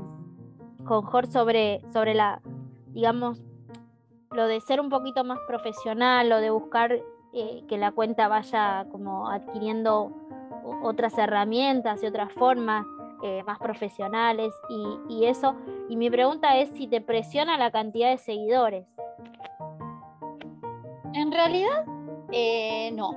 con 0.84 1.02
Jorge 1.02 1.32
sobre, 1.32 1.82
sobre 1.92 2.14
la, 2.14 2.40
digamos, 2.92 3.42
lo 4.30 4.46
de 4.46 4.60
ser 4.60 4.80
un 4.80 4.88
poquito 4.88 5.24
más 5.24 5.40
profesional, 5.48 6.28
lo 6.28 6.38
de 6.38 6.50
buscar 6.50 7.00
eh, 7.32 7.64
que 7.66 7.78
la 7.78 7.90
cuenta 7.90 8.28
vaya 8.28 8.86
como 8.92 9.28
adquiriendo 9.28 10.12
otras 10.84 11.18
herramientas 11.18 12.00
y 12.04 12.06
otras 12.06 12.32
formas. 12.34 12.86
Eh, 13.20 13.42
más 13.44 13.58
profesionales 13.58 14.54
y, 15.08 15.24
eso. 15.24 15.56
Y 15.88 15.96
mi 15.96 16.10
pregunta 16.10 16.56
es 16.58 16.70
si 16.70 16.86
te 16.86 17.00
presiona 17.00 17.56
la 17.56 17.70
cantidad 17.70 18.10
de 18.10 18.18
seguidores. 18.18 18.86
En 21.14 21.32
realidad, 21.32 21.84
eh, 22.30 22.90
no. 22.92 23.12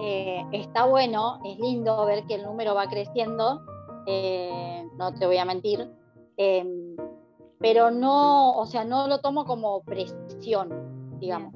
Eh, 0.00 0.44
está 0.52 0.86
bueno, 0.86 1.40
es 1.44 1.58
lindo 1.58 2.06
ver 2.06 2.24
que 2.26 2.36
el 2.36 2.44
número 2.44 2.74
va 2.74 2.86
creciendo, 2.86 3.60
no 4.96 5.14
te 5.14 5.26
voy 5.26 5.36
a 5.36 5.44
mentir, 5.44 5.90
em, 6.36 6.96
pero 7.58 7.90
no, 7.90 8.52
o 8.52 8.66
sea, 8.66 8.84
no 8.84 9.06
lo 9.06 9.20
tomo 9.20 9.44
como 9.44 9.82
presión, 9.82 11.18
digamos. 11.20 11.52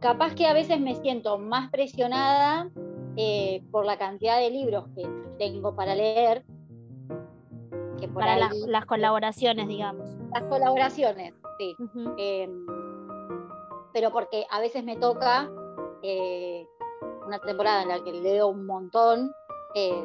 capaz 0.00 0.34
que 0.34 0.46
a 0.46 0.52
veces 0.52 0.78
me 0.80 0.94
siento 0.96 1.38
más 1.38 1.70
presionada 1.70 2.70
eh, 3.16 3.62
por 3.70 3.86
la 3.86 3.96
cantidad 3.96 4.40
de 4.40 4.50
libros 4.50 4.86
que 4.96 5.08
tengo 5.38 5.74
para 5.76 5.94
leer. 5.94 6.44
Que 8.00 8.08
para 8.08 8.36
las, 8.36 8.86
colaboraciones, 8.86 9.68
digamos. 9.68 10.08
Las 10.32 10.42
colaboraciones, 10.44 11.34
sí. 11.58 11.76
Em, 12.18 12.66
pero 13.92 14.10
porque 14.10 14.46
a 14.50 14.60
veces 14.60 14.84
me 14.84 14.96
toca 14.96 15.50
eh, 16.02 16.66
una 17.26 17.38
temporada 17.38 17.82
en 17.82 17.88
la 17.88 18.02
que 18.02 18.12
leo 18.12 18.48
un 18.48 18.66
montón. 18.66 19.32
Eh, 19.74 20.04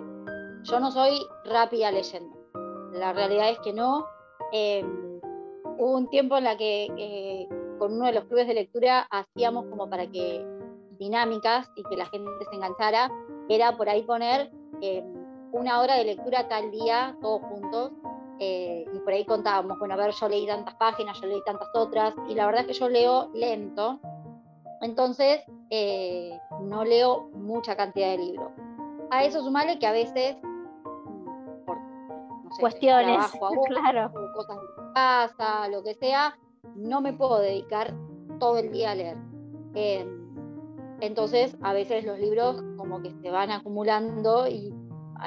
yo 0.64 0.80
no 0.80 0.92
soy 0.92 1.26
rápida 1.46 1.92
leyendo. 1.92 2.38
La 2.94 3.14
realidad 3.14 3.50
es 3.50 3.60
que 3.60 3.74
no. 3.74 4.06
Hubo 5.78 5.98
un 5.98 6.10
tiempo 6.10 6.38
en 6.38 6.44
la 6.44 6.58
que 6.58 7.48
con 7.80 7.94
uno 7.94 8.06
de 8.06 8.14
los 8.14 8.26
clubes 8.26 8.48
de 8.48 8.54
lectura 8.54 9.08
hacíamos 9.10 9.66
como 9.66 9.90
para 9.90 10.06
que 10.06 10.46
dinámicas 11.00 11.72
y 11.76 11.84
que 11.84 11.96
la 11.96 12.06
gente 12.06 12.30
se 12.48 12.56
enganchara, 12.56 13.10
era 13.48 13.76
por 13.76 13.90
ahí 13.90 14.04
poner 14.04 14.52
eh, 14.82 15.04
una 15.52 15.80
hora 15.80 15.96
de 15.96 16.06
lectura 16.06 16.48
tal 16.48 16.72
día, 16.72 17.16
todos 17.22 17.42
juntos, 17.44 17.92
eh, 18.40 18.86
y 18.94 19.00
por 19.00 19.14
ahí 19.14 19.26
contábamos, 19.26 19.78
bueno, 19.80 19.96
a 19.96 19.98
ver, 19.98 20.12
yo 20.12 20.30
leí 20.30 20.48
tantas 20.48 20.76
páginas, 20.76 21.20
yo 21.20 21.28
leí 21.28 21.42
tantas 21.46 21.68
otras, 21.74 22.14
y 22.28 22.36
la 22.36 22.46
verdad 22.46 22.62
es 22.62 22.68
que 22.68 22.74
yo 22.74 22.90
leo 22.90 23.30
lento, 23.34 24.00
entonces 24.82 25.42
eh, 25.70 26.40
no 26.62 26.86
leo 26.86 27.30
mucha 27.34 27.76
cantidad 27.76 28.12
de 28.12 28.18
libros. 28.18 28.52
A 29.12 29.24
eso 29.24 29.42
sumarle 29.42 29.80
que 29.80 29.88
a 29.88 29.92
veces, 29.92 30.38
mm, 30.42 31.66
por 31.66 31.78
cuestiones, 32.60 33.18
claro. 33.68 34.12
cosas 34.34 34.58
de 34.58 34.94
casa, 34.94 35.68
lo 35.68 35.84
que 35.84 35.96
sea, 35.96 36.38
no 36.76 37.02
me 37.02 37.14
puedo 37.14 37.40
dedicar 37.40 37.94
todo 38.40 38.58
el 38.58 38.72
día 38.72 38.92
a 38.92 38.96
leer. 38.96 39.18
Entonces, 41.02 41.56
a 41.62 41.74
veces 41.74 42.06
los 42.06 42.20
libros 42.20 42.62
como 42.78 43.02
que 43.02 43.12
se 43.22 43.32
van 43.32 43.52
acumulando 43.52 44.48
y 44.48 44.74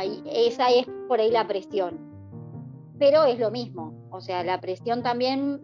esa 0.00 0.70
es 0.70 0.86
por 1.08 1.20
ahí 1.20 1.30
la 1.30 1.46
presión. 1.46 1.98
Pero 2.98 3.24
es 3.24 3.38
lo 3.38 3.50
mismo, 3.50 3.92
o 4.10 4.20
sea, 4.20 4.44
la 4.44 4.60
presión 4.60 5.02
también 5.02 5.60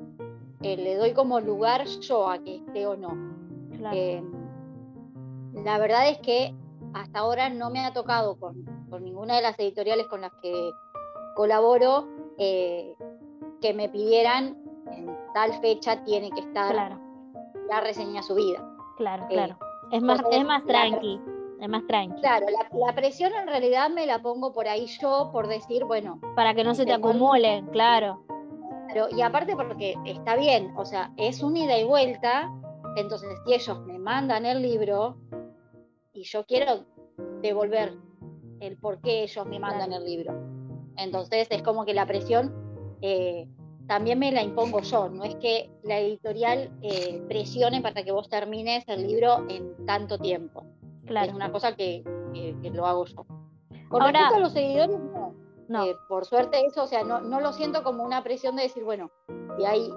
eh, 0.63 0.77
le 0.77 0.97
doy 0.97 1.13
como 1.13 1.41
lugar 1.41 1.87
yo 1.87 2.29
a 2.29 2.39
que 2.39 2.57
esté 2.57 2.87
o 2.87 2.97
no. 2.97 3.17
Eh, 3.93 4.23
la 5.55 5.79
verdad 5.79 6.09
es 6.09 6.19
que 6.19 6.55
hasta 6.95 7.21
ahora 7.21 7.49
no 7.49 7.71
me 7.71 7.85
ha 7.85 7.93
tocado 7.93 8.37
con, 8.39 8.65
ninguna 9.01 9.37
de 9.37 9.43
las 9.43 9.59
editoriales 9.59 10.07
con 10.09 10.23
las 10.23 10.33
que 10.43 10.71
colaboro 11.37 12.09
eh, 12.39 12.95
que 13.61 13.75
me 13.75 13.89
pidieran 13.89 14.57
en 14.91 15.17
tal 15.35 15.53
fecha 15.61 16.03
tiene 16.05 16.31
que 16.31 16.41
estar 16.41 16.75
la 17.69 17.81
reseña 17.81 18.23
subida. 18.23 18.67
Claro, 18.97 19.27
claro. 19.29 19.57
Es 19.93 20.03
más, 20.03 20.21
es 20.33 20.45
más 20.45 20.65
tranqui. 20.65 21.21
Es 21.61 21.69
más. 21.69 21.83
Claro, 22.21 22.47
la, 22.73 22.95
presión 22.95 23.33
en 23.35 23.49
realidad 23.49 23.91
me 23.91 24.07
la 24.07 24.21
pongo 24.21 24.53
por 24.53 24.69
ahí 24.69 24.87
yo, 25.01 25.31
por 25.33 25.49
decir, 25.49 25.85
bueno. 25.85 26.21
Para 26.37 26.55
que 26.55 26.63
no 26.63 26.75
se 26.75 26.87
te 26.87 26.93
acumule, 26.93 27.65
claro. 27.73 28.25
Pero, 28.89 29.09
y 29.11 29.23
aparte 29.23 29.57
porque 29.57 29.97
está 30.05 30.37
bien, 30.37 30.73
o 30.77 30.85
sea, 30.85 31.13
es 31.17 31.43
un 31.43 31.57
ida 31.57 31.79
y 31.79 31.85
vuelta, 31.85 32.51
entonces 32.97 33.29
si 33.45 33.55
ellos 33.55 33.81
me 33.87 33.99
mandan 33.99 34.47
el 34.47 34.63
libro 34.63 35.17
y 36.13 36.23
yo 36.23 36.45
quiero 36.47 36.87
devolver 37.43 37.95
el 38.61 38.77
por 38.79 39.01
qué 39.01 39.25
ellos 39.25 39.45
me 39.47 39.59
mandan 39.59 39.93
el 39.93 40.05
libro. 40.05 40.35
Entonces 40.97 41.49
es 41.51 41.63
como 41.63 41.85
que 41.85 41.93
la 41.93 42.07
presión 42.07 42.53
eh, 43.03 43.47
también 43.87 44.19
me 44.19 44.31
la 44.33 44.43
impongo 44.43 44.81
yo, 44.81 45.09
no 45.09 45.25
es 45.25 45.35
que 45.37 45.71
la 45.83 45.99
editorial 45.99 46.71
eh, 46.83 47.23
presione 47.29 47.81
para 47.81 48.03
que 48.03 48.13
vos 48.13 48.29
termines 48.29 48.85
el 48.87 49.07
libro 49.07 49.47
en 49.49 49.87
tanto 49.87 50.19
tiempo. 50.19 50.65
Claro. 51.09 51.27
Es 51.29 51.35
una 51.35 51.51
cosa 51.51 51.75
que, 51.75 52.05
lo 52.73 52.87
hago 52.87 53.05
yo. 53.07 53.27
Con 53.89 54.03
respecto 54.03 54.35
a 54.37 54.39
los 54.39 54.53
seguidores, 54.53 54.99
no. 55.69 55.85
Eh, 55.85 55.97
por 56.09 56.25
suerte 56.25 56.65
eso, 56.65 56.85
o 56.85 56.87
sea, 56.87 57.03
no, 57.03 57.21
no 57.21 57.41
lo 57.41 57.53
siento 57.53 57.83
como 57.83 58.05
una 58.05 58.23
presión 58.23 58.57
de 58.57 58.63
decir, 58.63 58.85
bueno, 58.85 59.11
si 59.57 59.65
hay 59.67 59.91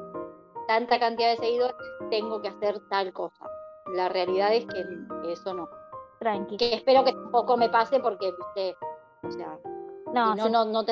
tanta 0.68 0.99
cantidad 0.99 1.30
de 1.30 1.38
seguidores, 1.38 1.76
tengo 2.09 2.41
que 2.41 2.49
hacer 2.49 2.80
tal 2.89 3.14
cosa. 3.14 3.45
La 3.93 4.09
realidad 4.09 4.53
es 4.53 4.66
que 4.66 4.86
eso 5.32 5.53
no. 5.53 5.70
Tranqui. 6.20 6.57
Que 6.57 6.74
espero 6.74 7.03
que 7.03 7.14
tampoco 7.14 7.57
me 7.57 7.70
pase 7.70 7.99
porque, 7.99 8.32
viste, 8.32 8.76
o 9.24 9.32
sea, 9.32 9.59
no, 10.14 10.36
no, 10.36 10.49
no, 10.49 10.66
no, 10.66 10.86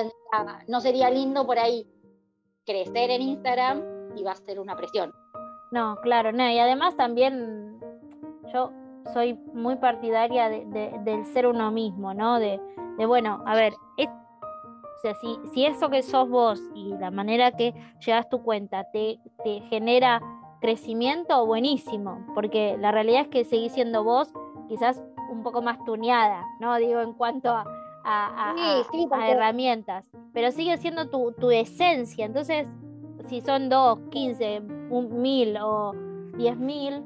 no 0.67 0.81
sería 0.81 1.09
lindo 1.09 1.45
por 1.45 1.59
ahí 1.59 1.87
crecer 2.65 3.09
en 3.11 3.21
Instagram 3.21 3.83
y 4.15 4.23
va 4.23 4.31
a 4.31 4.35
ser 4.35 4.59
una 4.59 4.75
presión. 4.75 5.13
No, 5.71 5.97
claro, 6.01 6.31
no, 6.31 6.49
y 6.49 6.57
además 6.57 6.95
también 6.95 7.79
yo 8.51 8.71
soy 9.13 9.33
muy 9.53 9.75
partidaria 9.77 10.49
de, 10.49 10.65
de, 10.65 10.99
del 11.03 11.25
ser 11.25 11.47
uno 11.47 11.71
mismo, 11.71 12.13
¿no? 12.13 12.39
De, 12.39 12.59
de 12.97 13.05
bueno, 13.05 13.43
a 13.45 13.55
ver, 13.55 13.73
es, 13.97 14.07
o 14.07 15.01
sea, 15.01 15.15
si, 15.15 15.39
si, 15.53 15.65
eso 15.65 15.89
que 15.89 16.03
sos 16.03 16.29
vos 16.29 16.61
y 16.73 16.89
la 16.97 17.11
manera 17.11 17.51
que 17.51 17.73
llevas 18.05 18.29
tu 18.29 18.43
cuenta 18.43 18.85
te, 18.91 19.19
te 19.43 19.61
genera 19.69 20.21
crecimiento, 20.61 21.45
buenísimo, 21.45 22.25
porque 22.35 22.77
la 22.77 22.91
realidad 22.91 23.21
es 23.21 23.27
que 23.29 23.45
seguís 23.45 23.73
siendo 23.73 24.03
vos 24.03 24.33
quizás 24.67 25.01
un 25.31 25.43
poco 25.43 25.61
más 25.61 25.83
tuneada, 25.85 26.45
¿no? 26.59 26.75
Digo, 26.77 27.01
en 27.01 27.13
cuanto 27.13 27.49
a, 27.49 27.65
a, 28.03 28.51
a, 28.51 28.55
sí, 28.55 28.87
sí, 28.91 29.07
a 29.11 29.29
herramientas, 29.29 30.05
pero 30.33 30.51
sigue 30.51 30.77
siendo 30.77 31.09
tu, 31.09 31.31
tu 31.33 31.49
esencia, 31.51 32.25
entonces 32.25 32.67
si 33.27 33.41
son 33.41 33.69
2, 33.69 33.99
15, 34.09 34.61
1000 34.61 35.57
o 35.61 35.93
10.000, 36.33 37.03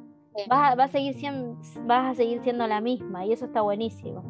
vas 0.47 0.79
a, 0.79 0.87
seguir 0.87 1.15
siendo, 1.15 1.57
vas 1.85 2.11
a 2.11 2.15
seguir 2.15 2.41
siendo 2.41 2.67
la 2.67 2.81
misma 2.81 3.25
y 3.25 3.33
eso 3.33 3.45
está 3.45 3.61
buenísimo. 3.61 4.23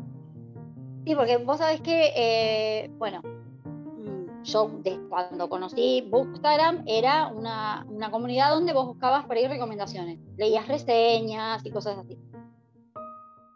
Sí, 1.06 1.16
porque 1.16 1.38
vos 1.38 1.58
sabés 1.58 1.82
que, 1.82 2.14
eh, 2.16 2.92
bueno, 2.98 3.22
mm, 3.22 4.44
yo 4.44 4.70
cuando 5.10 5.50
conocí 5.50 6.08
Bookstagram 6.10 6.84
era 6.88 7.28
una, 7.28 7.86
una, 7.90 8.10
comunidad 8.10 8.52
donde 8.52 8.74
vos 8.74 8.88
buscabas 8.88 9.26
por 9.26 9.36
ahí 9.36 9.48
recomendaciones, 9.48 10.20
leías 10.38 10.68
reseñas 10.68 11.66
y 11.66 11.72
cosas 11.72 11.98
así. 11.98 12.18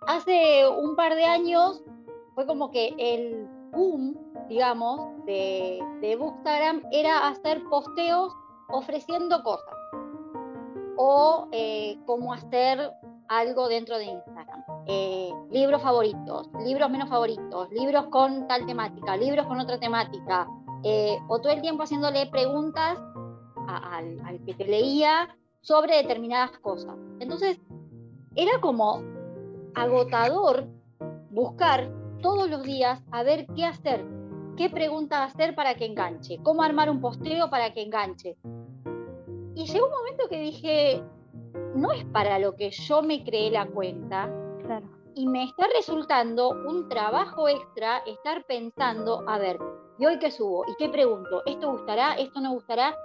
Hace 0.08 0.68
un 0.68 0.96
par 0.96 1.16
de 1.16 1.26
años 1.26 1.84
fue 2.36 2.46
como 2.46 2.72
que 2.72 2.94
el 2.98 3.48
boom, 3.72 4.18
digamos, 4.50 5.26
de, 5.26 5.80
de 6.02 6.16
Bookstagram 6.16 6.84
era 6.92 7.28
hacer 7.28 7.62
posteos 7.70 8.34
ofreciendo 8.70 9.44
cosas 9.44 9.77
o 10.98 11.48
eh, 11.52 11.98
cómo 12.06 12.34
hacer 12.34 12.92
algo 13.28 13.68
dentro 13.68 13.98
de 13.98 14.06
Instagram. 14.06 14.64
Eh, 14.88 15.32
libros 15.52 15.82
favoritos, 15.82 16.50
libros 16.64 16.90
menos 16.90 17.10
favoritos, 17.10 17.70
libros 17.72 18.08
con 18.08 18.48
tal 18.48 18.66
temática, 18.66 19.16
libros 19.18 19.46
con 19.48 19.60
otra 19.60 19.80
temática, 19.80 20.48
eh, 20.84 21.18
o 21.28 21.40
todo 21.40 21.54
el 21.54 21.62
tiempo 21.62 21.84
haciéndole 21.84 22.26
preguntas 22.28 22.98
al, 23.68 24.20
al 24.26 24.44
que 24.46 24.54
te 24.54 24.66
leía 24.66 25.36
sobre 25.62 25.98
determinadas 25.98 26.52
cosas. 26.60 26.96
Entonces, 27.20 27.60
era 28.36 28.60
como 28.62 29.02
agotador 29.76 30.68
buscar 31.30 31.92
todos 32.22 32.50
los 32.50 32.64
días 32.64 33.02
a 33.12 33.24
ver 33.24 33.48
qué 33.56 33.66
hacer, 33.66 34.06
qué 34.56 34.70
pregunta 34.70 35.24
hacer 35.24 35.56
para 35.56 35.76
que 35.76 35.86
enganche, 35.86 36.40
cómo 36.44 36.64
armar 36.64 36.90
un 36.90 37.02
posteo 37.02 37.50
para 37.50 37.74
que 37.74 37.82
enganche. 37.82 38.38
Y 39.58 39.66
llegó 39.66 39.88
un 39.88 39.92
momento 39.92 40.30
que 40.30 40.40
dije, 40.40 41.04
no 41.74 41.92
es 41.92 42.06
para 42.06 42.38
lo 42.38 42.56
que 42.56 42.70
yo 42.70 43.02
me 43.02 43.24
creé 43.24 43.50
la 43.50 43.66
cuenta. 43.66 44.32
Y 45.16 45.26
me 45.26 45.46
está 45.46 45.66
resultando 45.76 46.50
un 46.50 46.88
trabajo 46.90 47.50
extra 47.50 48.04
estar 48.06 48.46
pensando, 48.46 49.24
a 49.28 49.40
ver, 49.40 49.58
¿y 49.98 50.06
hoy 50.06 50.20
qué 50.20 50.30
subo? 50.30 50.64
¿Y 50.68 50.76
qué 50.78 50.90
pregunto? 50.90 51.42
¿Esto 51.48 51.72
gustará? 51.72 52.14
¿Esto 52.14 52.40
no 52.40 52.52
gustará? 52.52 52.96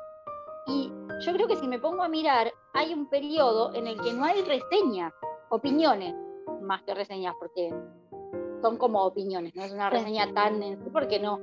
Y 0.67 0.93
yo 1.25 1.33
creo 1.33 1.49
que 1.49 1.57
si 1.57 1.67
me 1.67 1.79
pongo 1.79 2.03
a 2.03 2.09
mirar, 2.11 2.53
hay 2.75 2.93
un 2.93 3.09
periodo 3.09 3.75
en 3.75 3.87
el 3.87 3.99
que 4.03 4.13
no 4.13 4.23
hay 4.23 4.43
reseñas, 4.43 5.15
opiniones, 5.49 6.15
más 6.61 6.83
que 6.83 6.93
reseñas, 6.93 7.35
porque 7.39 7.75
son 8.61 8.77
como 8.77 9.03
opiniones, 9.07 9.55
no 9.55 9.63
es 9.63 9.73
una 9.73 9.89
reseña 9.89 10.31
tan, 10.35 10.61
porque 10.93 11.19
no, 11.19 11.41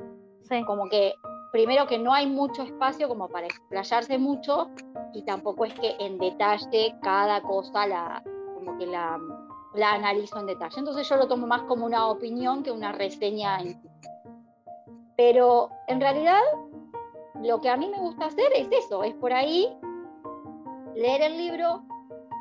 como 0.67 0.87
que 0.87 1.15
primero 1.51 1.87
que 1.87 1.97
no 1.97 2.13
hay 2.13 2.27
mucho 2.27 2.63
espacio 2.63 3.07
como 3.07 3.27
para 3.27 3.47
explayarse 3.47 4.17
mucho 4.17 4.69
y 5.13 5.23
tampoco 5.23 5.65
es 5.65 5.73
que 5.73 5.95
en 5.99 6.17
detalle 6.17 6.95
cada 7.01 7.41
cosa 7.41 7.87
la, 7.87 8.23
como 8.55 8.77
que 8.77 8.85
la, 8.85 9.19
la 9.73 9.93
analizo 9.93 10.39
en 10.39 10.47
detalle. 10.47 10.79
Entonces 10.79 11.07
yo 11.07 11.15
lo 11.15 11.27
tomo 11.27 11.47
más 11.47 11.63
como 11.63 11.85
una 11.85 12.07
opinión 12.07 12.63
que 12.63 12.71
una 12.71 12.91
reseña 12.91 13.59
en 13.59 13.81
sí. 13.81 13.89
Pero 15.15 15.69
en 15.87 15.99
realidad 15.99 16.41
lo 17.41 17.59
que 17.61 17.69
a 17.69 17.77
mí 17.77 17.89
me 17.89 17.99
gusta 17.99 18.25
hacer 18.25 18.51
es 18.55 18.67
eso, 18.71 19.03
es 19.03 19.13
por 19.15 19.33
ahí 19.33 19.67
leer 20.95 21.21
el 21.21 21.37
libro, 21.37 21.83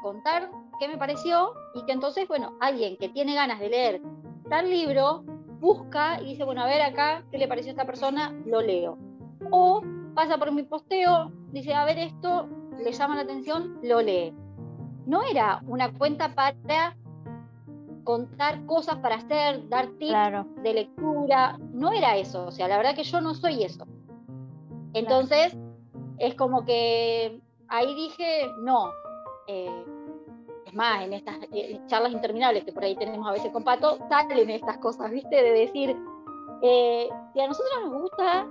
contar 0.03 0.51
qué 0.79 0.89
me 0.89 0.97
pareció 0.97 1.55
y 1.75 1.85
que 1.85 1.93
entonces, 1.93 2.27
bueno, 2.29 2.57
alguien 2.61 2.97
que 2.97 3.09
tiene 3.09 3.35
ganas 3.35 3.61
de 3.61 3.69
leer 3.69 4.03
tal 4.49 4.71
libro 4.71 5.25
busca 5.61 6.21
y 6.21 6.27
dice, 6.27 6.45
bueno, 6.45 6.63
a 6.63 6.67
ver 6.67 6.83
acá, 6.83 7.25
¿qué 7.31 7.39
le 7.39 7.49
pareció 7.49 7.71
a 7.71 7.73
esta 7.73 7.87
persona? 7.87 8.35
Lo 8.47 8.61
leo. 8.61 8.99
O 9.51 9.83
pasa 10.15 10.39
por 10.39 10.53
mi 10.53 10.63
posteo, 10.63 11.33
dice, 11.53 11.75
a 11.75 11.85
ver 11.85 11.99
esto, 11.99 12.49
le 12.83 12.93
llama 12.93 13.17
la 13.17 13.23
atención, 13.23 13.79
lo 13.83 14.01
lee. 14.01 14.35
No 15.07 15.23
era 15.23 15.63
una 15.67 15.93
cuenta 15.93 16.35
para 16.35 16.97
contar 18.05 18.65
cosas 18.67 18.97
para 18.97 19.17
hacer, 19.17 19.69
dar 19.69 19.89
tips 19.99 20.63
de 20.63 20.75
lectura, 20.75 21.59
no 21.73 21.93
era 21.93 22.17
eso, 22.17 22.47
o 22.47 22.51
sea, 22.51 22.67
la 22.67 22.79
verdad 22.79 22.95
que 22.95 23.05
yo 23.05 23.21
no 23.21 23.35
soy 23.35 23.65
eso. 23.65 23.87
Entonces, 24.95 25.57
es 26.19 26.35
como 26.35 26.65
que 26.65 27.41
ahí 27.69 27.95
dije, 27.95 28.47
no, 28.63 28.91
eh, 29.47 29.85
es 30.69 30.75
más, 30.75 31.03
en 31.03 31.13
estas 31.13 31.37
eh, 31.53 31.81
charlas 31.87 32.13
interminables 32.13 32.65
que 32.65 32.73
por 32.73 32.85
ahí 32.85 32.95
tenemos 32.97 33.27
a 33.27 33.33
veces 33.33 33.51
con 33.51 33.65
Pato, 33.65 33.99
salen 34.09 34.51
estas 34.51 34.79
cosas, 34.79 35.11
¿viste? 35.11 35.37
De 35.37 35.53
decir, 35.53 35.97
eh, 36.63 37.09
si 37.33 37.41
a 37.41 37.49
nosotros 37.49 37.73
nos 37.85 38.03
gusta 38.03 38.47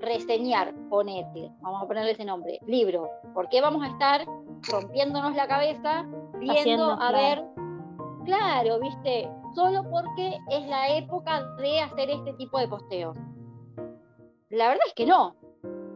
reseñar, 0.00 0.74
ponete, 0.90 1.50
vamos 1.60 1.82
a 1.82 1.86
ponerle 1.86 2.12
ese 2.12 2.24
nombre, 2.24 2.60
libro, 2.66 3.08
¿por 3.32 3.48
qué 3.48 3.60
vamos 3.60 3.82
a 3.82 3.88
estar 3.88 4.26
rompiéndonos 4.70 5.34
la 5.34 5.48
cabeza 5.48 6.06
viendo 6.38 6.90
a 6.92 7.12
ver, 7.12 7.44
claro, 8.24 8.80
¿viste? 8.80 9.30
Solo 9.54 9.88
porque 9.90 10.36
es 10.50 10.66
la 10.66 10.96
época 10.96 11.42
de 11.56 11.80
hacer 11.80 12.10
este 12.10 12.34
tipo 12.34 12.58
de 12.58 12.68
posteos. 12.68 13.16
La 14.50 14.68
verdad 14.68 14.84
es 14.86 14.94
que 14.94 15.06
no. 15.06 15.36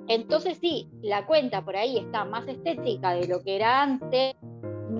Entonces 0.07 0.57
sí, 0.59 0.89
la 1.03 1.27
cuenta 1.27 1.63
por 1.63 1.77
ahí 1.77 1.99
está 1.99 2.25
más 2.25 2.49
estética 2.49 3.11
de 3.11 3.29
lo 3.29 3.43
que 3.43 3.57
era 3.57 3.83
antes, 3.83 4.37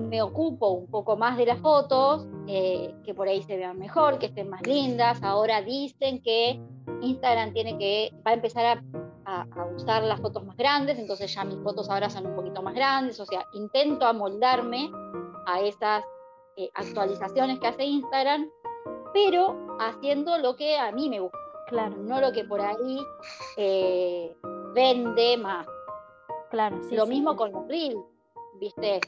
me 0.09 0.21
ocupo 0.21 0.69
un 0.69 0.87
poco 0.87 1.15
más 1.15 1.37
de 1.37 1.45
las 1.45 1.59
fotos, 1.59 2.27
eh, 2.47 2.95
que 3.03 3.13
por 3.13 3.27
ahí 3.27 3.43
se 3.43 3.57
vean 3.57 3.77
mejor, 3.77 4.17
que 4.17 4.25
estén 4.25 4.49
más 4.49 4.61
lindas. 4.65 5.21
Ahora 5.21 5.61
dicen 5.61 6.21
que 6.21 6.59
Instagram 7.01 7.53
tiene 7.53 7.77
que, 7.77 8.11
va 8.25 8.31
a 8.31 8.33
empezar 8.33 8.65
a, 8.65 8.83
usar 9.75 10.03
las 10.03 10.19
fotos 10.19 10.43
más 10.43 10.57
grandes, 10.57 10.97
entonces 10.97 11.31
ya 11.31 11.43
mis 11.43 11.59
fotos 11.59 11.87
ahora 11.87 12.09
son 12.09 12.25
un 12.25 12.35
poquito 12.35 12.63
más 12.63 12.73
grandes, 12.73 13.19
o 13.19 13.27
sea, 13.27 13.45
intento 13.53 14.07
amoldarme 14.07 14.89
a 15.45 15.61
esas 15.61 16.03
eh, 16.57 16.67
actualizaciones 16.73 17.59
que 17.59 17.67
hace 17.67 17.83
Instagram, 17.85 18.49
pero 19.13 19.77
haciendo 19.79 20.39
lo 20.39 20.55
que 20.55 20.77
a 20.77 20.91
mí 20.91 21.09
me 21.09 21.19
gusta, 21.19 21.37
claro, 21.67 21.95
no 21.97 22.19
lo 22.19 22.31
que 22.31 22.43
por 22.43 22.59
ahí 22.59 22.99
eh, 23.57 24.35
vende 24.73 25.37
más. 25.37 25.67
Claro, 26.49 26.79
sí, 26.89 26.95
Lo 26.95 27.05
mismo 27.05 27.35
con 27.35 27.51
los 27.51 27.67
reels, 27.67 28.03
¿viste? 28.59 28.99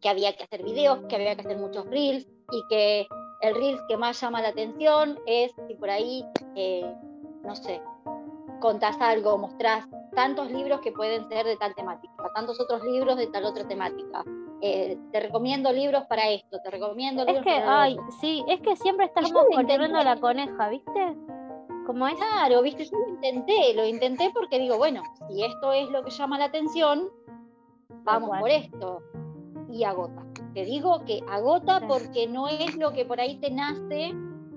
Que 0.00 0.08
había 0.08 0.34
que 0.36 0.44
hacer 0.44 0.62
videos, 0.62 1.00
que 1.08 1.16
había 1.16 1.34
que 1.34 1.42
hacer 1.42 1.58
muchos 1.58 1.86
reels 1.86 2.26
y 2.50 2.62
que 2.68 3.06
el 3.40 3.54
reel 3.54 3.78
que 3.88 3.96
más 3.96 4.20
llama 4.20 4.42
la 4.42 4.48
atención 4.48 5.18
es 5.26 5.52
si 5.66 5.74
por 5.74 5.90
ahí, 5.90 6.24
eh, 6.54 6.94
no 7.42 7.54
sé, 7.54 7.80
contás 8.60 9.00
algo, 9.00 9.38
mostrás 9.38 9.86
tantos 10.14 10.50
libros 10.50 10.80
que 10.80 10.92
pueden 10.92 11.28
ser 11.28 11.44
de 11.46 11.56
tal 11.56 11.74
temática, 11.74 12.14
tantos 12.34 12.58
otros 12.60 12.82
libros 12.84 13.16
de 13.16 13.26
tal 13.26 13.44
otra 13.44 13.66
temática. 13.68 14.24
Eh, 14.62 14.98
te 15.12 15.20
recomiendo 15.20 15.70
libros 15.70 16.04
para 16.06 16.30
esto, 16.30 16.58
te 16.62 16.70
recomiendo 16.70 17.24
libros 17.24 17.44
es 17.46 17.52
que, 17.52 17.62
ay, 17.62 17.98
sí, 18.20 18.42
es 18.48 18.60
que 18.62 18.74
siempre 18.76 19.06
estamos 19.06 19.30
corriendo 19.32 20.02
la 20.02 20.18
coneja, 20.18 20.70
¿viste? 20.70 21.16
Como 21.86 22.08
es. 22.08 22.14
Claro, 22.14 22.62
viste, 22.62 22.86
yo 22.86 22.98
lo 22.98 23.08
intenté, 23.08 23.74
lo 23.74 23.84
intenté 23.84 24.30
porque 24.30 24.58
digo, 24.58 24.78
bueno, 24.78 25.02
si 25.28 25.44
esto 25.44 25.72
es 25.72 25.90
lo 25.90 26.02
que 26.02 26.10
llama 26.10 26.38
la 26.38 26.46
atención, 26.46 27.10
vamos 28.02 28.30
por 28.40 28.50
esto. 28.50 29.02
Y 29.70 29.84
agota. 29.84 30.24
Te 30.54 30.64
digo 30.64 31.04
que 31.04 31.20
agota 31.28 31.86
porque 31.86 32.26
no 32.26 32.48
es 32.48 32.76
lo 32.76 32.92
que 32.92 33.04
por 33.04 33.20
ahí 33.20 33.36
te 33.38 33.50
nace 33.50 34.14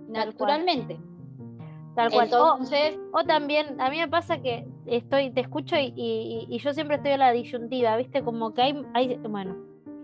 naturalmente. 0.08 1.00
Tal 1.96 2.12
cual. 2.12 2.26
Entonces, 2.26 3.00
o, 3.12 3.24
también, 3.24 3.80
a 3.82 3.90
mí 3.90 3.98
me 3.98 4.08
pasa 4.08 4.42
que 4.42 4.68
estoy, 4.86 5.32
te 5.32 5.42
escucho 5.42 5.76
y, 5.78 6.48
yo 6.62 6.74
siempre 6.74 6.98
estoy 6.98 7.14
en 7.14 7.20
la 7.20 7.32
disyuntiva, 7.32 7.98
¿viste? 7.98 8.24
Como 8.24 8.54
que 8.54 8.62
hay, 8.62 8.86
hay, 8.94 9.18
bueno, 9.18 9.56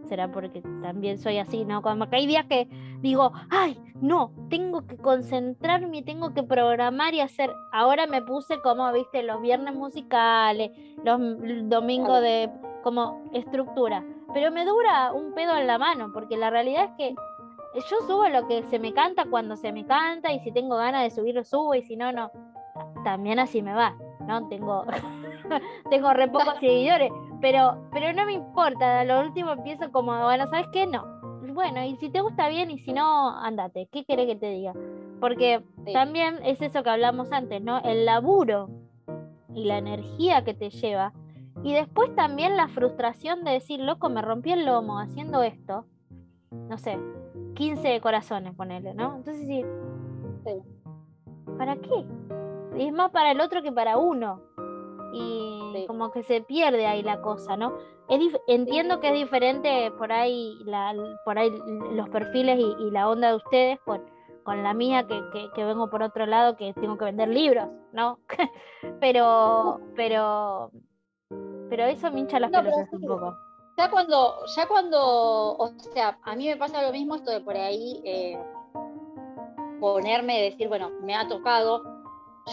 será 0.05 0.31
porque 0.31 0.61
también 0.81 1.17
soy 1.17 1.37
así, 1.37 1.65
¿no? 1.65 1.81
Como 1.81 2.09
que 2.09 2.15
hay 2.15 2.27
días 2.27 2.45
que 2.45 2.67
digo, 3.01 3.31
ay, 3.49 3.79
no, 4.01 4.31
tengo 4.49 4.85
que 4.85 4.97
concentrarme, 4.97 6.03
tengo 6.03 6.33
que 6.33 6.43
programar 6.43 7.13
y 7.13 7.21
hacer. 7.21 7.51
Ahora 7.71 8.07
me 8.07 8.21
puse 8.21 8.59
como, 8.61 8.91
viste, 8.93 9.23
los 9.23 9.41
viernes 9.41 9.75
musicales, 9.75 10.71
los 11.03 11.19
domingos 11.69 12.21
de 12.21 12.49
como 12.83 13.23
estructura. 13.33 14.03
Pero 14.35 14.51
me 14.51 14.65
dura 14.65 15.13
un 15.13 15.33
pedo 15.33 15.55
en 15.55 15.65
la 15.65 15.77
mano, 15.77 16.11
porque 16.11 16.35
la 16.35 16.49
realidad 16.49 16.83
es 16.83 16.91
que 16.97 17.15
yo 17.75 18.05
subo 18.05 18.27
lo 18.27 18.45
que 18.49 18.63
se 18.63 18.79
me 18.79 18.93
canta 18.93 19.23
cuando 19.29 19.55
se 19.55 19.71
me 19.71 19.85
canta, 19.85 20.33
y 20.33 20.41
si 20.41 20.51
tengo 20.51 20.75
ganas 20.75 21.03
de 21.03 21.09
subirlo, 21.09 21.45
subo, 21.45 21.73
y 21.73 21.83
si 21.83 21.95
no, 21.95 22.11
no. 22.11 22.31
También 23.05 23.39
así 23.39 23.61
me 23.61 23.73
va, 23.73 23.95
¿no? 24.27 24.45
Tengo, 24.49 24.83
tengo 25.89 26.11
re 26.11 26.27
pocos 26.27 26.55
seguidores, 26.59 27.13
pero, 27.39 27.87
pero 27.93 28.11
no 28.11 28.25
me 28.25 28.33
importa, 28.33 28.99
a 28.99 29.05
lo 29.05 29.21
último 29.21 29.51
empiezo 29.51 29.89
como, 29.93 30.11
bueno, 30.25 30.47
¿sabes 30.47 30.67
qué? 30.73 30.85
No. 30.85 31.05
Bueno, 31.53 31.81
y 31.85 31.95
si 31.95 32.09
te 32.09 32.19
gusta 32.19 32.49
bien, 32.49 32.69
y 32.71 32.79
si 32.79 32.91
no, 32.91 33.29
andate. 33.39 33.87
¿Qué 33.89 34.03
querés 34.03 34.27
que 34.27 34.35
te 34.35 34.49
diga? 34.49 34.73
Porque 35.21 35.63
también 35.93 36.39
es 36.43 36.61
eso 36.61 36.83
que 36.83 36.89
hablamos 36.89 37.31
antes, 37.31 37.61
¿no? 37.61 37.79
El 37.85 38.05
laburo 38.05 38.67
y 39.53 39.63
la 39.63 39.77
energía 39.77 40.43
que 40.43 40.53
te 40.53 40.71
lleva 40.71 41.13
y 41.65 41.73
después 41.73 42.15
también 42.15 42.55
la 42.57 42.67
frustración 42.67 43.43
de 43.43 43.53
decir, 43.53 43.79
loco, 43.79 44.07
me 44.07 44.21
rompí 44.21 44.51
el 44.51 44.67
lomo 44.67 44.99
haciendo 44.99 45.41
esto. 45.41 45.85
No 46.51 46.77
sé, 46.77 46.95
15 47.55 48.01
corazones, 48.01 48.53
ponele, 48.53 48.93
¿no? 48.93 49.15
Entonces 49.15 49.47
sí. 49.47 49.65
¿Para 51.57 51.75
qué? 51.77 52.05
Es 52.77 52.93
más 52.93 53.09
para 53.09 53.31
el 53.31 53.41
otro 53.41 53.63
que 53.63 53.71
para 53.71 53.97
uno. 53.97 54.43
Y 55.11 55.85
como 55.87 56.11
que 56.11 56.21
se 56.21 56.41
pierde 56.41 56.85
ahí 56.85 57.01
la 57.01 57.21
cosa, 57.23 57.57
¿no? 57.57 57.73
entiendo 58.47 58.99
que 58.99 59.07
es 59.07 59.13
diferente 59.15 59.89
por 59.97 60.11
ahí, 60.11 60.59
la, 60.65 60.93
por 61.25 61.39
ahí 61.39 61.51
los 61.93 62.07
perfiles 62.09 62.59
y, 62.59 62.91
la 62.91 63.09
onda 63.09 63.29
de 63.29 63.37
ustedes 63.37 63.79
con, 63.79 64.03
con 64.43 64.61
la 64.61 64.75
mía, 64.75 65.07
que, 65.07 65.19
que, 65.33 65.49
que, 65.55 65.63
vengo 65.63 65.89
por 65.89 66.03
otro 66.03 66.27
lado, 66.27 66.57
que 66.57 66.75
tengo 66.75 66.95
que 66.99 67.05
vender 67.05 67.29
libros, 67.29 67.67
¿no? 67.91 68.19
pero, 68.99 69.79
pero 69.95 70.69
pero 71.69 71.85
eso 71.85 72.11
me 72.11 72.21
hincha 72.21 72.39
las 72.39 72.51
pelotas 72.51 72.87
un 72.91 73.01
poco. 73.01 73.37
ya 73.77 73.89
cuando, 73.89 74.35
ya 74.55 74.67
cuando, 74.67 75.57
o 75.57 75.67
sea, 75.93 76.17
a 76.23 76.35
mí 76.35 76.47
me 76.47 76.57
pasa 76.57 76.81
lo 76.81 76.91
mismo 76.91 77.15
esto 77.15 77.31
de 77.31 77.41
por 77.41 77.55
ahí 77.55 78.01
eh, 78.03 78.37
ponerme, 79.79 80.41
decir, 80.41 80.67
bueno, 80.67 80.91
me 81.01 81.15
ha 81.15 81.27
tocado, 81.27 81.83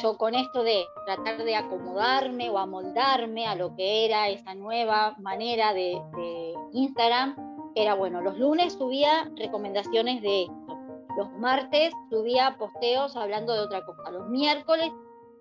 yo 0.02 0.16
con 0.16 0.34
esto 0.34 0.62
de 0.62 0.84
tratar 1.06 1.44
de 1.44 1.56
acomodarme 1.56 2.50
o 2.50 2.58
amoldarme 2.58 3.46
a 3.46 3.54
lo 3.54 3.74
que 3.76 4.06
era 4.06 4.28
esa 4.28 4.54
nueva 4.54 5.14
manera 5.18 5.72
de, 5.74 6.00
de 6.16 6.54
Instagram, 6.72 7.36
era 7.74 7.94
bueno, 7.94 8.20
los 8.20 8.38
lunes 8.38 8.74
subía 8.74 9.30
recomendaciones 9.36 10.22
de 10.22 10.42
esto, 10.42 10.78
los 11.16 11.30
martes 11.32 11.92
subía 12.10 12.56
posteos 12.58 13.16
hablando 13.16 13.52
de 13.52 13.60
otra 13.60 13.84
cosa, 13.84 14.10
los 14.10 14.28
miércoles, 14.28 14.90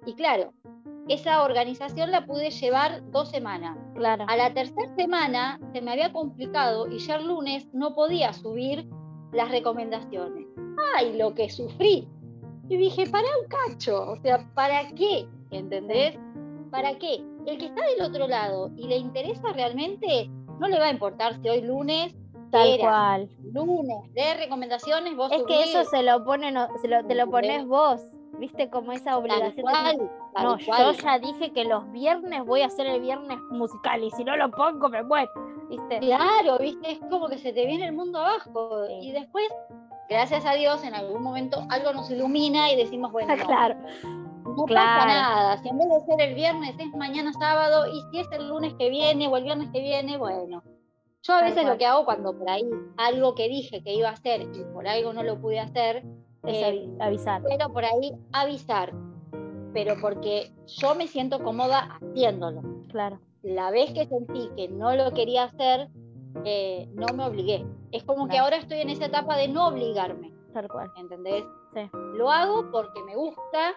y 0.05 0.13
claro, 0.15 0.53
esa 1.07 1.43
organización 1.43 2.11
la 2.11 2.25
pude 2.25 2.51
llevar 2.51 3.01
dos 3.11 3.29
semanas. 3.29 3.77
Claro. 3.95 4.25
A 4.27 4.35
la 4.35 4.53
tercera 4.53 4.93
semana 4.95 5.59
se 5.73 5.81
me 5.81 5.91
había 5.91 6.13
complicado 6.13 6.87
y 6.87 6.99
ya 6.99 7.15
el 7.15 7.27
lunes 7.27 7.67
no 7.73 7.93
podía 7.95 8.33
subir 8.33 8.87
las 9.31 9.49
recomendaciones. 9.49 10.47
¡Ay, 10.95 11.17
lo 11.17 11.33
que 11.33 11.49
sufrí! 11.49 12.07
Y 12.69 12.77
dije, 12.77 13.09
para 13.09 13.27
un 13.41 13.47
cacho, 13.47 14.11
o 14.11 14.15
sea, 14.17 14.49
¿para 14.53 14.87
qué? 14.89 15.27
¿Entendés? 15.49 16.17
¿Para 16.69 16.97
qué? 16.97 17.23
El 17.45 17.57
que 17.57 17.65
está 17.65 17.81
del 17.85 18.01
otro 18.01 18.27
lado 18.27 18.71
y 18.77 18.87
le 18.87 18.97
interesa 18.97 19.51
realmente, 19.53 20.29
no 20.59 20.67
le 20.67 20.79
va 20.79 20.85
a 20.85 20.91
importar 20.91 21.41
si 21.41 21.49
hoy 21.49 21.61
lunes 21.61 22.15
Tal 22.51 22.79
cual. 22.79 23.29
Lunes 23.53 24.13
de 24.13 24.33
recomendaciones, 24.35 25.15
vos 25.15 25.31
Es 25.31 25.43
que 25.43 25.63
eso 25.63 25.85
se 25.85 26.03
lo 26.03 26.23
pone, 26.23 26.53
se 26.81 26.87
lo, 26.87 27.05
te 27.05 27.15
lo 27.15 27.29
pones 27.29 27.65
vos, 27.65 28.01
viste, 28.39 28.69
como 28.69 28.91
esa 28.91 29.17
obligación. 29.17 29.65
No, 30.35 30.57
yo 30.57 30.91
ya 30.91 31.19
dije 31.19 31.51
que 31.51 31.65
los 31.65 31.91
viernes 31.91 32.45
voy 32.45 32.61
a 32.61 32.67
hacer 32.67 32.87
el 32.87 33.01
viernes 33.01 33.37
musical 33.49 34.03
y 34.03 34.11
si 34.11 34.23
no 34.23 34.35
lo 34.35 34.49
pongo 34.51 34.89
me 34.89 35.03
muero, 35.03 35.31
viste. 35.69 35.99
Claro, 35.99 36.57
viste, 36.59 36.91
es 36.91 36.99
como 37.09 37.27
que 37.27 37.37
se 37.37 37.53
te 37.53 37.65
viene 37.65 37.85
el 37.85 37.93
mundo 37.93 38.19
abajo. 38.19 38.85
Y 39.01 39.11
después, 39.11 39.47
gracias 40.09 40.45
a 40.45 40.53
Dios, 40.53 40.83
en 40.83 40.95
algún 40.95 41.21
momento 41.21 41.65
algo 41.69 41.93
nos 41.93 42.09
ilumina 42.09 42.71
y 42.71 42.77
decimos, 42.77 43.11
bueno, 43.11 43.33
claro. 43.45 43.75
No 44.43 44.65
pasa 44.65 45.05
nada, 45.05 45.57
si 45.57 45.69
en 45.69 45.77
vez 45.77 45.87
de 45.87 45.99
ser 46.01 46.21
el 46.21 46.35
viernes 46.35 46.75
es 46.77 46.93
mañana 46.95 47.31
sábado 47.33 47.87
y 47.87 48.01
si 48.11 48.19
es 48.19 48.27
el 48.31 48.49
lunes 48.49 48.73
que 48.73 48.89
viene 48.89 49.27
o 49.27 49.37
el 49.37 49.43
viernes 49.43 49.69
que 49.71 49.79
viene, 49.79 50.17
bueno, 50.17 50.61
yo 51.23 51.33
a 51.33 51.43
veces 51.43 51.65
lo 51.65 51.77
que 51.77 51.85
hago 51.85 52.03
cuando 52.03 52.37
por 52.37 52.49
ahí 52.49 52.67
algo 52.97 53.35
que 53.35 53.47
dije 53.47 53.83
que 53.83 53.93
iba 53.93 54.09
a 54.09 54.13
hacer 54.13 54.41
y 54.41 54.63
por 54.73 54.87
algo 54.87 55.13
no 55.13 55.23
lo 55.23 55.39
pude 55.39 55.59
hacer, 55.59 56.03
es 56.43 56.57
eh, 56.57 56.89
avisar. 56.99 57.43
Pero 57.47 57.71
por 57.71 57.85
ahí 57.85 58.13
avisar, 58.33 58.91
pero 59.73 59.95
porque 60.01 60.51
yo 60.67 60.95
me 60.95 61.07
siento 61.07 61.43
cómoda 61.43 61.97
haciéndolo. 62.01 62.61
Claro. 62.89 63.19
La 63.43 63.71
vez 63.71 63.93
que 63.93 64.05
sentí 64.07 64.49
que 64.55 64.67
no 64.67 64.95
lo 64.95 65.11
quería 65.11 65.45
hacer, 65.45 65.89
eh, 66.45 66.87
no 66.93 67.07
me 67.13 67.25
obligué. 67.25 67.65
Es 67.91 68.03
como 68.03 68.27
que 68.27 68.37
ahora 68.37 68.57
estoy 68.57 68.79
en 68.81 68.89
esa 68.89 69.05
etapa 69.05 69.35
de 69.37 69.47
no 69.47 69.67
obligarme. 69.67 70.31
Tal 70.53 70.67
cual. 70.67 70.91
¿Entendés? 70.97 71.43
Sí. 71.73 71.89
Lo 72.15 72.29
hago 72.29 72.69
porque 72.71 73.01
me 73.03 73.15
gusta. 73.15 73.75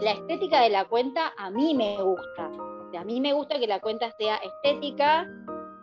La 0.00 0.12
estética 0.12 0.62
de 0.62 0.70
la 0.70 0.86
cuenta 0.86 1.32
a 1.36 1.50
mí 1.50 1.74
me 1.74 2.02
gusta. 2.02 2.50
a 2.98 3.04
mí 3.04 3.20
me 3.20 3.32
gusta 3.32 3.58
que 3.58 3.68
la 3.68 3.80
cuenta 3.80 4.10
sea 4.18 4.36
estética, 4.36 5.28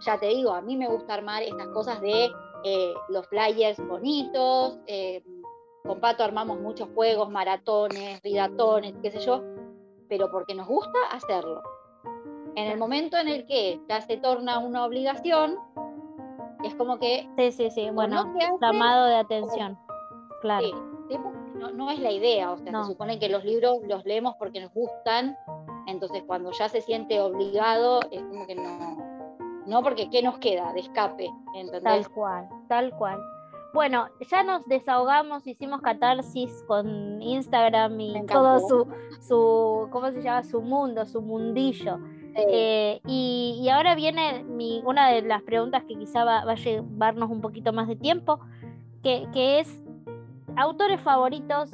ya 0.01 0.19
te 0.19 0.27
digo, 0.27 0.51
a 0.51 0.61
mí 0.61 0.75
me 0.75 0.89
gusta 0.89 1.13
armar 1.13 1.43
estas 1.43 1.67
cosas 1.69 2.01
de 2.01 2.29
eh, 2.63 2.93
los 3.09 3.25
flyers 3.27 3.77
bonitos, 3.87 4.77
eh, 4.87 5.23
con 5.87 5.99
Pato 6.01 6.23
armamos 6.23 6.59
muchos 6.59 6.89
juegos, 6.93 7.29
maratones, 7.29 8.21
ridatones, 8.21 8.93
qué 9.01 9.09
sé 9.09 9.19
yo, 9.19 9.41
pero 10.09 10.29
porque 10.29 10.53
nos 10.53 10.67
gusta 10.67 10.99
hacerlo. 11.11 11.63
En 12.55 12.71
el 12.71 12.77
momento 12.77 13.17
en 13.17 13.27
el 13.29 13.45
que 13.45 13.79
ya 13.87 14.01
se 14.01 14.17
torna 14.17 14.59
una 14.59 14.83
obligación, 14.83 15.57
es 16.63 16.75
como 16.75 16.99
que... 16.99 17.29
Sí, 17.37 17.51
sí, 17.51 17.71
sí, 17.71 17.89
bueno, 17.91 18.33
llamado 18.61 19.05
de 19.05 19.15
atención, 19.15 19.79
claro. 20.41 20.67
Sí, 21.09 21.17
no, 21.55 21.71
no, 21.71 21.89
es 21.89 21.99
la 21.99 22.11
idea, 22.11 22.51
o 22.51 22.57
sea, 22.57 22.83
se 22.83 22.91
supone 22.91 23.17
que 23.19 23.29
los 23.29 23.45
libros 23.45 23.79
los 23.87 24.05
leemos 24.05 24.35
porque 24.37 24.59
nos 24.59 24.73
gustan, 24.73 25.37
entonces 25.87 26.23
cuando 26.27 26.51
ya 26.51 26.67
se 26.67 26.81
siente 26.81 27.19
obligado, 27.21 28.01
es 28.11 28.21
como 28.23 28.45
que 28.45 28.55
no, 28.55 28.97
¿no? 29.65 29.81
Porque 29.81 30.09
¿qué 30.09 30.21
nos 30.21 30.37
queda 30.39 30.73
de 30.73 30.81
escape? 30.81 31.29
¿entendés? 31.55 31.83
Tal 31.83 32.09
cual, 32.09 32.49
tal 32.67 32.91
cual. 32.97 33.19
Bueno, 33.73 34.07
ya 34.29 34.43
nos 34.43 34.65
desahogamos, 34.65 35.45
hicimos 35.45 35.81
catarsis 35.81 36.63
con 36.67 37.21
Instagram 37.21 37.99
y 37.99 38.25
todo 38.25 38.59
su, 38.59 38.87
su, 39.19 39.87
¿cómo 39.91 40.11
se 40.11 40.21
llama? 40.21 40.43
Su 40.43 40.61
mundo, 40.61 41.05
su 41.05 41.21
mundillo. 41.21 41.99
Eh, 42.37 43.01
y, 43.07 43.67
ahora 43.71 43.95
viene 43.95 44.43
mi, 44.43 44.83
una 44.85 45.09
de 45.09 45.23
las 45.23 45.41
preguntas 45.41 45.83
que 45.85 45.95
quizá 45.95 46.23
va, 46.23 46.39
a 46.39 46.55
llevarnos 46.55 47.31
un 47.31 47.41
poquito 47.41 47.73
más 47.73 47.87
de 47.87 47.95
tiempo, 47.95 48.39
que, 49.01 49.27
es 49.59 49.83
autores 50.55 51.01
favoritos, 51.01 51.71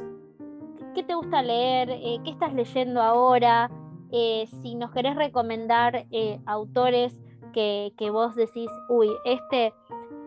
¿qué 0.95 1.03
te 1.03 1.15
gusta 1.15 1.41
leer? 1.41 1.89
Eh, 1.89 2.19
¿Qué 2.23 2.29
estás 2.29 2.53
leyendo 2.53 3.01
ahora? 3.01 3.69
Eh, 4.11 4.47
si 4.61 4.75
nos 4.75 4.91
querés 4.91 5.15
recomendar 5.15 6.05
autores 6.45 7.19
que, 7.51 8.09
vos 8.11 8.35
decís, 8.35 8.69
uy, 8.89 9.09
este 9.25 9.73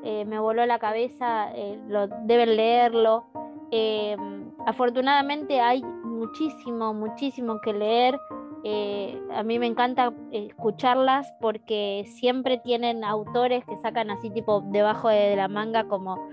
eh, 0.09 0.24
me 0.24 0.38
voló 0.38 0.64
la 0.66 0.78
cabeza, 0.78 1.50
eh, 1.52 1.80
lo, 1.88 2.07
deben 2.07 2.54
leerlo. 2.54 3.24
Em, 3.72 4.52
afortunadamente 4.64 5.61
hay 5.61 5.82
muchísimo, 5.82 6.94
muchísimo 6.94 7.61
que 7.61 7.72
leer. 7.72 8.16
Eh, 8.62 9.20
a 9.34 9.42
mí 9.42 9.59
me 9.59 9.66
encanta 9.66 10.12
escucharlas 10.30 11.26
porque 11.40 12.04
siempre 12.07 12.59
tienen 12.59 13.02
autores 13.02 13.64
que 13.64 13.76
sacan 13.78 14.12
así 14.12 14.30
tipo 14.30 14.61
debajo 14.66 15.09
de, 15.09 15.34
la 15.34 15.48
manga 15.48 15.88
como 15.88 16.28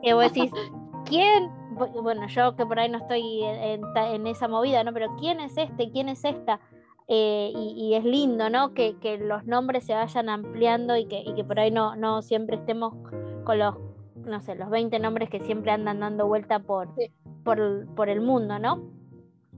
que 0.00 0.14
vos 0.14 0.32
decís, 0.32 0.52
¿quién? 1.04 1.50
Bueno, 2.00 2.28
yo 2.28 2.54
que 2.54 2.64
por 2.66 2.78
ahí 2.78 2.88
no 2.88 2.98
estoy 2.98 3.42
en, 3.42 3.82
en 3.96 4.26
esa 4.28 4.46
movida, 4.46 4.84
¿no? 4.84 4.92
Pero 4.92 5.16
¿quién 5.16 5.40
es 5.40 5.58
este? 5.58 5.90
¿Quién 5.90 6.08
es 6.08 6.24
esta? 6.24 6.60
Eh, 7.10 7.52
y, 7.56 7.94
es 7.94 8.04
lindo, 8.04 8.50
¿no? 8.50 8.74
Que, 8.74 8.94
los 9.18 9.46
nombres 9.46 9.84
se 9.84 9.94
vayan 9.94 10.28
ampliando 10.28 10.94
y 10.96 11.06
que, 11.06 11.24
que 11.34 11.42
por 11.42 11.58
ahí 11.58 11.70
no, 11.70 11.96
no 11.96 12.20
siempre 12.20 12.56
estemos 12.56 12.94
con 13.44 13.58
los, 13.58 13.76
no 14.26 14.40
sé, 14.42 14.54
los 14.54 14.68
20 14.68 14.98
nombres 14.98 15.30
que 15.30 15.40
siempre 15.40 15.72
andan 15.72 16.00
dando 16.00 16.26
vuelta 16.26 16.58
por, 16.58 16.90
por, 17.44 18.08
el 18.10 18.20
mundo, 18.20 18.58
¿no? 18.58 18.82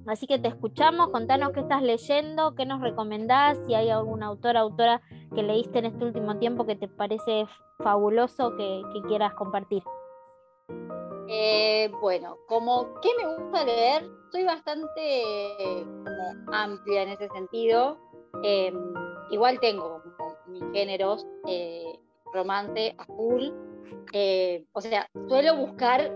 Así 0.07 0.29
que 0.29 0.39
te 0.39 0.47
escuchamos, 0.47 1.09
contanos 1.09 1.51
qué 1.51 1.61
estás 1.61 1.83
leyendo, 1.83 2.55
qué 2.55 2.65
nos 2.67 2.81
recomendás, 2.81 3.59
si 3.67 3.75
hay 3.75 3.91
algún 3.91 4.23
autor, 4.23 4.57
autora 4.57 5.03
que 5.35 5.43
leíste 5.43 5.81
en 5.81 5.87
este 5.87 6.05
último 6.05 6.37
tiempo 6.39 6.67
que 6.67 6.77
te 6.77 6.87
parece 6.87 7.47
fabuloso 7.79 8.57
que, 8.57 8.83
quieras 9.09 9.35
compartir. 9.35 9.83
Eh, 11.33 11.89
bueno, 12.01 12.39
como 12.49 12.93
qué 13.01 13.11
me 13.17 13.37
gusta 13.37 13.65
leer, 13.65 14.05
soy 14.33 14.43
bastante 14.43 15.87
amplia 16.53 17.03
en 17.03 17.11
ese 17.11 17.29
sentido. 17.29 17.99
Em, 18.43 18.75
igual 19.31 19.61
tengo 19.61 20.03
mis 20.49 20.65
géneros, 20.73 21.25
eh, 21.47 22.01
romance 22.35 22.97
a 22.99 23.05
full. 23.05 23.45
Eh, 24.13 24.65
o 24.73 24.81
sea, 24.81 25.09
suelo 25.29 25.57
buscar 25.57 26.13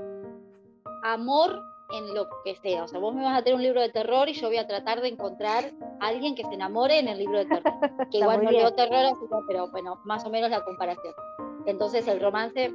amor 1.05 1.63
en 1.93 2.13
lo 2.13 2.27
que 2.45 2.57
sea. 2.57 2.83
O 2.83 2.89
sea, 2.89 2.99
vos 2.99 3.15
me 3.15 3.23
vas 3.23 3.39
a 3.39 3.45
tener 3.45 3.55
un 3.55 3.63
libro 3.63 3.81
de 3.81 3.91
terror 3.91 4.29
y 4.29 4.33
yo 4.33 4.49
voy 4.49 4.57
a 4.57 4.67
tratar 4.67 5.01
de 5.01 5.09
encontrar 5.09 5.73
a 6.01 6.09
alguien 6.09 6.35
que 6.35 6.43
se 6.43 6.55
enamore 6.55 6.99
en 6.99 7.07
el 7.07 7.19
libro 7.19 7.39
de 7.39 7.47
terror. 7.47 7.63
Que 8.11 8.19
igual 8.19 8.43
no 8.43 8.51
leo 8.51 8.75
terror, 8.75 9.17
pero 9.47 9.71
bueno, 9.71 10.01
más 10.05 10.25
o 10.25 10.31
menos 10.31 10.51
la 10.51 10.65
comparación. 10.65 11.15
Entonces, 11.67 12.09
el 12.09 12.21
romance 12.21 12.73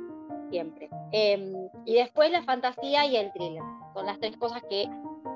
siempre. 0.50 0.90
Em, 1.12 1.68
y 1.86 1.95
después 1.95 2.32
la 2.32 2.43
fantasía 2.43 3.05
y 3.05 3.15
el 3.15 3.32
thriller. 3.32 3.63
Son 3.93 4.05
las 4.05 4.19
tres 4.19 4.38
cosas 4.38 4.61
que 4.69 4.89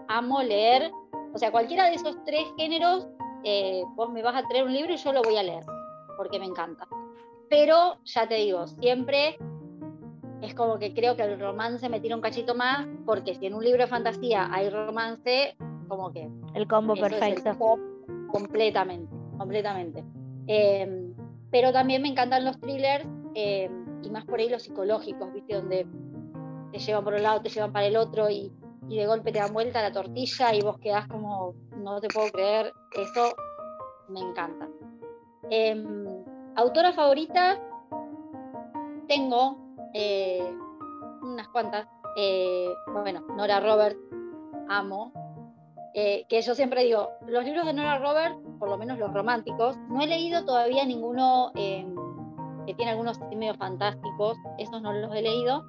amo 0.07 0.41
leer. 0.41 0.91
O 1.33 1.37
sea, 1.37 1.51
cualquiera 1.51 1.85
de 1.89 1.95
esos 1.95 2.15
tres 2.25 2.45
géneros, 2.57 3.07
eh, 3.43 3.83
vos 3.95 4.11
me 4.11 4.21
vas 4.21 4.35
a 4.35 4.47
traer 4.47 4.65
un 4.65 4.73
libro 4.73 4.93
y 4.93 4.97
yo 4.97 5.11
lo 5.13 5.21
voy 5.23 5.37
a 5.37 5.43
leer, 5.43 5.63
porque 6.17 6.39
me 6.39 6.45
encanta. 6.45 6.87
Pero 7.49 7.97
ya 8.05 8.27
te 8.27 8.35
digo, 8.35 8.67
siempre 8.67 9.37
es 10.41 10.53
como 10.53 10.77
que 10.77 10.93
creo 10.93 11.15
que 11.15 11.23
el 11.23 11.39
romance 11.39 11.87
me 11.89 11.99
tira 11.99 12.15
un 12.15 12.21
cachito 12.21 12.53
más, 12.53 12.85
porque 13.05 13.35
si 13.35 13.45
en 13.45 13.53
un 13.53 13.63
libro 13.63 13.81
de 13.81 13.87
fantasía 13.87 14.49
hay 14.51 14.69
romance, 14.69 15.55
como 15.87 16.11
que... 16.11 16.29
El 16.53 16.67
combo 16.67 16.95
perfecto. 16.95 17.51
completamente, 18.27 19.15
completamente. 19.37 20.03
Em, 20.47 21.13
pero 21.49 21.71
también 21.71 22.01
me 22.01 22.09
encantan 22.09 22.43
los 22.43 22.59
thrillers, 22.59 23.05
em, 23.35 24.03
y 24.03 24.09
más 24.09 24.25
por 24.25 24.39
ahí 24.39 24.49
los 24.49 24.63
psicológicos, 24.63 25.31
¿viste? 25.33 25.55
Donde 25.55 25.87
te 26.74 26.80
llevan 26.80 27.03
por 27.03 27.13
un 27.13 27.24
lado, 27.24 27.41
te 27.41 27.49
llevan 27.49 27.71
para 27.71 27.86
el 27.86 27.95
otro 27.95 28.30
y 28.30 28.51
de 28.89 29.05
golpe 29.05 29.32
te 29.32 29.39
dan 29.39 29.53
vuelta 29.53 29.82
la 29.82 29.91
tortilla 29.91 30.53
y 30.53 30.61
vos 30.61 30.78
quedás 30.80 31.07
como, 31.07 31.53
no 31.78 32.01
te 32.01 32.07
puedo 32.07 32.32
creer, 32.32 32.74
eso 32.91 33.36
me 34.09 34.19
encanta. 34.19 34.67
Em, 35.49 36.05
autora 36.55 36.91
favorita, 36.93 37.59
tengo 39.07 39.57
eh, 39.93 40.55
unas 41.21 41.47
cuantas. 41.49 41.88
Eh, 42.17 42.69
bueno, 42.91 43.21
Nora 43.36 43.59
Roberts, 43.59 43.99
amo. 44.69 45.11
Eh, 45.95 46.26
que 46.28 46.41
yo 46.41 46.55
siempre 46.55 46.84
digo, 46.84 47.09
los 47.28 47.45
libros 47.45 47.67
de 47.67 47.74
Nora 47.74 47.99
Roberts, 47.99 48.38
por 48.57 48.67
lo 48.67 48.78
menos 48.78 48.97
los 48.97 49.13
románticos, 49.13 49.78
no 49.89 50.01
he 50.01 50.07
leído 50.07 50.43
todavía 50.43 50.86
ninguno 50.86 51.51
que 51.53 52.74
tiene 52.76 52.91
algunos 52.91 53.19
medio 53.36 53.53
fantásticos, 53.53 54.38
esos 54.57 54.82
no 54.82 54.91
los 54.91 55.13
he 55.13 55.21
leído, 55.21 55.63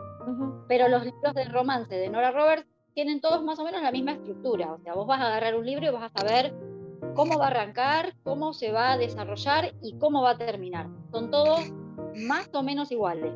pero 0.68 0.88
los 0.88 1.04
libros 1.04 1.34
de 1.34 1.44
romance 1.44 1.94
de 1.94 2.08
Nora 2.08 2.30
Roberts 2.30 2.66
tienen 2.94 3.20
todos 3.20 3.42
más 3.42 3.58
o 3.58 3.64
menos 3.64 3.82
la 3.82 3.90
misma 3.90 4.12
estructura, 4.12 4.72
o 4.72 4.78
sea, 4.78 4.94
vos 4.94 5.06
vas 5.06 5.20
a 5.20 5.26
agarrar 5.26 5.56
un 5.56 5.66
libro 5.66 5.86
y 5.86 5.90
vas 5.90 6.10
a 6.14 6.20
saber 6.20 6.54
cómo 7.14 7.38
va 7.38 7.46
a 7.46 7.48
arrancar, 7.48 8.14
cómo 8.22 8.52
se 8.52 8.72
va 8.72 8.92
a 8.92 8.98
desarrollar 8.98 9.72
y 9.82 9.98
cómo 9.98 10.22
va 10.22 10.30
a 10.30 10.38
terminar. 10.38 10.88
Son 11.12 11.30
todos 11.30 11.60
más 12.26 12.48
o 12.52 12.62
menos 12.62 12.90
iguales. 12.92 13.32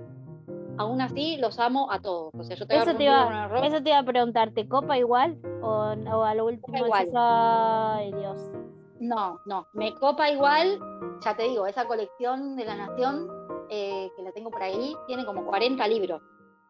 Aún 0.78 1.00
así, 1.00 1.36
los 1.38 1.58
amo 1.58 1.90
a 1.90 2.00
todos. 2.00 2.32
O 2.38 2.44
sea, 2.44 2.56
yo 2.56 2.66
te 2.66 2.76
eso, 2.76 2.94
te 2.94 3.04
iba, 3.04 3.50
eso 3.64 3.82
te 3.82 3.90
iba 3.90 3.98
a 3.98 4.04
preguntar, 4.04 4.52
¿te 4.52 4.68
copa 4.68 4.96
igual? 4.96 5.36
¿O, 5.60 5.68
o 5.68 6.24
a 6.24 6.34
lo 6.34 6.46
último 6.46 6.78
igual. 6.78 7.08
ay 7.16 8.12
Dios? 8.12 8.50
No, 9.00 9.40
no, 9.46 9.66
me 9.74 9.94
copa 9.94 10.30
igual, 10.30 10.80
ya 11.24 11.36
te 11.36 11.44
digo, 11.44 11.66
esa 11.66 11.86
colección 11.86 12.56
de 12.56 12.64
la 12.64 12.76
Nación, 12.76 13.28
eh, 13.70 14.10
que 14.16 14.22
la 14.22 14.32
tengo 14.32 14.50
por 14.50 14.62
ahí, 14.62 14.94
tiene 15.06 15.24
como 15.24 15.44
40 15.44 15.86
libros. 15.88 16.20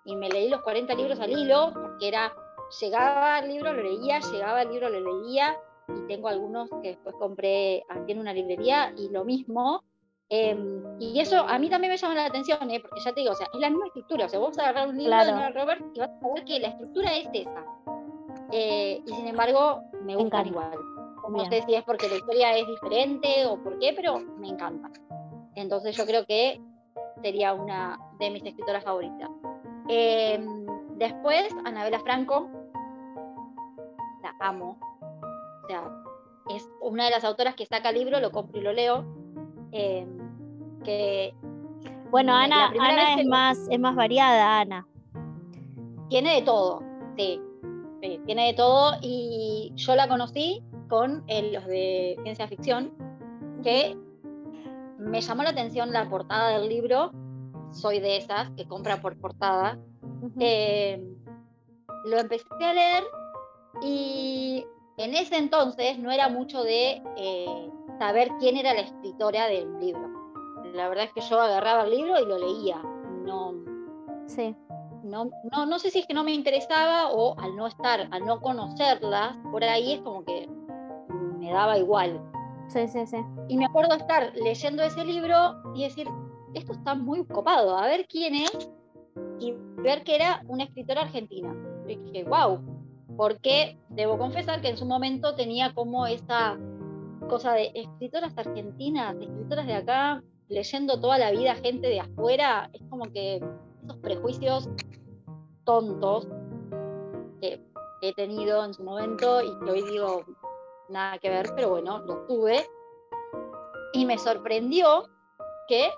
Y 0.08 0.16
me 0.16 0.30
leí 0.30 0.48
los 0.48 0.62
40 0.62 0.94
libros 0.94 1.20
al 1.20 1.30
hilo, 1.30 1.70
porque 1.74 2.08
era, 2.08 2.32
llegaba 2.80 3.40
el 3.40 3.48
libro, 3.48 3.74
lo 3.74 3.82
leía, 3.82 4.20
llegaba 4.20 4.62
el 4.62 4.70
libro, 4.70 4.88
lo 4.88 5.00
leía, 5.00 5.54
y 5.88 6.06
tengo 6.06 6.28
algunos 6.28 6.70
que 6.82 6.88
después 6.88 7.14
compré 7.18 7.84
aquí 7.90 8.12
en 8.12 8.20
una 8.20 8.32
librería, 8.32 8.92
y 8.96 9.10
lo 9.10 9.24
mismo. 9.24 9.84
Em, 10.30 10.82
y 10.98 11.20
eso 11.20 11.40
a 11.40 11.58
mí 11.58 11.68
también 11.68 11.92
me 11.92 11.98
llama 11.98 12.14
la 12.14 12.24
atención, 12.24 12.70
¿eh? 12.70 12.80
porque 12.80 13.00
ya 13.04 13.12
te 13.12 13.20
digo, 13.20 13.32
o 13.32 13.34
sea, 13.34 13.48
es 13.52 13.60
la 13.60 13.68
misma 13.68 13.86
estructura. 13.86 14.24
O 14.24 14.28
sea, 14.30 14.38
vos 14.38 14.56
vas 14.56 14.58
a 14.58 14.70
agarrar 14.70 14.88
un 14.88 14.96
libro 14.96 15.24
de 15.24 15.32
Nora 15.32 15.50
Robert 15.50 15.84
y 15.94 16.00
vas 16.00 16.10
a 16.10 16.34
ver 16.34 16.44
que 16.44 16.60
la 16.60 16.68
estructura 16.68 17.14
es 17.14 17.28
esa. 17.32 17.64
Eh, 18.52 19.02
y 19.04 19.12
sin 19.12 19.26
embargo, 19.26 19.82
me 20.04 20.16
gustan 20.16 20.46
igual. 20.46 20.78
No 21.28 21.44
sé 21.50 21.62
si 21.66 21.74
es 21.74 21.84
porque 21.84 22.08
la 22.08 22.16
historia 22.16 22.56
es 22.56 22.66
diferente 22.66 23.46
o 23.46 23.62
por 23.62 23.78
qué, 23.78 23.92
pero 23.94 24.18
me 24.18 24.48
encanta. 24.48 24.90
Entonces 25.54 25.96
yo 25.96 26.06
creo 26.06 26.24
que 26.24 26.60
sería 27.22 27.52
una 27.52 27.98
de 28.18 28.30
mis 28.30 28.44
escritoras 28.44 28.84
favoritas. 28.84 29.28
Em, 29.88 30.66
después, 30.96 31.54
Anabela 31.64 32.00
Franco, 32.00 32.48
la 34.22 34.34
amo. 34.40 34.78
O 35.64 35.66
sea, 35.66 35.84
es 36.54 36.68
una 36.80 37.04
de 37.04 37.10
las 37.10 37.24
autoras 37.24 37.54
que 37.54 37.66
saca 37.66 37.92
libro, 37.92 38.20
lo 38.20 38.30
compro 38.30 38.60
y 38.60 38.64
lo 38.64 38.72
leo. 38.72 39.04
Em, 39.72 40.18
que 40.84 41.34
bueno, 42.10 42.34
Ana, 42.34 42.72
Ana 42.80 43.20
es, 43.20 43.26
más, 43.26 43.68
es 43.70 43.78
más 43.78 43.94
variada, 43.94 44.60
Ana. 44.60 44.86
Tiene 46.08 46.36
de 46.36 46.42
todo, 46.42 46.82
sí, 47.18 47.38
sí, 48.02 48.20
tiene 48.24 48.46
de 48.46 48.54
todo 48.54 48.96
y 49.02 49.72
yo 49.74 49.94
la 49.94 50.08
conocí 50.08 50.62
con 50.88 51.24
los 51.52 51.66
de 51.66 52.18
ciencia 52.22 52.48
ficción, 52.48 52.92
que 53.62 53.94
me 54.98 55.20
llamó 55.20 55.42
la 55.42 55.50
atención 55.50 55.92
la 55.92 56.08
portada 56.08 56.58
del 56.58 56.70
libro, 56.70 57.12
soy 57.72 58.00
de 58.00 58.16
esas 58.16 58.50
que 58.50 58.66
compra 58.66 59.00
por 59.00 59.18
portada, 59.18 59.78
eh, 60.40 61.02
lo 62.04 62.18
empecé 62.18 62.46
a 62.60 62.72
leer 62.72 63.04
y 63.82 64.66
en 64.96 65.14
ese 65.14 65.36
entonces 65.36 65.98
no 65.98 66.10
era 66.10 66.28
mucho 66.28 66.62
de 66.62 67.02
eh, 67.16 67.70
saber 67.98 68.30
quién 68.40 68.56
era 68.56 68.74
la 68.74 68.80
escritora 68.80 69.46
del 69.46 69.78
libro. 69.78 70.08
La 70.74 70.88
verdad 70.88 71.04
es 71.04 71.12
que 71.12 71.20
yo 71.20 71.40
agarraba 71.40 71.84
el 71.84 71.90
libro 71.90 72.18
y 72.20 72.26
lo 72.26 72.38
leía. 72.38 72.82
No, 73.24 73.54
sí. 74.26 74.54
no, 75.02 75.30
no, 75.52 75.66
no 75.66 75.78
sé 75.78 75.90
si 75.90 76.00
es 76.00 76.06
que 76.06 76.14
no 76.14 76.24
me 76.24 76.32
interesaba 76.32 77.10
o 77.10 77.38
al 77.38 77.56
no 77.56 77.66
estar, 77.66 78.08
al 78.10 78.24
no 78.24 78.40
conocerla, 78.40 79.40
por 79.50 79.64
ahí 79.64 79.94
es 79.94 80.00
como 80.00 80.24
que 80.24 80.48
me 81.38 81.50
daba 81.50 81.78
igual. 81.78 82.20
Sí, 82.68 82.86
sí, 82.88 83.06
sí. 83.06 83.18
Y 83.48 83.56
me 83.56 83.64
acuerdo 83.64 83.96
estar 83.96 84.32
leyendo 84.34 84.82
ese 84.82 85.04
libro 85.04 85.54
y 85.74 85.84
decir, 85.84 86.06
esto 86.58 86.72
está 86.72 86.94
muy 86.94 87.24
copado, 87.24 87.76
a 87.76 87.86
ver 87.86 88.06
quién 88.06 88.34
es, 88.34 88.70
y 89.40 89.54
ver 89.82 90.04
que 90.04 90.16
era 90.16 90.42
una 90.48 90.64
escritora 90.64 91.02
argentina. 91.02 91.54
Y 91.86 91.96
dije, 91.96 92.24
wow, 92.24 92.60
porque 93.16 93.78
debo 93.88 94.18
confesar 94.18 94.60
que 94.60 94.68
en 94.68 94.76
su 94.76 94.84
momento 94.84 95.34
tenía 95.34 95.72
como 95.74 96.06
esa 96.06 96.58
cosa 97.28 97.52
de 97.52 97.70
escritoras 97.74 98.36
argentinas, 98.36 99.16
escritoras 99.20 99.66
de 99.66 99.74
acá, 99.74 100.22
leyendo 100.48 101.00
toda 101.00 101.18
la 101.18 101.30
vida 101.30 101.54
gente 101.56 101.88
de 101.88 102.00
afuera, 102.00 102.70
es 102.72 102.82
como 102.88 103.04
que 103.12 103.36
esos 103.82 103.96
prejuicios 103.98 104.68
tontos 105.64 106.26
que 107.40 107.62
he 108.02 108.14
tenido 108.14 108.64
en 108.64 108.74
su 108.74 108.82
momento 108.82 109.42
y 109.42 109.58
que 109.64 109.70
hoy 109.70 109.82
digo, 109.90 110.24
nada 110.88 111.18
que 111.18 111.28
ver, 111.28 111.50
pero 111.54 111.70
bueno, 111.70 111.98
lo 112.00 112.26
tuve. 112.26 112.66
Y 113.92 114.06
me 114.06 114.18
sorprendió 114.18 115.04
que 115.66 115.90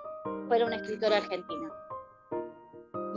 fuera 0.47 0.65
una 0.65 0.77
escritora 0.77 1.17
argentina. 1.17 1.71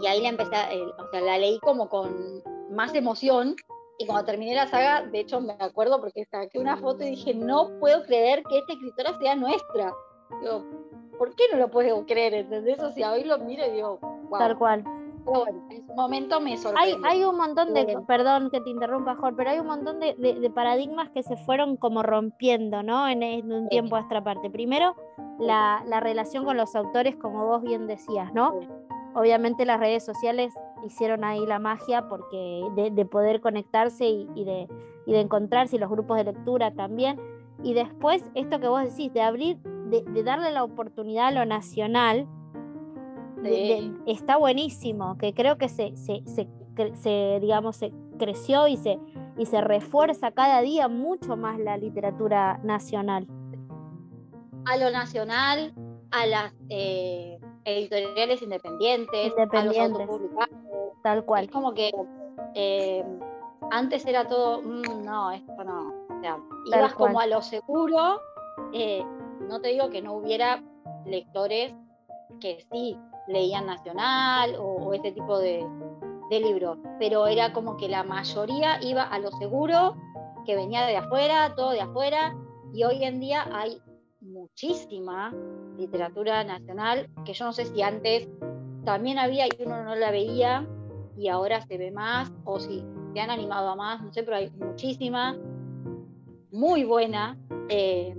Y 0.03 0.07
ahí 0.07 0.23
la 0.23 0.31
empecé, 0.31 0.57
o 0.99 1.11
sea, 1.11 1.21
la 1.21 1.39
leí 1.39 1.59
como 1.61 1.89
con 1.89 2.43
más 2.71 2.95
emoción. 2.95 3.55
Y 3.99 4.07
cuando 4.07 4.25
terminé 4.25 4.55
la 4.55 4.67
saga, 4.67 5.03
de 5.03 5.21
hecho 5.21 5.41
me 5.41 5.57
acuerdo 5.61 6.01
porque 6.01 6.25
saqué 6.25 6.59
una 6.59 6.77
foto 6.77 7.05
y 7.05 7.11
dije, 7.11 7.35
no 7.35 7.79
puedo 7.79 8.03
creer 8.05 8.43
que 8.49 8.59
esta 8.59 8.73
escritora 8.73 9.17
sea 9.19 9.37
nuestra. 9.37 9.93
Digo, 10.41 10.65
¿por 11.17 11.35
qué 11.37 11.45
no 11.53 11.59
lo 11.59 11.71
puedo 11.71 12.05
creer? 12.05 12.35
¿Entendés? 12.35 12.81
O 12.81 12.91
sea, 12.91 13.13
hoy 13.13 13.25
lo 13.25 13.39
miro 13.39 13.65
y 13.67 13.71
digo, 13.71 13.99
wow. 14.29 14.39
Tal 14.39 14.59
cual 14.59 15.04
en 15.71 15.87
su 15.87 15.95
momento 15.95 16.41
me 16.41 16.57
sorprendió. 16.57 16.97
Hay, 17.05 17.19
hay 17.19 17.25
un 17.25 17.37
montón 17.37 17.73
de, 17.73 17.99
perdón 18.07 18.51
que 18.51 18.61
te 18.61 18.71
interrumpa, 18.71 19.15
Jorge, 19.17 19.37
pero 19.37 19.51
hay 19.51 19.59
un 19.59 19.67
montón 19.67 20.01
de, 20.01 20.51
paradigmas 20.55 21.11
que 21.11 21.23
se 21.23 21.37
fueron 21.37 21.77
como 21.77 22.03
rompiendo, 22.03 22.83
¿no? 22.83 23.09
En, 23.09 23.23
un 23.51 23.69
tiempo 23.69 23.97
a 23.97 24.01
esta 24.01 24.23
parte. 24.23 24.51
Primero, 24.51 24.95
la, 25.39 25.83
relación 26.01 26.45
con 26.45 26.57
los 26.57 26.75
autores, 26.75 27.17
como 27.17 27.47
vos 27.47 27.63
bien 27.63 27.87
decías, 27.87 28.33
¿no? 28.35 28.61
Obviamente 29.15 29.65
las 29.65 29.79
redes 29.79 30.05
sociales 30.05 30.53
hicieron 30.85 31.25
ahí 31.25 31.47
la 31.47 31.59
magia 31.59 32.09
porque 32.09 32.65
de, 32.75 33.05
poder 33.07 33.41
conectarse 33.41 34.07
y, 34.07 34.45
de, 34.45 34.69
y 35.07 35.13
de 35.13 35.21
encontrarse, 35.21 35.77
y 35.77 35.79
los 35.79 35.91
grupos 35.91 36.19
de 36.19 36.25
lectura 36.25 36.73
también. 36.73 37.21
Y 37.63 37.73
después, 37.73 38.31
esto 38.35 38.61
que 38.61 38.69
vos 38.69 38.83
decís, 38.83 39.13
de 39.13 39.23
abrir, 39.23 39.59
de 39.59 40.23
darle 40.23 40.51
la 40.51 40.65
oportunidad 40.65 41.29
a 41.29 41.31
lo 41.31 41.47
nacional, 41.47 42.27
está 44.07 44.37
buenísimo, 44.37 45.17
que 45.19 45.35
creo 45.35 45.59
que 45.59 45.69
se, 45.69 45.95
se, 45.97 47.39
digamos, 47.41 47.77
se 47.77 47.93
creció 48.19 48.69
y 48.69 48.77
se, 48.77 48.99
y 49.39 49.47
se 49.47 49.61
refuerza 49.61 50.31
cada 50.33 50.61
día 50.61 50.89
mucho 50.89 51.37
más 51.37 51.59
la 51.59 51.77
literatura 51.77 52.59
nacional. 52.63 53.27
A 54.67 54.77
lo 54.77 54.91
nacional, 54.91 55.75
a 56.11 56.27
las 56.27 56.53
eh, 56.69 57.39
editoriales 57.65 58.43
independientes, 58.43 59.27
independientes, 59.29 60.09
a 60.39 60.49
Tal 61.03 61.25
cual. 61.25 61.45
Es 61.45 61.51
como 61.51 61.75
que 61.75 61.91
eh, 62.55 63.05
antes 63.71 64.07
era 64.07 64.27
todo, 64.27 64.63
mm, 64.63 65.05
no, 65.05 65.31
esto 65.33 65.65
no. 65.65 65.93
O 66.09 66.21
sea, 66.21 66.39
ibas 66.67 66.95
como 66.95 67.21
a 67.21 67.27
lo 67.27 67.43
seguro. 67.43 68.21
Eh, 68.73 69.05
no 69.49 69.61
te 69.61 69.69
digo 69.69 69.91
que 69.91 70.01
no 70.01 70.15
hubiera 70.15 70.63
lectores 71.05 71.75
que 72.41 72.65
sí 72.71 72.97
leían 73.29 73.67
Nacional 73.67 74.57
o, 74.59 74.93
ese 74.93 75.13
tipo 75.13 75.39
de, 75.39 75.67
libros, 76.31 76.79
pero 76.99 77.29
era 77.29 77.53
como 77.53 77.77
que 77.77 77.89
la 77.89 78.03
mayoría 78.03 78.83
iba 78.83 79.05
a 79.05 79.21
lo 79.21 79.31
seguro, 79.31 79.95
que 80.45 80.57
venía 80.57 80.85
de 80.85 80.97
afuera, 80.97 81.55
todo 81.55 81.71
de 81.71 81.81
afuera, 81.81 82.37
y 82.73 82.83
hoy 82.83 83.05
en 83.05 83.21
día 83.21 83.47
hay 83.53 83.81
muchísima 84.21 85.33
literatura 85.79 86.43
nacional 86.43 87.09
que 87.25 87.35
yo 87.35 87.45
no 87.45 87.53
sé 87.53 87.67
si 87.67 87.83
antes 87.83 88.29
también 88.85 89.21
había 89.21 89.47
y 89.47 89.51
uno 89.65 89.85
no 89.85 89.95
la 89.95 90.11
veía 90.11 90.67
y 91.17 91.29
ahora 91.29 91.61
se 91.61 91.79
ve 91.79 91.93
más, 91.93 92.33
o 92.45 92.59
si 92.59 92.85
se 93.13 93.21
han 93.21 93.31
animado 93.31 93.69
a 93.69 93.77
más, 93.77 94.03
no 94.03 94.13
sé, 94.13 94.25
pero 94.25 94.37
hay 94.37 94.51
muchísima, 94.51 95.37
muy 96.51 96.85
buena. 96.85 97.39
Eh, 97.69 98.17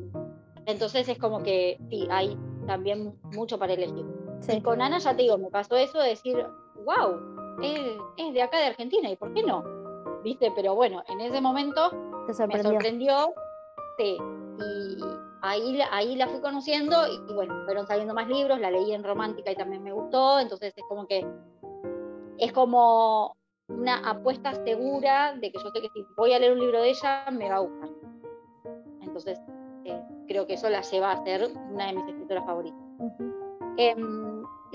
entonces 0.65 1.09
es 1.09 1.17
como 1.17 1.43
que 1.43 1.77
sí, 1.89 2.07
hay 2.09 2.37
también 2.65 3.13
mucho 3.33 3.59
para 3.59 3.73
elegir. 3.73 4.05
Y 4.49 4.61
con 4.61 4.81
Ana 4.81 4.99
ya 4.99 5.15
te 5.15 5.23
digo, 5.23 5.37
me 5.37 5.49
pasó 5.49 5.75
eso 5.75 5.99
de 5.99 6.09
decir, 6.09 6.45
wow, 6.83 7.59
es, 7.61 8.33
de 8.33 8.41
acá 8.41 8.57
de 8.57 8.67
Argentina, 8.67 9.09
¿y 9.09 9.15
por 9.15 9.33
qué 9.33 9.43
no? 9.43 9.63
¿Viste? 10.23 10.51
Pero 10.55 10.75
bueno, 10.75 11.03
en 11.07 11.21
ese 11.21 11.41
momento 11.41 11.91
me 12.27 12.33
sorprendió, 12.33 13.33
sí, 13.97 14.17
y 14.59 14.97
ahí, 15.41 15.79
ahí 15.91 16.15
la 16.15 16.27
fui 16.27 16.41
conociendo 16.41 16.95
y, 17.07 17.33
bueno, 17.33 17.63
fueron 17.65 17.87
saliendo 17.87 18.13
más 18.13 18.27
libros, 18.27 18.59
la 18.59 18.71
leí 18.71 18.93
en 18.93 19.03
romántica 19.03 19.51
y 19.51 19.55
también 19.55 19.83
me 19.83 19.91
gustó, 19.91 20.39
entonces 20.39 20.73
es 20.75 20.83
como 20.87 21.07
que 21.07 21.25
es 22.37 22.51
como 22.51 23.35
una 23.67 23.97
apuesta 24.09 24.53
segura 24.63 25.33
de 25.33 25.51
que 25.51 25.57
yo 25.57 25.69
sé 25.71 25.81
que 25.81 25.89
si 25.89 26.05
voy 26.17 26.33
a 26.33 26.39
leer 26.39 26.53
un 26.53 26.59
libro 26.59 26.81
de 26.81 26.89
ella, 26.89 27.25
me 27.31 27.49
va 27.49 27.55
a 27.55 27.59
gustar. 27.59 27.89
Entonces, 29.01 29.39
eh, 29.85 30.01
creo 30.27 30.45
que 30.45 30.53
eso 30.53 30.69
la 30.69 30.81
lleva 30.81 31.11
a 31.11 31.23
ser 31.23 31.47
una 31.71 31.87
de 31.87 31.93
mis 31.93 32.07
escritoras 32.07 32.45
favoritas. 32.45 32.79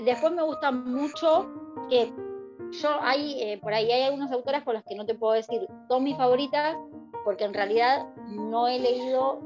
Después 0.03 0.33
me 0.33 0.43
gusta 0.43 0.71
mucho 0.71 1.49
que 1.89 2.11
yo 2.71 2.89
hay, 3.01 3.41
eh, 3.41 3.59
por 3.61 3.73
ahí 3.73 3.91
hay 3.91 4.03
algunas 4.03 4.31
autoras 4.31 4.63
con 4.63 4.73
las 4.73 4.83
que 4.83 4.95
no 4.95 5.05
te 5.05 5.15
puedo 5.15 5.33
decir 5.33 5.67
son 5.87 6.03
mis 6.03 6.17
favoritas, 6.17 6.77
porque 7.23 7.43
en 7.43 7.53
realidad 7.53 8.07
no 8.27 8.67
he 8.67 8.79
leído 8.79 9.41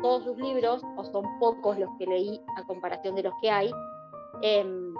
todos 0.00 0.24
sus 0.24 0.36
libros, 0.36 0.82
o 0.96 1.04
son 1.04 1.24
pocos 1.40 1.78
los 1.78 1.90
que 1.98 2.06
leí 2.06 2.40
a 2.56 2.62
comparación 2.64 3.16
de 3.16 3.24
los 3.24 3.32
que 3.40 3.50
hay, 3.50 3.70
Em, 4.42 4.94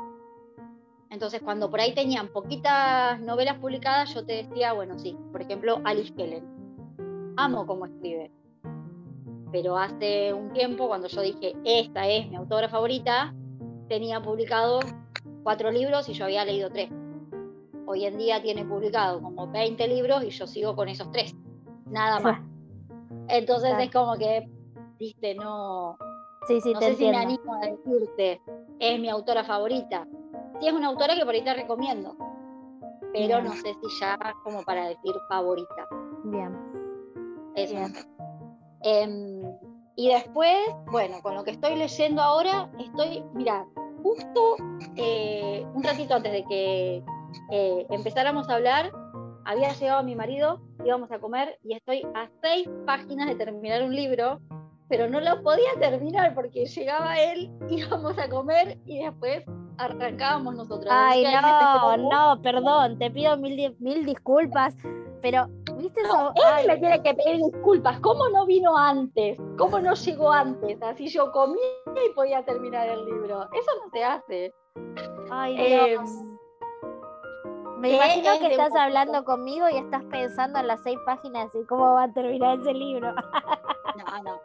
entonces, 1.10 1.40
cuando 1.42 1.70
por 1.70 1.80
ahí 1.80 1.94
tenían 1.94 2.28
poquitas 2.28 3.20
novelas 3.20 3.58
publicadas, 3.58 4.12
yo 4.14 4.24
te 4.24 4.44
decía, 4.44 4.72
bueno, 4.72 4.98
sí, 4.98 5.16
por 5.32 5.42
ejemplo, 5.42 5.80
Alice 5.84 6.12
Kellen. 6.14 6.44
Amo 7.36 7.66
cómo 7.66 7.86
escribe. 7.86 8.30
Pero 9.50 9.78
hace 9.78 10.34
un 10.34 10.52
tiempo, 10.52 10.88
cuando 10.88 11.08
yo 11.08 11.22
dije, 11.22 11.54
esta 11.64 12.06
es 12.06 12.28
mi 12.28 12.36
autora 12.36 12.68
favorita, 12.68 13.34
tenía 13.88 14.20
publicado 14.20 14.80
cuatro 15.42 15.70
libros 15.70 16.08
y 16.08 16.12
yo 16.12 16.26
había 16.26 16.44
leído 16.44 16.70
tres. 16.70 16.90
Hoy 17.86 18.04
en 18.04 18.18
día 18.18 18.42
tiene 18.42 18.64
publicado 18.64 19.22
como 19.22 19.48
20 19.48 19.88
libros 19.88 20.22
y 20.24 20.30
yo 20.30 20.46
sigo 20.46 20.76
con 20.76 20.88
esos 20.88 21.10
tres. 21.10 21.34
Nada 21.86 22.20
más. 22.20 22.40
Entonces 23.28 23.74
es 23.78 23.90
como 23.90 24.16
que, 24.16 24.48
viste, 24.98 25.34
no, 25.34 25.96
sí, 26.46 26.60
sí, 26.60 26.72
no 26.72 26.78
te 26.78 26.90
sé 26.90 26.96
si 26.96 27.10
me 27.10 27.16
animo 27.16 27.54
a 27.54 27.60
decirte, 27.60 28.40
es 28.78 29.00
mi 29.00 29.08
autora 29.08 29.44
favorita. 29.44 30.06
Sí 30.60 30.66
es 30.66 30.72
una 30.72 30.88
autora 30.88 31.14
que 31.14 31.24
por 31.24 31.34
ahí 31.34 31.42
te 31.42 31.54
recomiendo, 31.54 32.16
pero 33.12 33.40
Bien. 33.40 33.44
no 33.44 33.52
sé 33.52 33.74
si 33.74 34.00
ya 34.00 34.18
como 34.44 34.62
para 34.62 34.88
decir 34.88 35.14
favorita. 35.28 35.88
Bien. 36.24 36.56
Eso 37.54 37.74
Bien. 37.74 37.92
Em, 38.82 39.42
y 39.96 40.08
después, 40.08 40.56
bueno, 40.90 41.16
con 41.22 41.34
lo 41.34 41.42
que 41.42 41.50
estoy 41.50 41.74
leyendo 41.74 42.22
ahora, 42.22 42.70
estoy, 42.78 43.24
mira, 43.34 43.66
justo 44.02 44.56
eh, 44.96 45.66
un 45.74 45.82
ratito 45.82 46.14
antes 46.14 46.32
de 46.32 46.44
que 46.44 47.02
eh, 47.50 47.86
empezáramos 47.90 48.48
a 48.48 48.54
hablar, 48.54 48.92
había 49.44 49.72
llegado 49.72 50.02
mi 50.02 50.14
marido, 50.14 50.60
íbamos 50.84 51.10
a 51.10 51.18
comer 51.18 51.58
y 51.62 51.74
estoy 51.74 52.02
a 52.14 52.28
seis 52.42 52.68
páginas 52.86 53.28
de 53.28 53.34
terminar 53.34 53.82
un 53.82 53.94
libro, 53.94 54.40
pero 54.88 55.08
no 55.08 55.20
lo 55.20 55.42
podía 55.42 55.70
terminar 55.78 56.34
porque 56.34 56.66
llegaba 56.66 57.18
él, 57.18 57.50
íbamos 57.68 58.18
a 58.18 58.28
comer 58.28 58.78
y 58.86 59.02
después 59.04 59.44
arrancábamos 59.78 60.54
nosotros. 60.56 60.88
Ay, 60.90 61.24
no, 61.98 62.40
perdón, 62.42 62.98
te 62.98 63.10
pido 63.10 63.36
mil 63.36 64.04
disculpas, 64.04 64.74
pero, 65.22 65.48
¿viste 65.78 66.00
eso? 66.02 66.32
Él 66.34 66.42
Ay, 66.52 66.66
me 66.66 66.76
tiene 66.78 67.02
que 67.02 67.14
pedir 67.14 67.36
disculpas. 67.52 68.00
¿Cómo 68.00 68.28
no 68.28 68.44
vino 68.46 68.76
antes? 68.76 69.38
¿Cómo 69.56 69.80
no 69.80 69.94
llegó 69.94 70.30
antes? 70.30 70.80
Así 70.82 71.08
yo 71.08 71.30
comía 71.32 71.62
y 72.06 72.14
podía 72.14 72.44
terminar 72.44 72.88
el 72.88 73.04
libro. 73.06 73.48
Eso 73.52 73.70
no 73.82 73.90
se 73.92 74.04
hace. 74.04 74.54
ay, 75.30 75.56
Eh, 75.58 75.88
Dios. 75.90 76.10
Me 77.78 77.90
¿qué 77.90 77.94
imagino 77.94 78.32
es 78.32 78.38
que 78.40 78.46
estás 78.48 78.72
un 78.72 78.78
hablando 78.78 79.24
conmigo 79.24 79.68
y 79.68 79.76
estás 79.76 80.02
pensando 80.10 80.58
en 80.58 80.66
las 80.66 80.82
seis 80.82 80.98
páginas 81.06 81.54
y 81.54 81.64
cómo 81.64 81.94
va 81.94 82.04
a 82.04 82.12
terminar 82.12 82.58
ese 82.58 82.74
libro. 82.74 83.14
No, 83.14 84.22
no. 84.24 84.40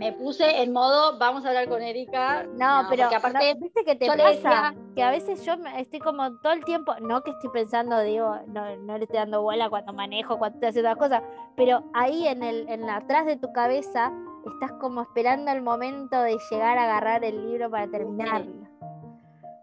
Me 0.00 0.12
puse 0.14 0.62
en 0.62 0.72
modo, 0.72 1.18
vamos 1.18 1.44
a 1.44 1.48
hablar 1.48 1.68
con 1.68 1.82
Erika. 1.82 2.44
No, 2.54 2.86
pero 2.88 3.02
porque 3.04 3.16
aparte, 3.16 3.54
no, 3.54 3.60
viste 3.60 3.84
que 3.84 3.94
te 3.96 4.06
pasa 4.06 4.16
decía- 4.30 4.74
que 4.96 5.02
a 5.02 5.10
veces 5.10 5.44
yo 5.44 5.52
estoy 5.76 6.00
como 6.00 6.38
todo 6.38 6.54
el 6.54 6.64
tiempo, 6.64 6.94
no 7.00 7.22
que 7.22 7.30
estoy 7.30 7.50
pensando, 7.50 8.00
digo, 8.00 8.34
no, 8.46 8.76
no 8.76 8.96
le 8.96 9.04
estoy 9.04 9.18
dando 9.18 9.42
bola 9.42 9.68
cuando 9.68 9.92
manejo, 9.92 10.38
cuando 10.38 10.56
estoy 10.56 10.70
haciendo 10.70 10.88
las 10.88 10.98
cosas, 10.98 11.22
pero 11.54 11.84
ahí 11.92 12.26
en 12.26 12.42
el, 12.42 12.66
en 12.68 12.86
la 12.86 12.96
atrás 12.96 13.26
de 13.26 13.36
tu 13.36 13.52
cabeza 13.52 14.10
estás 14.54 14.72
como 14.80 15.02
esperando 15.02 15.50
el 15.52 15.60
momento 15.60 16.20
de 16.22 16.38
llegar 16.50 16.78
a 16.78 16.84
agarrar 16.84 17.22
el 17.24 17.46
libro 17.46 17.70
para 17.70 17.86
terminarlo. 17.86 18.52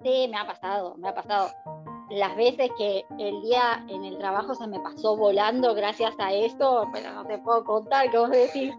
sí, 0.03 0.27
me 0.29 0.37
ha 0.37 0.45
pasado, 0.45 0.95
me 0.97 1.09
ha 1.09 1.15
pasado. 1.15 1.49
Las 2.09 2.37
veces 2.37 2.69
que 2.77 3.03
el 3.19 3.41
día 3.41 3.83
en 3.89 4.05
el 4.05 4.17
trabajo 4.17 4.55
se 4.55 4.65
me 4.67 4.79
pasó 4.79 5.17
volando 5.17 5.73
gracias 5.75 6.13
a 6.19 6.31
eso, 6.31 6.85
pero 6.93 7.11
no 7.11 7.25
te 7.25 7.37
puedo 7.39 7.65
contar, 7.65 8.09
que 8.09 8.17
vos 8.17 8.29
decís, 8.29 8.73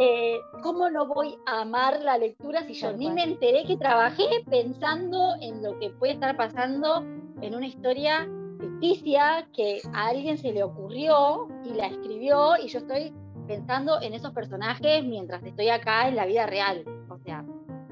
eh, 0.00 0.40
¿cómo 0.62 0.88
no 0.90 1.06
voy 1.06 1.36
a 1.46 1.62
amar 1.62 2.00
la 2.00 2.18
lectura 2.18 2.62
si 2.62 2.74
yo 2.74 2.92
ni 2.92 3.10
me 3.10 3.24
enteré 3.24 3.64
que 3.64 3.76
trabajé 3.76 4.44
pensando 4.48 5.34
en 5.40 5.60
lo 5.60 5.76
que 5.80 5.90
puede 5.90 6.12
estar 6.12 6.36
pasando 6.36 7.04
en 7.40 7.54
una 7.54 7.66
historia 7.66 8.28
ficticia 8.60 9.48
que 9.52 9.80
a 9.92 10.06
alguien 10.06 10.38
se 10.38 10.52
le 10.52 10.62
ocurrió 10.62 11.48
y 11.64 11.70
la 11.70 11.88
escribió 11.88 12.56
y 12.62 12.68
yo 12.68 12.78
estoy 12.78 13.12
pensando 13.48 14.00
en 14.00 14.14
esos 14.14 14.32
personajes 14.32 15.04
mientras 15.04 15.42
estoy 15.42 15.68
acá 15.68 16.06
en 16.06 16.14
la 16.14 16.26
vida 16.26 16.46
real. 16.46 16.84
O 17.08 17.18
sea, 17.18 17.44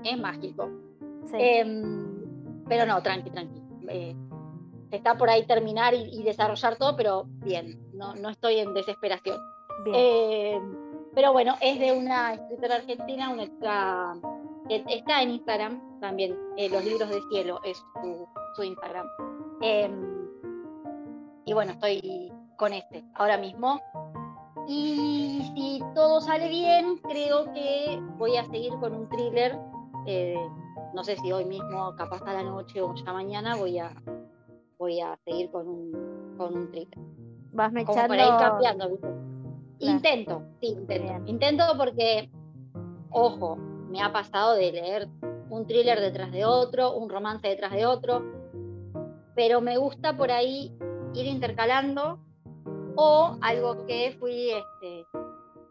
es 0.05 0.17
mágico. 0.17 0.71
Sí. 1.25 1.37
Em, 1.39 2.65
pero 2.69 2.87
no, 2.87 3.03
tranqui, 3.03 3.31
tranqui. 3.31 3.61
Eh, 3.89 4.15
está 4.93 5.17
por 5.17 5.29
ahí 5.29 5.45
terminar 5.45 5.95
y, 5.95 6.09
y 6.13 6.23
desarrollar 6.23 6.77
todo, 6.77 6.95
pero 6.95 7.25
bien, 7.45 7.81
no, 7.95 8.15
no 8.15 8.29
estoy 8.29 8.59
en 8.59 8.75
desesperación. 8.75 9.41
Bien. 9.85 10.96
Pero 11.17 11.33
bueno, 11.33 11.55
es 11.63 11.79
de 11.79 11.93
una 11.93 12.35
escritora 12.35 12.75
argentina, 12.75 13.31
una 13.31 13.45
extra, 13.45 14.15
que 14.69 14.85
está 14.87 15.23
en 15.23 15.31
Instagram 15.31 15.99
también, 15.99 16.39
eh, 16.59 16.69
Los 16.69 16.85
Libros 16.85 17.09
de 17.09 17.23
Cielo 17.31 17.59
es 17.65 17.79
su, 18.03 18.29
su 18.55 18.63
Instagram. 18.63 19.07
Eh, 19.63 19.91
y 21.47 21.55
bueno, 21.55 21.73
estoy 21.73 22.31
con 22.59 22.75
este 22.75 23.03
ahora 23.15 23.39
mismo. 23.39 23.81
Y 24.69 25.51
si 25.55 25.83
todo 25.95 26.21
sale 26.21 26.51
bien, 26.51 26.99
creo 26.99 27.51
que 27.55 27.99
voy 28.19 28.37
a 28.37 28.45
seguir 28.45 28.75
con 28.75 28.95
un 28.95 29.09
thriller. 29.09 29.59
eh, 30.07 30.37
no 30.93 31.03
sé 31.03 31.17
si 31.17 31.33
hoy 31.33 31.47
mismo, 31.47 31.97
capaz 31.97 32.21
a 32.27 32.35
la 32.35 32.43
noche 32.43 32.83
o 32.83 32.95
ya 32.95 33.15
mañana, 33.15 33.57
voy 33.57 33.79
a, 33.79 33.91
voy 34.79 35.01
a 35.01 35.19
seguir 35.25 35.51
con 35.51 35.67
un, 35.67 36.35
con 36.37 36.55
un 36.55 36.71
thriller 36.71 36.99
Vas 37.53 37.73
como 37.73 37.85
mechando. 37.87 38.09
para 38.09 38.23
ir 38.23 38.37
cambiando, 38.39 38.91
¿viste? 38.91 39.26
Intento, 39.79 40.43
sí, 40.61 40.69
intento. 40.69 41.13
Bien. 41.13 41.29
Intento 41.29 41.65
porque, 41.77 42.31
ojo, 43.11 43.57
me 43.91 44.03
ha 44.03 44.13
pasado 44.13 44.55
de 44.55 44.73
leer 44.73 45.09
un 45.51 45.67
thriller 45.67 46.01
detrás 46.01 46.33
de 46.33 46.45
otro, 46.45 46.95
un 46.95 47.09
romance 47.09 47.47
detrás 47.47 47.73
de 47.73 47.87
otro, 47.87 48.25
pero 49.35 49.61
me 49.61 49.77
gusta 49.77 50.17
por 50.17 50.31
ahí 50.31 50.73
ir 51.15 51.27
intercalando 51.27 52.19
o 52.97 53.37
algo 53.43 53.87
que 53.87 54.17
fui 54.19 54.51
este, 54.51 55.07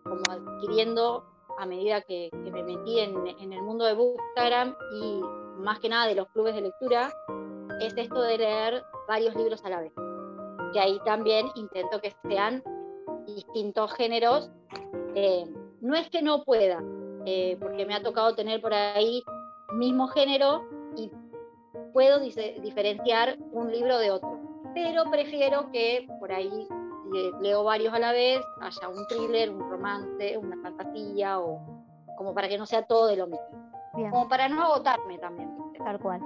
como 0.04 0.22
adquiriendo 0.30 1.26
a 1.58 1.66
medida 1.66 2.02
que, 2.02 2.30
que 2.32 2.52
me 2.52 2.64
metí 2.64 3.00
en, 3.00 3.16
en 3.40 3.54
el 3.54 3.62
mundo 3.64 3.86
de 3.86 3.94
Bookstagram 3.94 4.76
y 5.02 5.22
más 5.58 5.80
que 5.80 5.90
nada 5.90 6.08
de 6.08 6.16
los 6.16 6.28
clubes 6.30 6.54
de 6.54 6.62
lectura, 6.62 7.12
es 7.82 7.98
esto 7.98 8.22
de 8.22 8.38
leer 8.38 8.84
varios 9.08 9.36
libros 9.36 9.64
a 9.66 9.70
la 9.70 9.82
vez. 9.82 9.94
Que 10.74 10.80
ahí 10.80 11.00
también 11.06 11.48
intento 11.56 12.00
que 12.02 12.14
sean 12.28 12.64
distintos 13.26 13.94
géneros. 13.94 14.52
Eh, 15.16 15.46
no 15.82 15.96
es 15.96 16.10
que 16.10 16.22
no 16.22 16.44
pueda, 16.44 16.82
eh, 17.26 17.58
porque 17.60 17.86
me 17.86 17.94
ha 17.96 18.02
tocado 18.04 18.36
tener 18.36 18.62
por 18.62 18.74
ahí 18.74 19.24
mismo 19.74 20.08
género 20.08 20.64
y 20.96 21.12
puedo 21.94 22.20
dice- 22.20 22.58
diferenciar 22.62 23.38
un 23.52 23.72
libro 23.72 23.98
de 23.98 24.12
otro. 24.12 24.40
Pero 24.74 25.06
prefiero 25.10 25.72
que 25.72 26.08
por 26.20 26.32
ahí 26.32 26.68
le- 27.12 27.32
leo 27.42 27.64
varios 27.64 27.94
a 27.94 28.00
la 28.00 28.12
vez, 28.12 28.42
haya 28.62 28.90
un 28.90 29.08
thriller, 29.08 29.50
un 29.50 29.70
romance, 29.70 30.38
una 30.38 30.58
fantasía, 30.62 31.40
o 31.40 31.60
como 32.18 32.34
para 32.34 32.48
que 32.50 32.58
no 32.58 32.66
sea 32.66 32.84
todo 32.86 33.08
de 33.08 33.16
lo 33.18 33.28
mismo. 33.28 33.72
Bien. 33.96 34.12
Como 34.12 34.28
para 34.28 34.50
no 34.50 34.62
agotarme 34.64 35.18
también. 35.20 35.56
Tal 35.78 36.00
cual, 36.00 36.20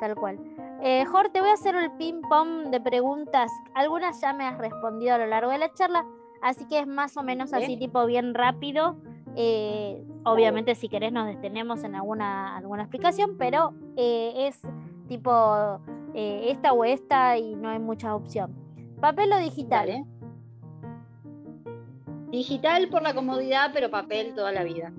tal 0.00 0.14
cual. 0.16 0.38
Eh, 0.82 1.04
Jorge, 1.06 1.30
te 1.30 1.40
voy 1.40 1.50
a 1.50 1.54
hacer 1.54 1.74
el 1.74 1.90
ping-pong 1.92 2.68
de 2.70 2.80
preguntas. 2.80 3.50
Algunas 3.74 4.20
ya 4.20 4.32
me 4.32 4.46
has 4.46 4.58
respondido 4.58 5.14
a 5.14 5.18
lo 5.18 5.26
largo 5.26 5.50
de 5.50 5.58
la 5.58 5.72
charla, 5.74 6.04
así 6.42 6.66
que 6.66 6.80
es 6.80 6.86
más 6.86 7.16
o 7.16 7.22
menos 7.22 7.52
así, 7.52 7.76
tipo 7.76 8.04
bien 8.06 8.34
rápido. 8.34 8.96
Eh, 9.36 10.02
obviamente, 10.24 10.74
si 10.74 10.88
querés, 10.88 11.12
nos 11.12 11.26
detenemos 11.26 11.84
en 11.84 11.94
alguna, 11.94 12.56
alguna 12.56 12.82
explicación, 12.82 13.36
pero 13.38 13.72
eh, 13.96 14.48
es 14.48 14.60
tipo 15.06 15.80
eh, 16.14 16.46
esta 16.50 16.72
o 16.72 16.84
esta 16.84 17.38
y 17.38 17.54
no 17.54 17.68
hay 17.68 17.78
mucha 17.78 18.14
opción. 18.14 18.54
¿Papel 19.00 19.32
o 19.32 19.38
digital? 19.38 19.86
Dale. 19.86 20.04
Digital 22.30 22.88
por 22.88 23.02
la 23.02 23.14
comodidad, 23.14 23.70
pero 23.72 23.90
papel 23.90 24.34
toda 24.34 24.52
la 24.52 24.64
vida. 24.64 24.92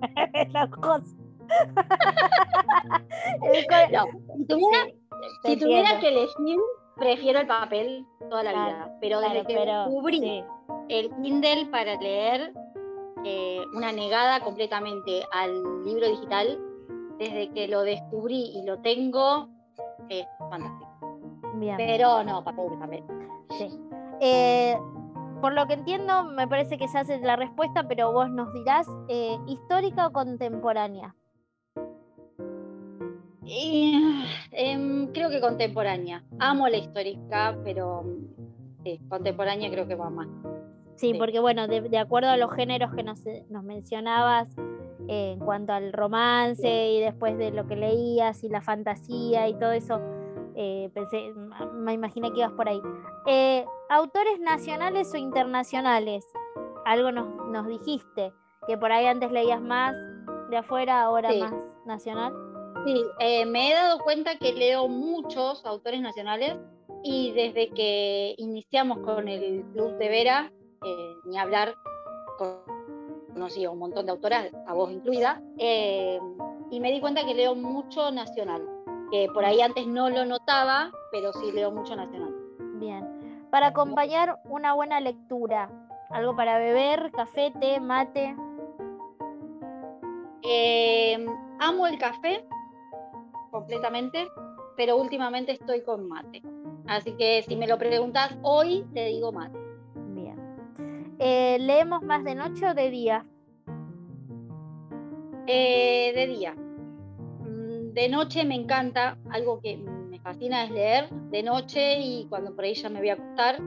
Las 0.50 0.70
cosas. 0.70 1.14
No, 3.42 4.06
si 4.36 4.46
tuviera, 4.46 4.86
Sí, 5.22 5.38
te 5.42 5.50
si 5.50 5.56
tuviera 5.56 6.00
que 6.00 6.08
elegir, 6.08 6.58
prefiero 7.02 7.40
el 7.40 7.46
papel 7.46 8.06
toda 8.30 8.42
la 8.44 8.52
Claro, 8.52 8.74
vida. 8.74 8.96
Pero 9.00 9.18
Claro, 9.18 9.34
desde 9.34 9.46
que 9.46 9.54
pero 9.54 9.72
descubrí 9.84 10.20
sí, 10.20 10.44
el 10.88 11.10
Kindle 11.22 11.66
para 11.66 11.96
leer, 11.96 12.52
eh, 13.24 13.60
una 13.74 13.92
negada 13.92 14.40
completamente 14.40 15.24
al 15.32 15.84
libro 15.84 16.08
digital, 16.08 16.58
desde 17.18 17.50
que 17.50 17.68
lo 17.68 17.82
descubrí 17.82 18.52
y 18.54 18.64
lo 18.64 18.78
tengo, 18.80 19.48
es 20.08 20.26
fantástico. 20.50 21.18
bien. 21.54 21.76
Pero 21.76 22.22
no, 22.24 22.42
papel, 22.44 22.66
papel. 22.78 23.04
Sí. 23.50 23.68
Eh, 24.20 24.76
por 25.40 25.52
lo 25.54 25.66
que 25.66 25.74
entiendo, 25.74 26.24
me 26.24 26.46
parece 26.46 26.78
que 26.78 26.86
ya 26.86 27.04
sé 27.04 27.18
la 27.20 27.34
respuesta, 27.36 27.82
pero 27.88 28.12
vos 28.12 28.30
nos 28.30 28.52
dirás, 28.54 28.86
eh, 29.08 29.36
¿histórica 29.46 30.06
o 30.06 30.12
contemporánea? 30.12 31.14
Y, 33.44 34.24
em, 34.52 35.12
creo 35.12 35.30
que 35.30 35.40
contemporánea. 35.40 36.22
Amo 36.38 36.68
la 36.68 36.76
histórica, 36.76 37.58
pero 37.64 38.04
sí, 38.84 39.00
contemporánea 39.08 39.70
creo 39.70 39.86
que 39.86 39.94
va 39.94 40.10
más. 40.10 40.28
Sí, 40.96 41.12
Sí. 41.12 41.18
porque 41.18 41.40
bueno, 41.40 41.66
de, 41.66 41.80
de 41.80 41.98
acuerdo 41.98 42.30
a 42.30 42.36
los 42.36 42.52
géneros 42.52 42.94
que 42.94 43.02
nos, 43.02 43.20
nos 43.50 43.64
mencionabas 43.64 44.54
en 45.08 45.40
cuanto 45.40 45.72
al 45.72 45.92
romance 45.92 46.90
y 46.92 47.00
después 47.00 47.36
de 47.36 47.50
lo 47.50 47.66
que 47.66 47.74
leías 47.76 48.44
y 48.44 48.48
la 48.48 48.60
fantasía 48.60 49.48
y 49.48 49.54
todo 49.54 49.72
eso, 49.72 50.00
eh, 50.54 50.90
pensé, 50.94 51.32
me 51.74 51.92
imaginé 51.92 52.30
que 52.32 52.40
ibas 52.40 52.52
por 52.52 52.68
ahí. 52.68 52.80
Eh, 53.26 53.64
¿Autores 53.88 54.38
nacionales 54.40 55.12
o 55.12 55.16
internacionales? 55.16 56.24
Algo 56.84 57.10
nos, 57.10 57.66
dijiste, 57.66 58.32
que 58.66 58.76
por 58.76 58.92
ahí 58.92 59.06
antes 59.06 59.32
leías 59.32 59.60
más 59.60 59.96
de 60.50 60.58
afuera, 60.58 61.02
ahora 61.02 61.30
más 61.32 61.54
nacional. 61.86 62.32
Sí, 62.84 63.04
eh, 63.20 63.44
me 63.46 63.70
he 63.70 63.74
dado 63.74 63.98
cuenta 64.00 64.36
que 64.36 64.52
leo 64.52 64.88
muchos 64.88 65.64
autores 65.64 66.00
nacionales 66.00 66.56
y 67.04 67.32
desde 67.32 67.70
que 67.70 68.34
iniciamos 68.38 68.98
con 68.98 69.28
el 69.28 69.64
Club 69.72 69.96
de 69.98 70.08
Vera, 70.08 70.52
ni 71.24 71.38
hablar, 71.38 71.74
conocí 73.34 73.64
a 73.64 73.70
un 73.70 73.78
montón 73.78 74.06
de 74.06 74.12
autoras, 74.12 74.50
a 74.66 74.74
vos 74.74 74.90
incluida, 74.90 75.40
y 75.58 76.80
me 76.80 76.92
di 76.92 77.00
cuenta 77.00 77.24
que 77.24 77.34
leo 77.34 77.54
mucho 77.54 78.10
nacional 78.10 78.68
que 79.12 79.28
por 79.28 79.44
ahí 79.44 79.60
antes 79.60 79.86
no 79.86 80.08
lo 80.08 80.24
notaba, 80.24 80.90
pero 81.12 81.34
sí 81.34 81.52
leo 81.52 81.70
mucho 81.70 81.94
nacional. 81.94 82.34
Bien. 82.76 83.46
Para 83.50 83.68
acompañar 83.68 84.40
una 84.46 84.72
buena 84.72 85.00
lectura, 85.00 85.70
algo 86.10 86.34
para 86.34 86.58
beber, 86.58 87.12
café, 87.12 87.52
té, 87.60 87.78
mate. 87.78 88.34
Eh, 90.42 91.24
amo 91.60 91.86
el 91.86 91.98
café 91.98 92.44
completamente, 93.52 94.26
pero 94.76 94.96
últimamente 94.96 95.52
estoy 95.52 95.82
con 95.82 96.08
mate. 96.08 96.42
Así 96.88 97.12
que 97.12 97.42
si 97.42 97.54
me 97.54 97.68
lo 97.68 97.78
preguntas 97.78 98.36
hoy, 98.42 98.84
te 98.92 99.06
digo 99.06 99.30
mate. 99.30 99.56
Bien. 99.94 101.14
Eh, 101.20 101.58
¿Leemos 101.60 102.02
más 102.02 102.24
de 102.24 102.34
noche 102.34 102.66
o 102.66 102.74
de 102.74 102.90
día? 102.90 103.24
Eh, 105.46 106.12
de 106.16 106.26
día 106.26 106.56
de 107.92 108.08
noche 108.08 108.44
me 108.44 108.54
encanta, 108.54 109.18
algo 109.30 109.60
que 109.60 109.76
me 109.76 110.18
fascina 110.18 110.64
es 110.64 110.70
leer 110.70 111.10
de 111.10 111.42
noche 111.42 111.98
y 112.00 112.26
cuando 112.28 112.54
por 112.54 112.64
ahí 112.64 112.74
ya 112.74 112.88
me 112.88 113.00
voy 113.00 113.10
a 113.10 113.14
acostar, 113.14 113.60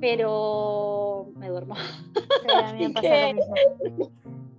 pero 0.00 1.28
me 1.36 1.48
duermo. 1.48 1.74
a 2.54 2.72
mí 2.72 2.88
me 2.88 2.90
pasa 2.90 3.28
lo 3.28 3.34
mismo. 3.34 4.12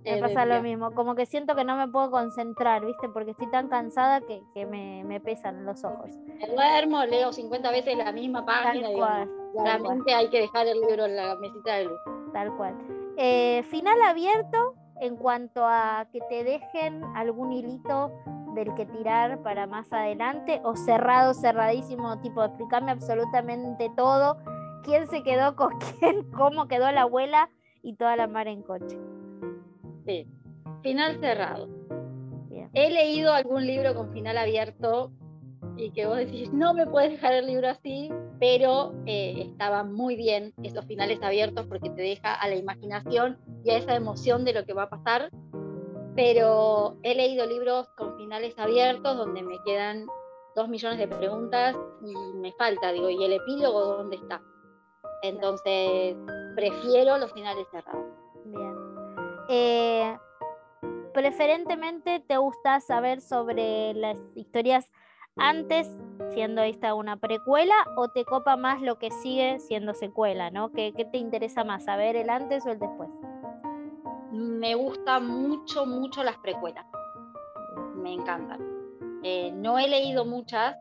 Me 0.04 0.18
pasa 0.18 0.44
lo 0.44 0.62
mismo, 0.62 0.92
como 0.92 1.14
que 1.14 1.26
siento 1.26 1.54
que 1.54 1.64
no 1.64 1.76
me 1.76 1.88
puedo 1.88 2.10
concentrar, 2.10 2.84
¿viste? 2.84 3.08
Porque 3.08 3.30
estoy 3.30 3.50
tan 3.50 3.68
cansada 3.68 4.20
que, 4.20 4.66
me, 4.66 5.20
pesan 5.20 5.64
los 5.64 5.84
ojos. 5.84 6.10
Me 6.38 6.46
duermo, 6.48 7.04
leo 7.04 7.32
50 7.32 7.70
veces 7.70 7.96
la 7.96 8.12
misma 8.12 8.44
página. 8.44 8.90
y 8.90 9.00
realmente 9.64 10.14
hay 10.14 10.28
que 10.28 10.40
dejar 10.40 10.66
el 10.66 10.80
libro 10.80 11.06
en 11.06 11.16
la 11.16 11.36
mesita 11.36 11.76
de 11.76 11.84
luz. 11.84 11.98
Tal 12.32 12.54
cual. 12.56 12.76
Eh, 13.16 13.62
final 13.70 14.00
abierto 14.02 14.74
en 15.00 15.16
cuanto 15.16 15.64
a 15.64 16.06
que 16.12 16.20
te 16.28 16.44
dejen 16.44 17.02
algún 17.16 17.52
hilito 17.52 18.12
del 18.54 18.74
que 18.74 18.86
tirar 18.86 19.42
para 19.42 19.66
más 19.66 19.92
adelante 19.92 20.60
o 20.64 20.76
cerrado, 20.76 21.34
cerradísimo, 21.34 22.20
tipo 22.20 22.44
explicarme 22.44 22.92
absolutamente 22.92 23.90
todo, 23.96 24.36
quién 24.82 25.08
se 25.08 25.22
quedó 25.22 25.56
con 25.56 25.78
quién, 25.98 26.30
cómo 26.30 26.68
quedó 26.68 26.90
la 26.92 27.02
abuela 27.02 27.50
y 27.82 27.96
toda 27.96 28.16
la 28.16 28.26
mar 28.26 28.48
en 28.48 28.62
coche. 28.62 28.98
Sí, 30.06 30.26
final 30.82 31.18
cerrado. 31.20 31.68
He 32.72 32.90
leído 32.90 33.32
algún 33.32 33.66
libro 33.66 33.94
con 33.94 34.12
final 34.12 34.36
abierto 34.36 35.12
y 35.76 35.90
que 35.90 36.06
vos 36.06 36.16
decís, 36.16 36.52
no 36.52 36.74
me 36.74 36.86
puedes 36.86 37.12
dejar 37.12 37.34
el 37.34 37.46
libro 37.46 37.68
así, 37.68 38.10
pero 38.40 38.92
eh, 39.06 39.46
estaban 39.48 39.92
muy 39.92 40.16
bien 40.16 40.52
esos 40.62 40.84
finales 40.86 41.22
abiertos 41.22 41.66
porque 41.66 41.90
te 41.90 42.02
deja 42.02 42.34
a 42.34 42.48
la 42.48 42.56
imaginación 42.56 43.38
y 43.64 43.70
a 43.70 43.78
esa 43.78 43.94
emoción 43.94 44.44
de 44.44 44.54
lo 44.54 44.64
que 44.64 44.72
va 44.72 44.84
a 44.84 44.90
pasar 44.90 45.30
pero 46.16 46.96
he 47.02 47.14
leído 47.14 47.46
libros 47.46 47.88
con 47.96 48.16
finales 48.16 48.56
abiertos 48.58 49.16
donde 49.16 49.42
me 49.42 49.60
quedan 49.64 50.06
dos 50.54 50.68
millones 50.68 50.98
de 50.98 51.08
preguntas 51.08 51.76
y 52.02 52.14
me 52.36 52.52
falta, 52.52 52.92
digo, 52.92 53.10
¿y 53.10 53.24
el 53.24 53.32
epílogo 53.32 53.96
dónde 53.96 54.16
está? 54.16 54.40
Entonces, 55.22 56.16
prefiero 56.54 57.18
los 57.18 57.32
finales 57.32 57.66
cerrados. 57.70 58.06
Eh, 59.48 60.16
preferentemente 61.12 62.20
te 62.20 62.36
gusta 62.36 62.80
saber 62.80 63.20
sobre 63.20 63.94
las 63.94 64.18
historias 64.34 64.90
antes, 65.36 65.88
siendo 66.30 66.62
esta 66.62 66.94
una 66.94 67.16
precuela, 67.16 67.74
o 67.96 68.08
te 68.08 68.24
copa 68.24 68.56
más 68.56 68.80
lo 68.80 68.98
que 68.98 69.10
sigue 69.10 69.58
siendo 69.58 69.94
secuela, 69.94 70.50
¿no? 70.50 70.70
¿Qué, 70.72 70.92
qué 70.96 71.04
te 71.04 71.18
interesa 71.18 71.64
más, 71.64 71.84
saber 71.84 72.16
el 72.16 72.30
antes 72.30 72.64
o 72.66 72.70
el 72.70 72.78
después? 72.78 73.10
me 74.34 74.74
gustan 74.74 75.26
mucho, 75.26 75.86
mucho 75.86 76.22
las 76.22 76.36
precuelas. 76.38 76.84
Me 77.94 78.12
encantan. 78.12 78.60
Eh, 79.22 79.52
no 79.52 79.78
he 79.78 79.88
leído 79.88 80.24
muchas, 80.24 80.76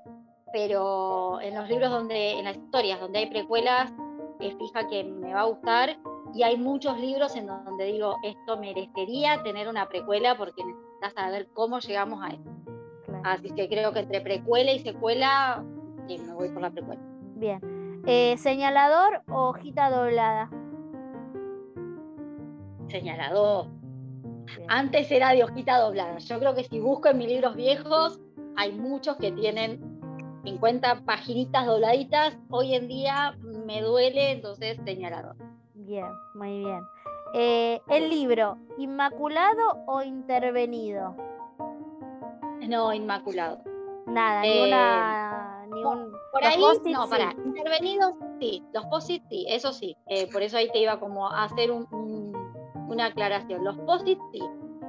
pero 0.51 1.39
en 1.39 1.55
los 1.55 1.70
libros 1.70 1.91
donde, 1.91 2.32
en 2.32 2.45
las 2.45 2.57
historias 2.57 2.99
donde 2.99 3.20
hay 3.20 3.30
precuelas, 3.30 3.93
es 4.39 4.55
fija 4.57 4.88
que 4.88 5.03
me 5.03 5.34
va 5.34 5.41
a 5.41 5.45
gustar. 5.45 5.97
Y 6.34 6.43
hay 6.43 6.57
muchos 6.57 6.99
libros 6.99 7.36
en 7.36 7.47
donde 7.47 7.86
digo, 7.86 8.17
esto 8.23 8.57
merecería 8.57 9.43
tener 9.43 9.67
una 9.67 9.88
precuela 9.88 10.36
porque 10.36 10.63
necesitas 10.63 11.13
saber 11.13 11.47
cómo 11.53 11.79
llegamos 11.79 12.23
a 12.23 12.29
esto. 12.29 12.49
Así 13.23 13.51
que 13.51 13.69
creo 13.69 13.93
que 13.93 13.99
entre 13.99 14.21
precuela 14.21 14.71
y 14.71 14.79
secuela, 14.79 15.63
sí, 16.07 16.17
me 16.17 16.34
voy 16.34 16.49
por 16.49 16.61
la 16.61 16.71
precuela. 16.71 17.01
Bien. 17.36 18.01
Eh, 18.05 18.36
¿Señalador 18.38 19.21
o 19.29 19.49
hojita 19.49 19.89
doblada? 19.89 20.49
señalador. 22.93 23.67
Antes 24.67 25.11
era 25.11 25.31
de 25.31 25.43
hojita 25.43 25.79
doblada. 25.79 26.17
Yo 26.19 26.39
creo 26.39 26.53
que 26.53 26.63
si 26.63 26.79
busco 26.79 27.09
en 27.09 27.17
mis 27.17 27.27
libros 27.27 27.55
viejos, 27.55 28.19
hay 28.55 28.71
muchos 28.71 29.17
que 29.17 29.31
tienen 29.31 29.81
50 30.43 31.03
paginitas 31.05 31.65
dobladitas. 31.65 32.38
Hoy 32.49 32.75
en 32.75 32.88
día 32.88 33.36
me 33.65 33.81
duele, 33.81 34.31
entonces 34.31 34.77
señalador. 34.86 35.36
Bien, 35.86 36.07
muy 36.34 36.59
bien. 36.59 36.81
Eh, 37.34 37.81
el 37.89 38.10
libro, 38.10 38.57
¿inmaculado 38.77 39.84
o 39.88 40.01
intervenido? 40.01 41.15
No, 42.68 42.93
inmaculado. 42.93 43.60
Nada, 44.05 44.41
ni 44.41 44.49
eh, 44.49 44.68
una. 44.68 45.65
Ni 45.73 45.84
un, 45.84 46.11
por 46.31 46.43
ahí, 46.43 46.61
no, 46.91 47.10
para. 47.10 47.31
Intervenidos, 47.45 48.15
sí. 48.39 48.64
Los 48.73 48.85
posits, 48.85 49.26
sí, 49.30 49.45
eso 49.49 49.73
sí. 49.73 49.95
Eh, 50.07 50.30
por 50.31 50.41
eso 50.41 50.57
ahí 50.57 50.69
te 50.72 50.80
iba 50.80 50.99
como 50.99 51.27
a 51.27 51.45
hacer 51.45 51.72
un 51.72 51.88
una 52.93 53.05
aclaración. 53.05 53.64
Los 53.64 53.77
posits 53.80 54.22
sí, 54.31 54.41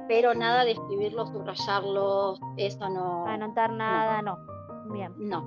pero 0.07 0.33
nada 0.33 0.63
de 0.63 0.71
escribirlos, 0.71 1.29
subrayarlos, 1.29 2.39
eso 2.57 2.89
no. 2.89 3.25
Anotar 3.25 3.71
nada, 3.71 4.21
no. 4.21 4.37
Bien. 4.91 5.11
No. 5.17 5.41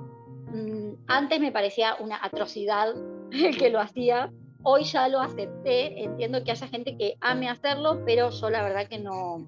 Mm, 0.51 1.05
antes 1.07 1.39
me 1.39 1.51
parecía 1.51 1.95
una 1.99 2.19
atrocidad 2.21 2.93
el 3.31 3.57
que 3.57 3.69
lo 3.69 3.79
hacía. 3.79 4.31
Hoy 4.63 4.83
ya 4.83 5.07
lo 5.07 5.19
acepté. 5.19 6.03
Entiendo 6.03 6.43
que 6.43 6.51
haya 6.51 6.67
gente 6.67 6.97
que 6.97 7.15
ame 7.21 7.49
hacerlo, 7.49 8.01
pero 8.05 8.29
yo 8.29 8.49
la 8.49 8.63
verdad 8.63 8.87
que 8.87 8.99
no, 8.99 9.47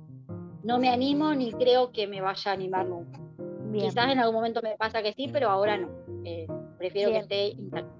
no 0.63 0.79
me 0.79 0.89
animo 0.89 1.33
ni 1.33 1.51
creo 1.51 1.91
que 1.91 2.07
me 2.07 2.21
vaya 2.21 2.51
a 2.51 2.53
animar 2.53 2.87
nunca. 2.87 3.19
Quizás 3.73 4.11
en 4.11 4.19
algún 4.19 4.35
momento 4.35 4.61
me 4.61 4.75
pasa 4.77 5.01
que 5.01 5.13
sí, 5.13 5.29
pero 5.31 5.49
ahora 5.49 5.77
no. 5.77 5.89
Eh, 6.25 6.47
prefiero 6.77 7.11
que 7.11 7.17
esté 7.19 7.47
intacto. 7.49 7.93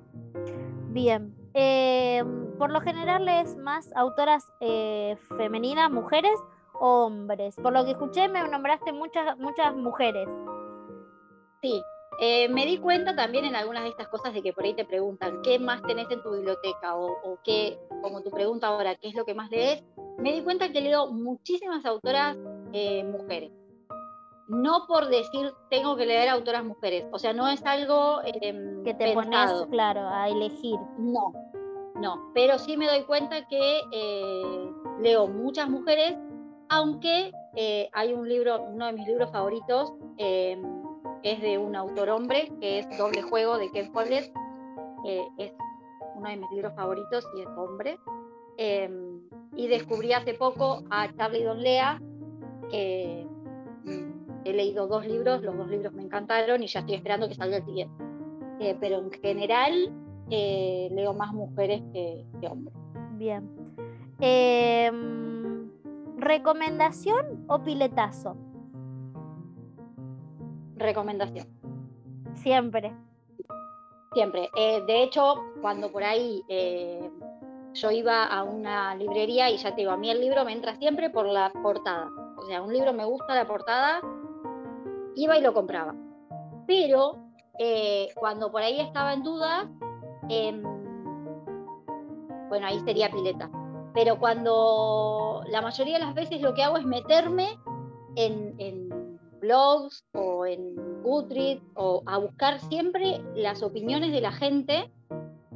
Bien. 0.89 1.33
Eh, 1.53 2.23
por 2.57 2.71
lo 2.71 2.81
general 2.81 3.27
es 3.27 3.55
más 3.57 3.91
autoras 3.95 4.45
eh, 4.59 5.17
femeninas, 5.37 5.89
mujeres 5.91 6.37
o 6.73 7.05
hombres. 7.05 7.55
Por 7.55 7.73
lo 7.73 7.85
que 7.85 7.91
escuché 7.91 8.27
me 8.27 8.47
nombraste 8.47 8.91
muchas, 8.91 9.37
muchas 9.37 9.75
mujeres. 9.75 10.27
Sí, 11.61 11.81
eh, 12.19 12.49
me 12.49 12.65
di 12.65 12.77
cuenta 12.77 13.15
también 13.15 13.45
en 13.45 13.55
algunas 13.55 13.83
de 13.83 13.89
estas 13.89 14.07
cosas 14.07 14.33
de 14.33 14.43
que 14.43 14.53
por 14.53 14.63
ahí 14.63 14.73
te 14.73 14.85
preguntan 14.85 15.41
qué 15.41 15.59
más 15.59 15.81
tenés 15.83 16.09
en 16.11 16.21
tu 16.21 16.31
biblioteca 16.31 16.95
o, 16.95 17.39
qué, 17.43 17.79
como 18.01 18.21
tu 18.21 18.29
pregunta 18.29 18.67
ahora, 18.67 18.95
qué 18.95 19.07
es 19.07 19.15
lo 19.15 19.25
que 19.25 19.33
más 19.33 19.49
lees. 19.49 19.83
Me 20.17 20.33
di 20.33 20.41
cuenta 20.41 20.71
que 20.71 20.81
leo 20.81 21.11
muchísimas 21.11 21.85
autoras 21.85 22.37
eh, 22.73 23.03
mujeres. 23.03 23.51
No 24.47 24.85
por 24.85 25.07
decir 25.07 25.53
tengo 25.69 25.95
que 25.95 26.05
leer 26.05 26.27
autoras 26.27 26.63
mujeres, 26.65 27.05
o 27.11 27.17
sea, 27.17 27.31
no 27.31 27.47
es 27.47 27.65
algo 27.65 28.19
em, 28.25 28.83
que 28.83 28.93
te 28.93 29.13
pones, 29.13 29.65
claro, 29.69 30.01
a 30.09 30.27
elegir. 30.27 30.77
No, 30.97 31.31
no, 31.95 32.31
pero 32.33 32.59
sí 32.59 32.75
me 32.75 32.87
doy 32.87 33.03
cuenta 33.03 33.47
que 33.47 33.79
eh, 33.91 34.71
leo 34.99 35.27
muchas 35.27 35.69
mujeres, 35.69 36.17
aunque 36.67 37.31
eh, 37.55 37.89
hay 37.93 38.13
un 38.13 38.27
libro, 38.27 38.61
uno 38.63 38.87
de 38.87 38.93
mis 38.93 39.07
libros 39.07 39.31
favoritos, 39.31 39.93
eh, 40.17 40.61
es 41.23 41.41
de 41.41 41.57
un 41.57 41.75
autor 41.75 42.09
hombre, 42.09 42.51
que 42.59 42.79
es 42.79 42.97
Doble 42.97 43.21
Juego 43.21 43.57
de 43.57 43.69
Ken 43.71 43.91
Follett. 43.91 44.31
es 45.37 45.53
uno 46.15 46.29
de 46.29 46.37
mis 46.37 46.51
libros 46.51 46.73
favoritos 46.75 47.27
y 47.35 47.41
es 47.41 47.47
hombre. 47.57 47.97
Em, 48.57 49.21
y 49.55 49.67
descubrí 49.67 50.13
hace 50.13 50.33
poco 50.33 50.83
a 50.89 51.11
Charlie 51.15 51.43
Don 51.43 51.61
Lea, 51.61 51.99
que 52.69 53.25
mm, 53.85 54.45
he 54.45 54.53
leído 54.53 54.87
dos 54.87 55.05
libros, 55.05 55.41
los 55.41 55.57
dos 55.57 55.67
libros 55.67 55.93
me 55.93 56.03
encantaron 56.03 56.61
y 56.63 56.67
ya 56.67 56.81
estoy 56.81 56.95
esperando 56.95 57.27
que 57.27 57.35
salga 57.35 57.57
el 57.57 57.65
siguiente. 57.65 58.03
pero 58.79 58.99
en 58.99 59.11
general 59.11 59.91
eh, 60.29 60.87
leo 60.91 61.13
más 61.13 61.33
mujeres 61.33 61.81
que, 61.91 62.25
hombres. 62.47 62.73
Bien. 63.17 63.49
Em, 64.19 65.69
¿Recomendación 66.17 67.43
o 67.47 67.59
piletazo? 67.63 68.37
Recomendación. 70.81 71.47
Siempre. 72.35 72.93
Siempre. 74.13 74.49
Eh, 74.55 74.81
de 74.87 75.03
hecho, 75.03 75.35
cuando 75.61 75.91
por 75.91 76.03
ahí 76.03 76.43
eh, 76.49 77.09
yo 77.73 77.91
iba 77.91 78.25
a 78.25 78.43
una 78.43 78.95
librería 78.95 79.49
y 79.49 79.57
ya 79.57 79.73
te 79.73 79.81
digo, 79.81 79.91
a 79.91 79.97
mí 79.97 80.09
el 80.09 80.19
libro 80.19 80.43
me 80.43 80.53
entra 80.53 80.75
siempre 80.75 81.09
por 81.09 81.25
la 81.25 81.51
portada. 81.63 82.09
O 82.37 82.45
sea, 82.45 82.61
un 82.61 82.73
libro 82.73 82.93
me 82.93 83.05
gusta 83.05 83.35
la 83.35 83.47
portada, 83.47 84.01
iba 85.15 85.37
y 85.37 85.41
lo 85.41 85.53
compraba. 85.53 85.95
Pero 86.67 87.17
eh, 87.59 88.09
cuando 88.15 88.51
por 88.51 88.61
ahí 88.61 88.79
estaba 88.79 89.13
en 89.13 89.23
duda, 89.23 89.69
em, 90.29 90.63
bueno, 92.49 92.67
ahí 92.67 92.79
sería 92.81 93.11
pileta. 93.11 93.49
Pero 93.93 94.17
cuando 94.19 95.43
la 95.47 95.61
mayoría 95.61 95.99
de 95.99 96.05
las 96.05 96.15
veces 96.15 96.41
lo 96.41 96.53
que 96.53 96.63
hago 96.63 96.77
es 96.77 96.85
meterme 96.85 97.57
en, 98.15 98.80
blogs 99.41 100.05
o 100.13 100.45
en 100.45 100.75
Goodreads 101.03 101.63
o 101.75 102.03
a 102.05 102.17
buscar 102.19 102.59
siempre 102.61 103.21
las 103.35 103.63
opiniones 103.63 104.11
de 104.11 104.21
la 104.21 104.31
gente 104.31 104.91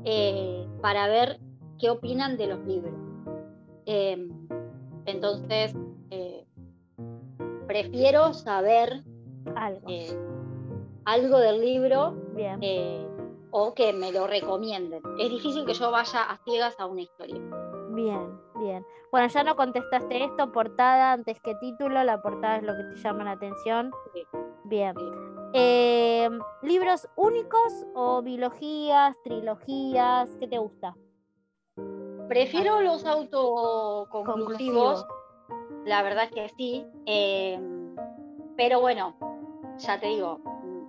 eh, 0.03 0.67
para 0.81 1.07
ver 1.07 1.39
qué 1.79 1.89
opinan 1.89 2.37
de 2.37 2.47
los 2.47 2.59
libros. 2.65 2.93
Em, 3.85 4.29
entonces, 5.05 5.73
eh, 6.09 6.45
prefiero 7.67 8.33
saber 8.33 9.03
algo, 9.55 9.87
eh, 9.87 10.17
algo 11.05 11.37
del 11.37 11.61
libro 11.61 12.15
Bien. 12.35 12.59
o 13.51 13.73
que 13.73 13.93
me 13.93 14.11
lo 14.11 14.27
recomienden. 14.27 15.01
Es 15.19 15.29
difícil 15.29 15.65
que 15.65 15.73
yo 15.73 15.91
vaya 15.91 16.23
a 16.23 16.37
ciegas 16.43 16.75
a 16.79 16.87
una 16.87 17.01
historia. 17.01 17.39
Bien, 17.91 18.44
bien. 18.59 18.85
Bueno, 19.11 19.27
ya 19.27 19.43
no 19.43 19.55
contestaste 19.55 20.23
esto, 20.23 20.51
portada 20.51 21.13
antes 21.13 21.39
que 21.41 21.55
título, 21.55 22.03
la 22.03 22.21
portada 22.21 22.57
es 22.57 22.63
lo 22.63 22.73
que 22.75 22.83
te 22.83 22.95
llama 23.01 23.23
la 23.23 23.31
atención. 23.31 23.91
Sí. 24.13 24.23
Bien. 24.65 24.93
Sí. 24.97 25.05
Eh, 25.53 26.29
¿Libros 26.63 27.07
únicos 27.15 27.85
o 27.93 28.21
biologías, 28.21 29.15
trilogías? 29.23 30.29
¿Qué 30.39 30.47
te 30.47 30.57
gusta? 30.57 30.95
Prefiero 32.27 32.81
los 32.81 33.05
autoconclusivos, 33.05 35.03
Conclusivos. 35.05 35.05
la 35.85 36.01
verdad 36.01 36.25
es 36.25 36.31
que 36.31 36.49
sí. 36.57 36.85
eh, 37.05 37.59
pero 38.57 38.79
bueno, 38.81 39.15
ya 39.77 39.99
te 39.99 40.07
digo, 40.07 40.39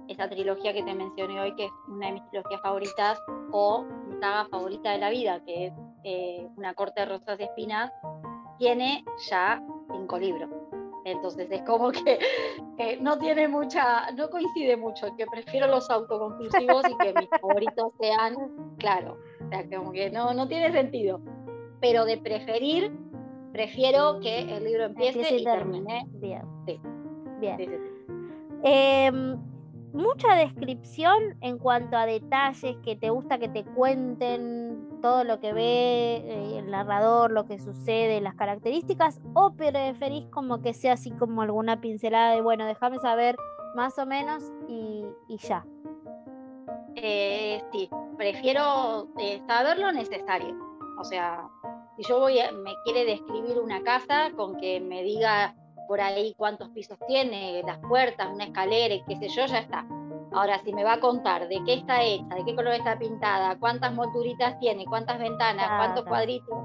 esa 0.08 0.28
trilogía 0.28 0.72
que 0.72 0.82
te 0.84 0.94
mencioné 0.94 1.40
hoy, 1.40 1.54
que 1.56 1.66
es 1.66 1.72
una 1.88 2.06
de 2.06 2.12
mis 2.14 2.30
trilogías 2.30 2.60
favoritas, 2.62 3.18
o 3.50 3.84
mi 4.08 4.16
saga 4.20 4.46
favorita 4.48 4.92
de 4.92 4.98
la 4.98 5.10
vida, 5.10 5.44
que 5.44 5.66
es 5.66 5.72
eh, 6.06 6.46
Una 6.56 6.72
corte 6.74 7.00
de 7.00 7.06
rosas 7.06 7.38
y 7.40 7.42
espinas, 7.42 7.92
tiene 8.58 9.04
ya 9.28 9.60
cinco 9.92 10.18
libros. 10.18 10.48
Entonces 11.04 11.48
es 11.50 11.62
como 11.62 11.90
que 11.90 12.18
eh, 12.78 12.98
no 13.00 13.18
tiene 13.18 13.48
mucha, 13.48 14.10
no 14.12 14.30
coincide 14.30 14.76
mucho, 14.76 15.08
que 15.16 15.26
prefiero 15.26 15.66
los 15.66 15.90
autoconclusivos 15.90 16.88
y 16.88 16.96
que 16.98 17.12
mis 17.12 17.28
favoritos 17.40 17.92
sean, 18.00 18.36
claro, 18.78 19.18
o 19.44 19.48
sea, 19.48 19.68
como 19.68 19.92
que 19.92 20.10
no, 20.10 20.32
no 20.32 20.46
tiene 20.46 20.70
sentido. 20.72 21.20
Pero 21.80 22.04
de 22.04 22.18
preferir, 22.18 22.92
prefiero 23.52 24.20
que 24.20 24.42
el 24.42 24.64
libro 24.64 24.84
empiece 24.84 25.18
Empiece 25.18 25.42
y 25.42 25.44
termine. 25.44 26.06
Bien. 26.14 26.42
Sí. 26.66 26.80
Bien. 27.40 27.56
Sí, 27.58 27.66
sí, 27.66 27.76
sí. 27.76 27.96
Em, 28.62 29.36
mucha 29.92 30.34
descripción 30.34 31.36
en 31.40 31.58
cuanto 31.58 31.96
a 31.96 32.06
detalles 32.06 32.76
que 32.84 32.96
te 32.96 33.10
gusta 33.10 33.38
que 33.38 33.48
te 33.48 33.64
cuenten 33.64 34.95
todo 35.06 35.22
lo 35.22 35.38
que 35.38 35.52
ve 35.52 36.16
eh, 36.16 36.58
el 36.58 36.68
narrador, 36.68 37.30
lo 37.30 37.44
que 37.44 37.60
sucede, 37.60 38.20
las 38.20 38.34
características, 38.34 39.20
o 39.34 39.52
preferís 39.52 40.26
como 40.30 40.60
que 40.62 40.74
sea 40.74 40.94
así 40.94 41.12
como 41.12 41.42
alguna 41.42 41.80
pincelada 41.80 42.34
de, 42.34 42.42
bueno, 42.42 42.66
déjame 42.66 42.98
saber 42.98 43.36
más 43.76 43.96
o 44.00 44.04
menos 44.04 44.42
y, 44.66 45.04
ya. 45.38 45.64
Eh, 46.96 47.62
sí, 47.70 47.88
prefiero 48.18 49.06
eh, 49.20 49.40
saber 49.46 49.78
lo 49.78 49.92
necesario. 49.92 50.56
O 50.98 51.04
sea, 51.04 51.48
si 51.96 52.02
yo 52.02 52.18
voy 52.18 52.40
a- 52.40 52.50
me 52.50 52.72
quiere 52.82 53.04
describir 53.04 53.60
una 53.60 53.84
casa 53.84 54.32
con 54.34 54.56
que 54.56 54.80
me 54.80 55.04
diga 55.04 55.54
por 55.86 56.00
ahí 56.00 56.34
cuántos 56.36 56.70
pisos 56.70 56.98
tiene, 57.06 57.62
las 57.64 57.78
puertas, 57.78 58.28
una 58.34 58.42
escalera, 58.46 58.96
qué 59.06 59.14
sé 59.14 59.28
yo, 59.28 59.46
ya 59.46 59.58
está. 59.60 59.86
Ahora, 60.32 60.58
si 60.64 60.72
me 60.72 60.84
va 60.84 60.94
a 60.94 61.00
contar 61.00 61.48
de 61.48 61.62
qué 61.64 61.74
está 61.74 62.02
hecha, 62.02 62.26
de 62.34 62.44
qué 62.44 62.54
color 62.54 62.74
está 62.74 62.98
pintada, 62.98 63.58
cuántas 63.58 63.94
molduritas 63.94 64.58
tiene, 64.58 64.84
cuántas 64.84 65.18
ventanas, 65.18 65.66
cuántos 65.68 66.02
Claro. 66.04 66.08
cuadritos, 66.08 66.64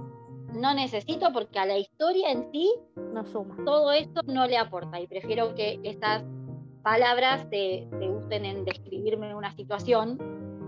no 0.53 0.73
necesito 0.73 1.31
porque 1.31 1.59
a 1.59 1.65
la 1.65 1.77
historia 1.77 2.31
en 2.31 2.51
sí 2.51 2.73
No 3.13 3.23
suma. 3.23 3.55
todo 3.63 3.91
esto 3.93 4.21
no 4.25 4.47
le 4.47 4.57
aporta 4.57 4.99
y 4.99 5.07
prefiero 5.07 5.55
que 5.55 5.79
esas 5.83 6.23
palabras 6.83 7.47
se, 7.49 7.87
se 7.99 8.09
usen 8.09 8.45
en 8.45 8.65
describirme 8.65 9.33
una 9.35 9.51
situación 9.55 10.17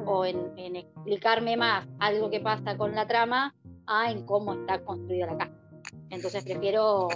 o 0.06 0.24
en, 0.26 0.54
en 0.58 0.76
explicarme 0.76 1.58
más 1.58 1.88
algo 2.00 2.30
que 2.30 2.40
pasa 2.40 2.78
con 2.78 2.94
la 2.96 3.08
trama 3.08 3.54
a 3.88 4.12
en 4.12 4.26
cómo 4.26 4.54
está 4.54 4.84
construida 4.86 5.26
la 5.26 5.38
casa. 5.38 5.58
Entonces 6.10 6.44
prefiero 6.46 7.08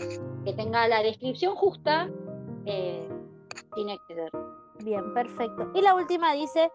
que 0.43 0.53
tenga 0.53 0.87
la 0.87 1.03
descripción 1.03 1.55
justa 1.55 2.09
eh, 2.65 3.07
sin 3.75 3.89
exceder. 3.89 4.31
Bien, 4.87 5.13
perfecto. 5.13 5.69
Y 5.73 5.81
la 5.81 5.95
última 5.95 6.31
dice, 6.31 6.71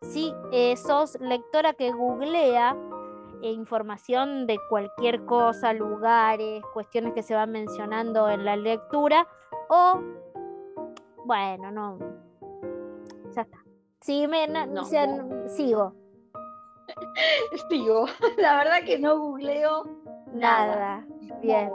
si 0.00 0.32
eh, 0.52 0.76
sos 0.76 1.18
lectora 1.20 1.72
que 1.72 1.90
googlea 1.90 2.76
eh, 3.42 3.50
información 3.50 4.46
de 4.46 4.60
cualquier 4.68 5.24
cosa, 5.24 5.72
lugares, 5.72 6.62
cuestiones 6.72 7.12
que 7.12 7.24
se 7.24 7.34
van 7.34 7.50
mencionando 7.50 8.30
en 8.30 8.44
la 8.44 8.54
lectura, 8.54 9.26
o, 9.68 10.00
bueno, 11.24 11.72
no, 11.72 11.98
ya 13.34 13.42
está. 13.42 13.58
Sí, 14.00 14.28
me, 14.28 14.46
No, 14.46 14.82
o 14.82 14.84
sea, 14.84 15.08
no. 15.08 15.48
sigo, 15.48 15.92
Sigo, 17.68 18.06
la 18.38 18.58
verdad 18.58 18.84
que 18.86 18.96
no 18.96 19.18
googleo 19.18 19.88
nada. 20.32 21.02
nada. 21.02 21.06
Bien. 21.42 21.72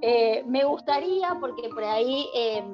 Eh, 0.00 0.42
me 0.46 0.64
gustaría, 0.64 1.36
porque 1.40 1.68
por 1.68 1.84
ahí 1.84 2.26
eh, 2.34 2.64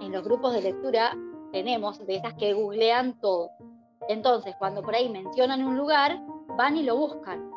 en 0.00 0.12
los 0.12 0.22
grupos 0.24 0.52
de 0.54 0.62
lectura 0.62 1.16
tenemos 1.52 2.04
de 2.06 2.16
esas 2.16 2.34
que 2.34 2.52
googlean 2.52 3.18
todo. 3.20 3.50
Entonces, 4.08 4.54
cuando 4.58 4.82
por 4.82 4.94
ahí 4.94 5.08
mencionan 5.08 5.64
un 5.64 5.76
lugar, 5.76 6.20
van 6.56 6.76
y 6.76 6.82
lo 6.82 6.96
buscan. 6.96 7.50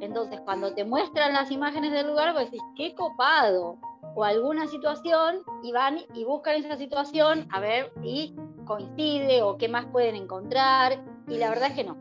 Entonces, 0.00 0.40
cuando 0.40 0.74
te 0.74 0.84
muestran 0.84 1.32
las 1.32 1.50
imágenes 1.50 1.92
del 1.92 2.08
lugar, 2.08 2.32
vos 2.32 2.44
decís, 2.44 2.62
qué 2.76 2.94
copado. 2.94 3.78
O 4.14 4.24
alguna 4.24 4.66
situación, 4.66 5.42
y 5.62 5.72
van 5.72 5.98
y 6.14 6.24
buscan 6.24 6.56
esa 6.56 6.76
situación 6.76 7.46
a 7.52 7.60
ver 7.60 7.92
si 8.02 8.34
coincide 8.66 9.42
o 9.42 9.56
qué 9.56 9.68
más 9.68 9.86
pueden 9.86 10.16
encontrar. 10.16 11.04
Y 11.28 11.36
la 11.36 11.50
verdad 11.50 11.68
es 11.68 11.74
que 11.74 11.84
no 11.84 11.96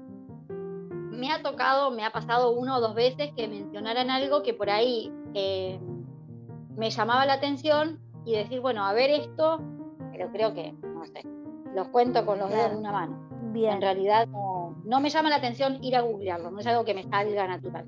me 1.22 1.32
ha 1.32 1.44
tocado, 1.44 1.92
me 1.92 2.04
ha 2.04 2.12
pasado 2.12 2.50
una 2.50 2.78
o 2.78 2.82
dos 2.82 2.96
veces 2.96 3.32
que 3.38 3.48
mencionaran 3.48 4.10
algo 4.10 4.42
que 4.42 4.56
por 4.56 4.72
ahí 4.72 5.14
eh, 5.36 5.80
me 6.76 6.90
llamaba 6.90 7.28
la 7.28 7.34
atención 7.34 8.00
y 8.26 8.34
decir, 8.34 8.60
bueno, 8.60 8.84
a 8.84 8.94
ver 8.94 9.12
esto, 9.12 9.62
pero 10.12 10.32
creo 10.32 10.54
que, 10.54 10.74
no 10.84 11.06
sé, 11.06 11.24
los 11.74 11.88
cuento 11.90 12.26
con 12.26 12.40
los 12.40 12.50
dedos 12.50 12.72
de 12.72 12.78
una 12.78 12.92
mano. 12.92 13.30
bien. 13.54 13.76
En 13.76 13.82
realidad 13.82 14.28
no, 14.28 14.76
no 14.84 15.00
me 15.00 15.10
llama 15.10 15.30
la 15.30 15.38
atención 15.38 15.84
ir 15.84 15.96
a 15.96 16.02
googlearlo, 16.02 16.52
no 16.52 16.60
es 16.60 16.68
algo 16.68 16.86
que 16.86 16.94
me 16.94 17.04
salga 17.04 17.48
natural. 17.48 17.86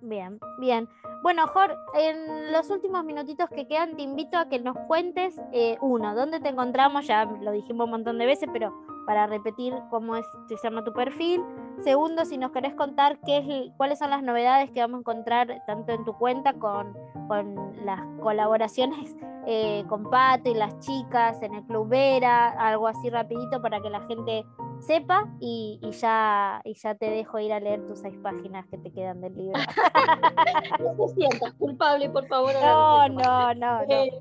Bien, 0.00 0.38
bien. 0.60 0.86
Bueno, 1.22 1.46
Jor, 1.46 1.74
en 1.98 2.52
los 2.52 2.68
últimos 2.68 3.02
minutitos 3.04 3.48
que 3.48 3.66
quedan, 3.66 3.96
te 3.96 4.02
invito 4.02 4.36
a 4.36 4.50
que 4.50 4.58
nos 4.58 4.76
cuentes, 4.86 5.40
eh, 5.52 5.78
uno, 5.80 6.14
dónde 6.14 6.40
te 6.40 6.50
encontramos, 6.50 7.06
ya 7.06 7.24
lo 7.24 7.52
dijimos 7.52 7.86
un 7.86 7.92
montón 7.92 8.18
de 8.18 8.26
veces, 8.26 8.48
pero 8.52 8.74
para 9.06 9.26
repetir 9.26 9.72
cómo 9.90 10.16
es, 10.16 10.26
se 10.48 10.56
llama 10.62 10.84
tu 10.84 10.92
perfil. 10.92 11.42
Segundo, 11.82 12.24
si 12.24 12.38
nos 12.38 12.52
querés 12.52 12.74
contar 12.74 13.18
qué 13.24 13.38
es, 13.38 13.72
cuáles 13.76 13.98
son 13.98 14.10
las 14.10 14.22
novedades 14.22 14.70
que 14.70 14.80
vamos 14.80 14.98
a 14.98 15.00
encontrar 15.00 15.62
tanto 15.66 15.92
en 15.92 16.04
tu 16.04 16.16
cuenta 16.16 16.52
con, 16.54 16.96
con 17.28 17.72
las 17.84 18.00
colaboraciones 18.20 19.16
eh, 19.46 19.84
con 19.88 20.08
Pato 20.10 20.50
y 20.50 20.54
las 20.54 20.78
chicas 20.80 21.42
en 21.42 21.54
el 21.54 21.64
Club 21.64 21.88
Vera, 21.88 22.48
algo 22.50 22.88
así 22.88 23.10
rapidito 23.10 23.60
para 23.60 23.80
que 23.80 23.90
la 23.90 24.00
gente 24.06 24.44
sepa 24.80 25.28
y, 25.40 25.78
y 25.82 25.90
ya, 25.92 26.60
y 26.64 26.74
ya 26.74 26.94
te 26.94 27.10
dejo 27.10 27.38
ir 27.38 27.52
a 27.52 27.60
leer 27.60 27.86
tus 27.86 28.00
seis 28.00 28.16
páginas 28.22 28.66
que 28.68 28.78
te 28.78 28.92
quedan 28.92 29.20
del 29.20 29.36
libro. 29.36 29.60
No 30.80 31.06
te 31.06 31.14
sientas 31.14 31.52
culpable, 31.54 32.08
por 32.10 32.26
favor. 32.26 32.52
No, 32.62 33.08
no 33.08 33.54
no. 33.54 33.80
Eh, 33.88 34.20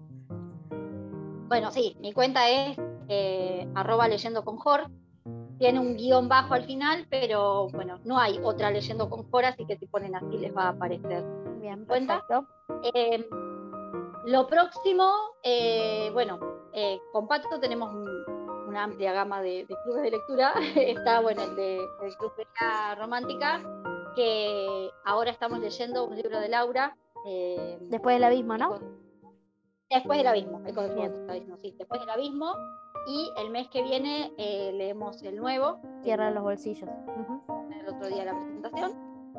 bueno, 1.47 1.71
sí, 1.71 1.95
mi 1.99 2.13
cuenta 2.13 2.49
es 2.49 2.77
eh, 3.07 3.67
arroba 3.75 4.07
leyendo 4.07 4.43
con 4.43 4.57
Jor. 4.57 4.89
Tiene 5.59 5.79
un 5.79 5.95
guion 5.95 6.27
bajo 6.27 6.53
al 6.55 6.63
final, 6.65 7.05
pero 7.09 7.67
bueno, 7.69 7.99
no 8.03 8.17
hay 8.19 8.39
otra 8.43 8.69
leyendo 8.71 9.09
con 9.09 9.29
Jor, 9.29 9.45
así 9.45 9.65
que 9.65 9.77
si 9.77 9.85
ponen 9.87 10.15
así 10.15 10.37
les 10.37 10.55
va 10.55 10.63
a 10.63 10.69
aparecer. 10.69 11.23
Bien, 11.61 11.85
¿Cuenta? 11.85 12.23
Eh, 12.93 13.25
lo 14.25 14.47
próximo, 14.47 15.11
eh, 15.43 16.09
bueno, 16.13 16.39
eh, 16.73 16.99
con 17.11 17.27
Pato 17.27 17.59
tenemos 17.59 17.93
un- 17.93 18.23
una 18.67 18.83
amplia 18.85 19.13
gama 19.13 19.41
de, 19.41 19.65
de 19.65 19.75
clubes 19.83 20.03
de 20.03 20.11
lectura. 20.11 20.53
Está, 20.75 21.19
bueno, 21.21 21.43
el 21.43 21.55
de 21.55 21.77
el 21.77 22.17
Club 22.17 22.33
Romántica, 22.97 23.61
que 24.15 24.89
ahora 25.05 25.31
estamos 25.31 25.59
leyendo 25.59 26.05
un 26.05 26.15
libro 26.15 26.39
de 26.39 26.49
Laura. 26.49 26.95
eh, 27.25 27.77
Después 27.89 28.15
del 28.15 28.23
abismo, 28.25 28.57
¿no? 28.57 28.69
con- 28.69 29.03
Después 29.89 30.17
del 30.17 30.27
abismo, 31.29 31.57
sí, 31.61 31.75
después 31.77 31.99
del 32.01 32.09
abismo. 32.09 32.55
Y 33.07 33.31
el 33.37 33.49
mes 33.49 33.67
que 33.69 33.83
viene 33.83 34.31
eh, 34.37 34.71
leemos 34.73 35.21
el 35.23 35.35
nuevo. 35.35 35.79
Tierra 36.01 36.29
en 36.29 36.35
los 36.35 36.43
bolsillos. 36.43 36.89
El 37.79 37.87
otro 37.87 38.07
día 38.07 38.25
la 38.25 38.35
presentación. 38.35 38.91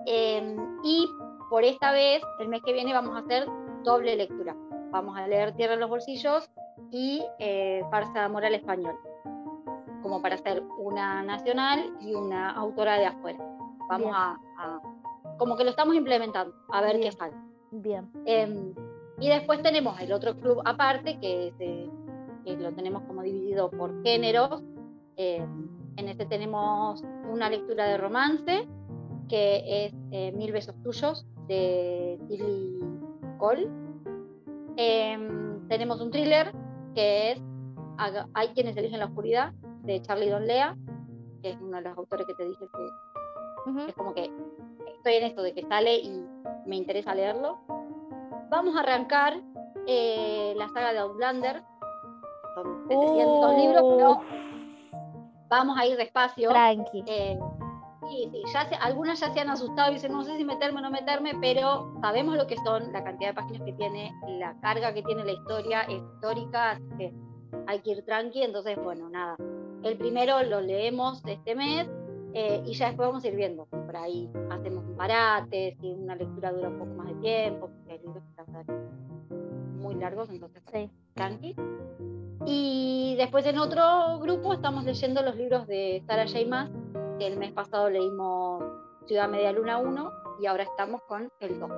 Em, 0.06 0.56
y 0.82 1.08
por 1.48 1.64
esta 1.64 1.92
vez, 1.92 2.22
el 2.40 2.48
mes 2.48 2.62
que 2.62 2.72
viene 2.72 2.92
vamos 2.92 3.16
a 3.16 3.20
hacer 3.20 3.48
doble 3.82 4.16
lectura. 4.16 4.54
Vamos 4.90 5.16
a 5.16 5.26
leer 5.26 5.54
Tierra 5.54 5.74
en 5.74 5.80
los 5.80 5.88
bolsillos 5.88 6.50
y 6.90 7.24
eh, 7.38 7.82
Farsa 7.90 8.12
de 8.12 8.20
Amor 8.20 8.44
al 8.44 8.54
Español. 8.54 8.96
Como 10.02 10.20
para 10.20 10.34
hacer 10.34 10.62
una 10.78 11.22
nacional 11.22 11.96
y 12.00 12.14
una 12.14 12.50
autora 12.50 12.98
de 12.98 13.06
afuera. 13.06 13.38
Vamos 13.88 14.12
a, 14.14 14.38
Como 15.38 15.56
que 15.56 15.64
lo 15.64 15.70
estamos 15.70 15.94
implementando, 15.94 16.54
a 16.70 16.80
ver 16.82 17.00
qué 17.00 17.12
sale. 17.12 17.34
Bien. 17.70 18.10
Em, 18.24 18.74
y 19.18 19.28
después 19.28 19.62
tenemos 19.62 19.98
el 20.00 20.12
otro 20.12 20.36
club 20.38 20.60
aparte, 20.64 21.18
que, 21.18 21.52
lo 22.44 22.72
tenemos 22.72 23.02
como 23.04 23.22
dividido 23.22 23.70
por 23.70 24.02
géneros. 24.02 24.62
Eh, 25.16 25.46
en 25.96 26.08
este 26.08 26.26
tenemos 26.26 27.02
una 27.30 27.48
lectura 27.48 27.86
de 27.86 27.98
romance, 27.98 28.68
que 29.28 29.86
es 29.86 29.94
eh, 30.10 30.32
Mil 30.32 30.52
besos 30.52 30.74
tuyos, 30.82 31.26
de 31.46 32.18
Tilly 32.28 32.78
Cole. 33.38 33.68
Em, 34.76 35.66
tenemos 35.68 36.00
un 36.00 36.10
thriller, 36.10 36.52
que 36.94 37.32
es 37.32 37.42
Hay 38.34 38.48
quienes 38.48 38.76
eligen 38.76 38.98
la 38.98 39.06
oscuridad, 39.06 39.52
de 39.82 40.00
Charlie 40.02 40.30
Don 40.30 40.46
Lea, 40.46 40.76
que 41.42 41.50
es 41.50 41.58
uno 41.60 41.76
de 41.76 41.82
los 41.82 41.96
autores 41.98 42.26
que 42.26 42.34
te 42.34 42.44
dije 42.46 42.64
que 42.74 43.88
es 43.88 43.94
como 43.94 44.14
que 44.14 44.30
estoy 44.96 45.14
en 45.14 45.24
esto 45.24 45.42
de 45.42 45.54
que 45.54 45.62
sale 45.62 45.96
y 45.96 46.22
me 46.66 46.76
interesa 46.76 47.14
leerlo. 47.14 47.58
Vamos 48.50 48.76
a 48.76 48.80
arrancar 48.80 49.40
eh, 49.86 50.54
la 50.56 50.68
saga 50.68 50.92
de 50.92 50.98
Outlander. 50.98 51.62
Son 52.54 52.88
700 52.88 53.56
libros, 53.56 53.82
pero 53.96 54.20
vamos 55.48 55.78
a 55.78 55.86
ir 55.86 55.96
despacio. 55.96 56.50
Tranqui. 56.50 57.04
Eh, 57.06 57.38
sí, 58.08 58.28
sí, 58.32 58.42
ya 58.52 58.60
algunas 58.80 59.20
ya 59.20 59.32
se 59.32 59.40
han 59.40 59.50
asustado 59.50 59.90
y 59.90 59.94
dicen, 59.94 60.12
no 60.12 60.22
sé 60.22 60.36
si 60.36 60.44
meterme 60.44 60.80
o 60.80 60.82
no 60.82 60.90
meterme, 60.90 61.32
pero 61.40 61.94
sabemos 62.00 62.36
lo 62.36 62.46
que 62.46 62.56
son, 62.58 62.92
la 62.92 63.02
cantidad 63.02 63.30
de 63.30 63.34
páginas 63.34 63.62
que 63.62 63.72
tiene, 63.72 64.12
la 64.38 64.58
carga 64.60 64.92
que 64.94 65.02
tiene 65.02 65.24
la 65.24 65.32
historia, 65.32 65.82
es 65.82 66.02
histórica, 66.14 66.72
así 66.72 66.84
que 66.98 67.14
hay 67.66 67.80
que 67.80 67.90
ir 67.92 68.04
tranqui. 68.04 68.42
Entonces, 68.42 68.76
bueno, 68.82 69.08
nada. 69.08 69.36
El 69.82 69.98
primero 69.98 70.42
lo 70.42 70.60
leemos 70.60 71.22
este 71.26 71.54
mes 71.54 71.86
eh, 72.32 72.62
y 72.64 72.72
ya 72.74 72.86
después 72.86 73.08
vamos 73.08 73.24
a 73.24 73.28
ir 73.28 73.36
viendo. 73.36 73.66
Por 73.66 73.96
ahí 73.96 74.30
hacemos 74.50 74.84
un 74.84 74.96
parate, 74.96 75.76
si 75.80 75.92
una 75.92 76.16
lectura 76.16 76.52
dura 76.52 76.68
un 76.68 76.78
poco 76.78 76.94
más 76.94 77.06
de 77.08 77.14
tiempo, 77.16 77.68
porque 77.68 77.92
hay 77.92 77.98
libros 77.98 78.24
que 78.24 78.42
están 78.42 78.66
muy 79.78 79.94
largos, 79.96 80.30
entonces 80.30 80.62
sí. 80.72 80.90
tranqui. 81.14 81.54
Y 82.46 83.14
después 83.16 83.46
en 83.46 83.58
otro 83.58 84.18
grupo 84.18 84.52
estamos 84.52 84.84
leyendo 84.84 85.22
los 85.22 85.36
libros 85.36 85.66
de 85.66 86.02
Sarah 86.06 86.26
J. 86.26 86.40
Maas, 86.46 86.70
que 87.18 87.26
el 87.26 87.38
mes 87.38 87.52
pasado 87.52 87.88
leímos 87.88 88.62
Ciudad 89.06 89.28
Media 89.28 89.52
Luna 89.52 89.78
1 89.78 90.12
y 90.40 90.46
ahora 90.46 90.64
estamos 90.64 91.02
con 91.02 91.30
el 91.40 91.58
2. 91.58 91.70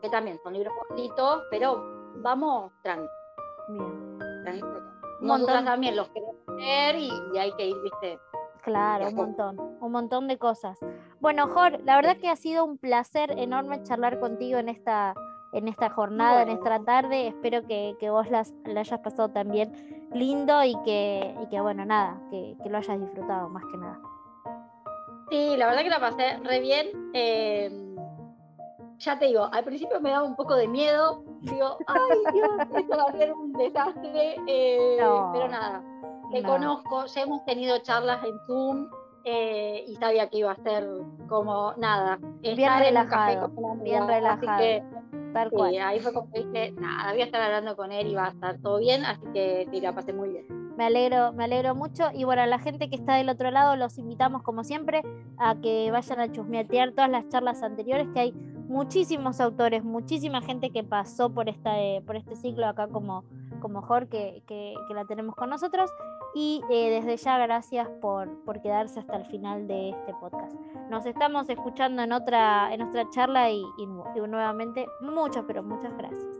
Que 0.00 0.08
también 0.08 0.38
son 0.42 0.54
libros 0.54 0.72
cortitos, 0.86 1.42
pero 1.50 2.12
vamos 2.16 2.72
tranqui. 2.82 3.08
Bien. 3.68 4.18
Tranqui. 4.44 4.66
Nosotras 5.20 5.64
también 5.64 5.96
los 5.96 6.08
queremos 6.08 6.36
leer 6.56 6.96
y, 6.96 7.10
y 7.34 7.38
hay 7.38 7.52
que 7.52 7.66
ir, 7.66 7.76
viste, 7.82 8.18
Claro, 8.62 9.08
un 9.08 9.14
montón, 9.14 9.76
un 9.80 9.92
montón 9.92 10.28
de 10.28 10.38
cosas. 10.38 10.78
Bueno, 11.20 11.48
Jor, 11.48 11.80
la 11.84 11.96
verdad 11.96 12.16
que 12.18 12.28
ha 12.28 12.36
sido 12.36 12.64
un 12.64 12.78
placer 12.78 13.38
enorme 13.38 13.82
charlar 13.82 14.20
contigo 14.20 14.58
en 14.58 14.68
esta, 14.68 15.14
en 15.52 15.68
esta 15.68 15.90
jornada, 15.90 16.42
en 16.42 16.50
esta 16.50 16.78
tarde. 16.80 17.28
Espero 17.28 17.66
que, 17.66 17.96
vos 18.10 18.30
las, 18.30 18.52
la 18.64 18.80
hayas 18.80 19.00
pasado 19.00 19.28
también 19.30 19.72
lindo 20.12 20.62
y 20.64 20.74
que, 20.84 21.34
y 21.42 21.46
que 21.48 21.60
bueno, 21.60 21.84
nada, 21.84 22.20
que, 22.30 22.56
lo 22.68 22.78
hayas 22.78 23.00
disfrutado 23.00 23.48
más 23.48 23.64
que 23.70 23.78
nada. 23.78 24.00
Sí, 25.30 25.56
la 25.56 25.66
verdad 25.66 25.82
que 25.82 25.90
la 25.90 26.00
pasé 26.00 26.38
re 26.42 26.60
bien. 26.60 27.10
Em, 27.12 27.96
ya 28.98 29.18
te 29.18 29.26
digo, 29.26 29.48
al 29.52 29.64
principio 29.64 30.00
me 30.00 30.10
daba 30.10 30.24
un 30.24 30.36
poco 30.36 30.54
de 30.54 30.68
miedo. 30.68 31.22
Digo, 31.40 31.76
ay 31.86 32.18
Dios, 32.32 32.50
esto 32.76 32.96
va 32.96 33.04
a 33.04 33.12
ser 33.12 33.32
un 33.32 33.52
desastre. 33.52 34.36
Eh, 34.46 34.96
pero 35.32 35.48
nada, 35.48 35.82
te 36.32 36.42
conozco, 36.42 37.06
ya 37.06 37.22
hemos 37.22 37.44
tenido 37.44 37.78
charlas 37.78 38.24
en 38.24 38.38
Zoom 38.46 38.90
eh, 39.24 39.84
y 39.86 39.96
sabía 39.96 40.28
que 40.28 40.38
iba 40.38 40.52
a 40.52 40.56
ser 40.56 40.88
como 41.28 41.74
nada. 41.76 42.18
Bien 42.40 42.78
relajado, 42.78 43.50
bien 43.82 44.06
relajado. 44.06 44.56
Así 44.56 44.82
tal 45.32 45.50
cual. 45.50 45.74
ahí 45.78 46.00
fue 46.00 46.12
como 46.12 46.30
que 46.30 46.44
dije, 46.44 46.72
nada, 46.72 47.12
voy 47.12 47.22
a 47.22 47.24
estar 47.24 47.40
hablando 47.40 47.76
con 47.76 47.92
él 47.92 48.08
y 48.08 48.14
va 48.14 48.26
a 48.26 48.30
estar 48.30 48.58
todo 48.58 48.78
bien, 48.78 49.04
así 49.04 49.24
que 49.32 49.66
sí, 49.70 49.80
la 49.80 49.94
pasé 49.94 50.12
muy 50.12 50.30
bien. 50.30 50.46
Me 50.76 50.84
alegro, 50.84 51.32
me 51.32 51.42
alegro 51.42 51.74
mucho. 51.74 52.04
Y 52.14 52.22
bueno, 52.22 52.42
a 52.42 52.46
la 52.46 52.60
gente 52.60 52.88
que 52.88 52.94
está 52.94 53.16
del 53.16 53.28
otro 53.28 53.50
lado, 53.50 53.74
los 53.74 53.98
invitamos 53.98 54.42
como 54.44 54.62
siempre 54.62 55.02
a 55.36 55.56
que 55.56 55.90
vayan 55.90 56.20
a 56.20 56.30
chusmeatear 56.30 56.92
todas 56.92 57.10
las 57.10 57.28
charlas 57.28 57.64
anteriores, 57.64 58.06
que 58.14 58.20
hay 58.20 58.32
muchísimos 58.68 59.40
autores, 59.40 59.82
muchísima 59.82 60.40
gente 60.40 60.70
que 60.70 60.84
pasó 60.84 61.30
por, 61.30 61.48
esta, 61.48 61.80
eh, 61.80 62.02
por 62.06 62.16
este 62.16 62.36
ciclo 62.36 62.66
acá 62.66 62.86
como, 62.86 63.24
como 63.60 63.82
Jorge, 63.82 64.42
que, 64.46 64.74
la 64.94 65.04
tenemos 65.06 65.34
con 65.34 65.50
nosotros. 65.50 65.90
Y 66.34 66.62
eh, 66.70 66.90
desde 66.90 67.16
ya 67.16 67.38
gracias 67.38 67.88
por, 68.00 68.28
por, 68.44 68.60
quedarse 68.60 69.00
hasta 69.00 69.16
el 69.16 69.24
final 69.26 69.66
de 69.66 69.90
este 69.90 70.14
podcast. 70.20 70.54
Nos 70.90 71.06
estamos 71.06 71.48
escuchando 71.48 72.02
en 72.02 72.12
otra, 72.12 72.72
en 72.72 72.82
otra 72.82 73.08
charla 73.10 73.50
y 73.50 73.62
nuevamente 73.86 74.86
muchas, 75.00 75.44
pero 75.46 75.62
muchas 75.62 75.96
gracias. 75.96 76.37